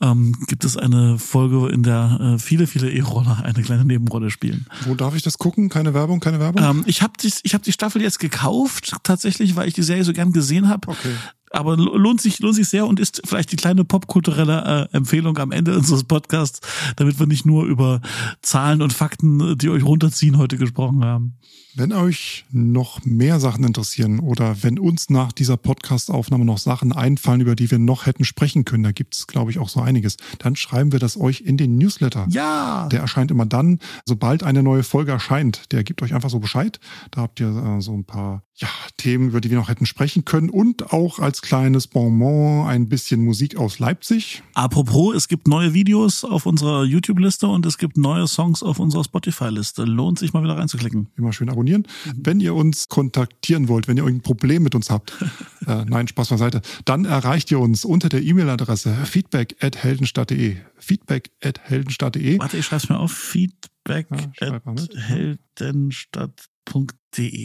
ähm, 0.00 0.36
gibt 0.46 0.64
es 0.64 0.76
eine 0.76 1.18
Folge, 1.18 1.43
in 1.68 1.82
der 1.82 2.18
äh, 2.20 2.38
viele, 2.38 2.66
viele 2.66 2.90
E-Roller 2.90 3.42
eine 3.44 3.62
kleine 3.62 3.84
Nebenrolle 3.84 4.30
spielen. 4.30 4.66
Wo 4.84 4.94
darf 4.94 5.14
ich 5.14 5.22
das 5.22 5.38
gucken? 5.38 5.68
Keine 5.68 5.94
Werbung, 5.94 6.20
keine 6.20 6.40
Werbung? 6.40 6.62
Ähm, 6.62 6.84
ich 6.86 7.02
habe 7.02 7.14
die, 7.20 7.32
ich 7.42 7.54
hab 7.54 7.62
die 7.62 7.72
Staffel 7.72 8.02
jetzt 8.02 8.18
gekauft, 8.18 8.96
tatsächlich, 9.02 9.56
weil 9.56 9.68
ich 9.68 9.74
die 9.74 9.82
Serie 9.82 10.04
so 10.04 10.12
gern 10.12 10.32
gesehen 10.32 10.68
habe. 10.68 10.88
Okay 10.88 11.14
aber 11.54 11.76
lohnt 11.76 12.20
sich, 12.20 12.40
lohnt 12.40 12.56
sich 12.56 12.68
sehr 12.68 12.86
und 12.86 13.00
ist 13.00 13.22
vielleicht 13.24 13.52
die 13.52 13.56
kleine 13.56 13.84
popkulturelle 13.84 14.88
äh, 14.92 14.96
Empfehlung 14.96 15.38
am 15.38 15.52
Ende 15.52 15.76
unseres 15.78 16.04
Podcasts, 16.04 16.60
damit 16.96 17.18
wir 17.18 17.26
nicht 17.26 17.46
nur 17.46 17.64
über 17.64 18.00
Zahlen 18.42 18.82
und 18.82 18.92
Fakten, 18.92 19.56
die 19.58 19.70
euch 19.70 19.84
runterziehen, 19.84 20.38
heute 20.38 20.58
gesprochen 20.58 21.04
haben. 21.04 21.38
Wenn 21.76 21.92
euch 21.92 22.44
noch 22.52 23.04
mehr 23.04 23.40
Sachen 23.40 23.64
interessieren 23.64 24.20
oder 24.20 24.62
wenn 24.62 24.78
uns 24.78 25.10
nach 25.10 25.32
dieser 25.32 25.56
Podcast-Aufnahme 25.56 26.44
noch 26.44 26.58
Sachen 26.58 26.92
einfallen, 26.92 27.40
über 27.40 27.56
die 27.56 27.68
wir 27.68 27.80
noch 27.80 28.06
hätten 28.06 28.24
sprechen 28.24 28.64
können, 28.64 28.84
da 28.84 28.92
gibt's, 28.92 29.26
glaube 29.26 29.50
ich, 29.50 29.58
auch 29.58 29.68
so 29.68 29.80
einiges, 29.80 30.16
dann 30.38 30.54
schreiben 30.54 30.92
wir 30.92 31.00
das 31.00 31.18
euch 31.20 31.40
in 31.40 31.56
den 31.56 31.76
Newsletter. 31.76 32.26
Ja. 32.30 32.88
Der 32.92 33.00
erscheint 33.00 33.32
immer 33.32 33.44
dann, 33.44 33.80
sobald 34.04 34.44
eine 34.44 34.62
neue 34.62 34.84
Folge 34.84 35.10
erscheint. 35.10 35.72
Der 35.72 35.82
gibt 35.82 36.00
euch 36.02 36.14
einfach 36.14 36.30
so 36.30 36.38
Bescheid. 36.38 36.78
Da 37.10 37.22
habt 37.22 37.40
ihr 37.40 37.48
äh, 37.48 37.80
so 37.80 37.92
ein 37.92 38.04
paar 38.04 38.44
ja, 38.56 38.68
Themen, 38.96 39.28
über 39.28 39.40
die 39.40 39.50
wir 39.50 39.58
noch 39.58 39.68
hätten 39.68 39.86
sprechen 39.86 40.24
können 40.24 40.48
und 40.48 40.92
auch 40.92 41.18
als 41.18 41.42
kleines 41.42 41.88
Bonbon 41.88 42.66
ein 42.66 42.88
bisschen 42.88 43.24
Musik 43.24 43.56
aus 43.56 43.78
Leipzig. 43.78 44.42
Apropos, 44.54 45.14
es 45.16 45.28
gibt 45.28 45.48
neue 45.48 45.74
Videos 45.74 46.24
auf 46.24 46.46
unserer 46.46 46.84
YouTube-Liste 46.84 47.48
und 47.48 47.66
es 47.66 47.78
gibt 47.78 47.96
neue 47.96 48.28
Songs 48.28 48.62
auf 48.62 48.78
unserer 48.78 49.04
Spotify-Liste. 49.04 49.84
Lohnt 49.84 50.18
sich 50.18 50.32
mal 50.32 50.44
wieder 50.44 50.56
reinzuklicken. 50.56 51.08
Immer 51.16 51.32
schön 51.32 51.50
abonnieren 51.50 51.64
abonnieren. 51.64 51.86
Wenn 52.16 52.40
ihr 52.40 52.54
uns 52.54 52.88
kontaktieren 52.88 53.68
wollt, 53.68 53.88
wenn 53.88 53.96
ihr 53.96 54.04
irgendein 54.04 54.22
Problem 54.22 54.62
mit 54.62 54.74
uns 54.74 54.90
habt, 54.90 55.12
äh, 55.66 55.84
nein, 55.84 56.08
Spaß 56.08 56.28
beiseite, 56.28 56.62
dann 56.84 57.04
erreicht 57.04 57.50
ihr 57.50 57.58
uns 57.58 57.84
unter 57.84 58.08
der 58.08 58.22
E-Mail-Adresse 58.22 58.94
feedback 59.04 59.56
at 59.60 59.82
heldenstadt.de. 59.82 60.56
Feedback 60.78 61.30
at 61.42 61.60
heldenstadt.de. 61.60 62.38
Warte, 62.38 62.58
ich 62.58 62.66
schreibe 62.66 62.82
es 62.82 62.88
mir 62.88 62.98
auf. 62.98 63.12
Feedback 63.12 64.06
ja, 64.40 64.60
at 64.64 64.90
heldenstadt.de. 64.96 66.53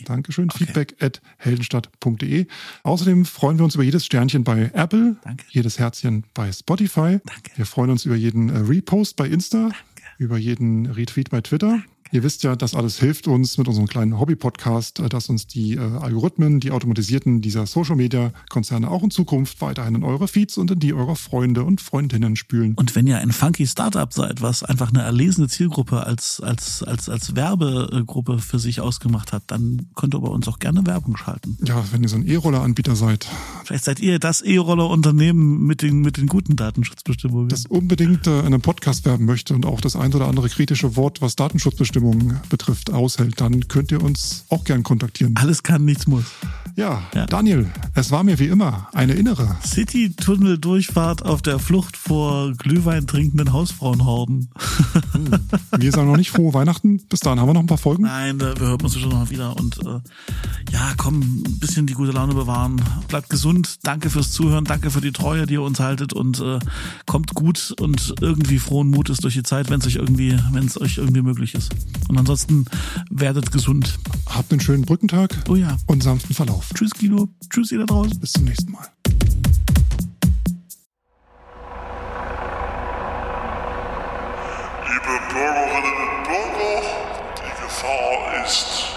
Dankeschön. 0.05 0.49
Okay. 0.49 0.65
Feedback 0.65 0.95
at 1.01 1.21
heldenstadt.de. 1.38 2.47
Außerdem 2.84 3.25
freuen 3.25 3.58
wir 3.58 3.65
uns 3.65 3.75
über 3.75 3.84
jedes 3.84 4.05
Sternchen 4.05 4.43
bei 4.43 4.71
Apple, 4.73 5.17
Danke. 5.23 5.45
jedes 5.49 5.77
Herzchen 5.77 6.23
bei 6.34 6.51
Spotify. 6.51 7.19
Danke. 7.23 7.51
Wir 7.55 7.65
freuen 7.65 7.91
uns 7.91 8.05
über 8.05 8.15
jeden 8.15 8.49
äh, 8.49 8.58
Repost 8.58 9.15
bei 9.15 9.27
Insta, 9.27 9.69
Danke. 9.69 9.75
über 10.17 10.38
jeden 10.38 10.88
Retweet 10.88 11.29
bei 11.29 11.41
Twitter. 11.41 11.84
Ihr 12.12 12.24
wisst 12.24 12.43
ja, 12.43 12.56
das 12.56 12.74
alles 12.74 12.98
hilft 12.98 13.28
uns 13.28 13.58
mit 13.58 13.67
unserem 13.67 13.88
kleinen 13.88 14.19
Hobby-Podcast, 14.19 15.00
äh, 15.00 15.10
dass 15.10 15.30
uns 15.30 15.45
die 15.45 15.76
äh, 15.76 15.80
Algorithmen, 15.80 16.60
die 16.60 16.72
automatisierten 16.72 17.41
dieser 17.41 17.67
Social-Media-Konzerne 17.67 18.89
auch 18.89 19.04
in 19.04 19.12
Zukunft 19.12 19.62
weiterhin 19.62 19.95
in 19.95 20.04
eure 20.04 20.28
Feeds 20.28 20.58
und 20.58 20.72
in 20.72 20.80
die 20.80 20.93
eurer 20.93 21.15
Freunde 21.15 21.63
und 21.63 21.82
Freundinnen 21.82 22.36
spülen. 22.36 22.74
Und 22.76 22.95
wenn 22.95 23.06
ihr 23.06 23.19
ein 23.19 23.32
funky 23.32 23.67
Startup 23.67 24.12
seid, 24.12 24.41
was 24.41 24.63
einfach 24.63 24.89
eine 24.89 25.04
erlesene 25.04 25.48
Zielgruppe 25.48 26.04
als, 26.06 26.41
als, 26.41 26.82
als, 26.82 27.10
als 27.10 27.36
Werbegruppe 27.36 28.39
für 28.39 28.58
sich 28.58 28.82
ausgemacht 28.82 29.32
hat, 29.32 29.43
dann 29.48 29.88
könnt 29.95 30.15
ihr 30.15 30.19
bei 30.19 30.30
uns 30.30 30.48
auch 30.48 30.58
gerne 30.58 30.86
Werbung 30.88 31.15
schalten. 31.15 31.58
Ja, 31.63 31.84
wenn 31.91 32.02
ihr 32.02 32.10
so 32.10 32.15
ein 32.15 32.28
E-Roller-Anbieter 32.28 32.95
seid. 32.95 33.28
Vielleicht 33.69 33.86
seid 33.86 33.99
ihr 33.99 34.17
das 34.17 34.41
E-Roller-Unternehmen 34.41 35.67
mit 35.67 35.84
den, 35.84 36.01
mit 36.01 36.17
den 36.17 36.25
guten 36.25 36.55
Datenschutzbestimmungen. 36.55 37.49
Das 37.49 37.67
unbedingt 37.67 38.25
äh, 38.25 38.39
in 38.39 38.47
einem 38.47 38.62
Podcast 38.62 39.05
werben 39.05 39.25
möchte 39.25 39.53
und 39.53 39.63
auch 39.63 39.79
das 39.79 39.95
ein 39.95 40.12
oder 40.12 40.27
andere 40.27 40.49
kritische 40.49 40.95
Wort, 40.95 41.21
was 41.21 41.36
Datenschutzbestimmungen 41.36 42.39
betrifft, 42.49 42.91
aushält, 42.91 43.39
dann 43.39 43.67
könnt 43.67 43.91
ihr 43.91 44.01
uns 44.01 44.45
auch 44.49 44.63
gern 44.63 44.82
kontaktieren. 44.82 45.36
Alles 45.38 45.62
kann, 45.62 45.86
nichts 45.86 46.08
muss. 46.08 46.25
Ja, 46.75 47.03
ja. 47.13 47.25
Daniel, 47.25 47.69
es 47.93 48.10
war 48.10 48.23
mir 48.23 48.39
wie 48.39 48.47
immer 48.47 48.88
eine 48.93 49.13
innere 49.13 49.58
City-Tunnel-Durchfahrt 49.65 51.23
auf 51.23 51.41
der 51.41 51.60
Flucht 51.60 51.97
vor 51.97 52.53
Glühwein 52.53 53.05
trinkenden 53.05 53.53
Hausfrauenhorden. 53.53 54.49
Hm. 55.12 55.29
Wir 55.77 55.91
sagen 55.91 56.10
noch 56.10 56.17
nicht 56.17 56.32
frohe 56.32 56.53
Weihnachten. 56.53 57.01
Bis 57.10 57.19
dahin 57.19 57.39
haben 57.39 57.49
wir 57.49 57.53
noch 57.53 57.62
ein 57.62 57.67
paar 57.67 57.77
Folgen. 57.77 58.03
Nein, 58.03 58.39
wir 58.39 58.55
hören 58.58 58.82
uns 58.82 58.97
schon 58.97 59.10
noch 59.10 59.29
wieder. 59.29 59.55
Und 59.58 59.77
äh, 59.79 59.99
ja, 60.71 60.93
komm, 60.97 61.19
ein 61.19 61.60
bisschen 61.60 61.86
die 61.86 61.93
gute 61.93 62.12
Laune 62.12 62.34
bewahren. 62.34 62.82
Bleibt 63.10 63.29
gesund. 63.29 63.59
Danke 63.84 64.10
fürs 64.10 64.32
Zuhören. 64.32 64.65
Danke 64.65 64.91
für 64.91 65.02
die 65.02 65.12
Treue, 65.12 65.45
die 65.45 65.54
ihr 65.54 65.62
uns 65.62 65.80
haltet. 65.80 66.13
Und 66.13 66.39
äh, 66.39 66.60
kommt 67.06 67.34
gut 67.36 67.74
und 67.80 68.15
irgendwie 68.22 68.60
frohen 68.60 68.89
Mutes 68.89 69.17
durch 69.17 69.34
die 69.34 69.43
Zeit, 69.43 69.69
wenn 69.69 69.80
es 69.80 69.88
euch 69.88 69.95
irgendwie, 69.95 70.38
wenn 70.52 70.65
es 70.65 70.80
euch 70.80 70.98
irgendwie 70.98 71.22
möglich 71.22 71.56
ist. 71.56 71.72
Und 72.08 72.17
ansonsten 72.17 72.65
werdet 73.10 73.52
gesund. 73.52 73.98
Habt 74.28 74.52
einen 74.52 74.62
schönen 74.62 74.84
Brückentag. 74.84 75.36
Oh 75.50 75.56
ja. 75.56 75.78
Und 75.88 76.04
sanften 76.04 76.36
Verlauf. 76.36 76.69
Tschüss, 76.74 76.91
Guido. 76.91 77.30
Tschüss, 77.50 77.72
ihr 77.72 77.80
da 77.80 77.86
draußen. 77.86 78.19
Bis 78.19 78.34
zum 78.34 78.45
nächsten 78.45 78.72
Mal. 78.72 78.88
Liebe 84.88 85.19
Bürgerinnen 85.34 85.98
und 86.00 86.24
Bürger, 86.26 86.82
die 87.38 87.62
Gefahr 87.62 88.45
ist 88.45 88.89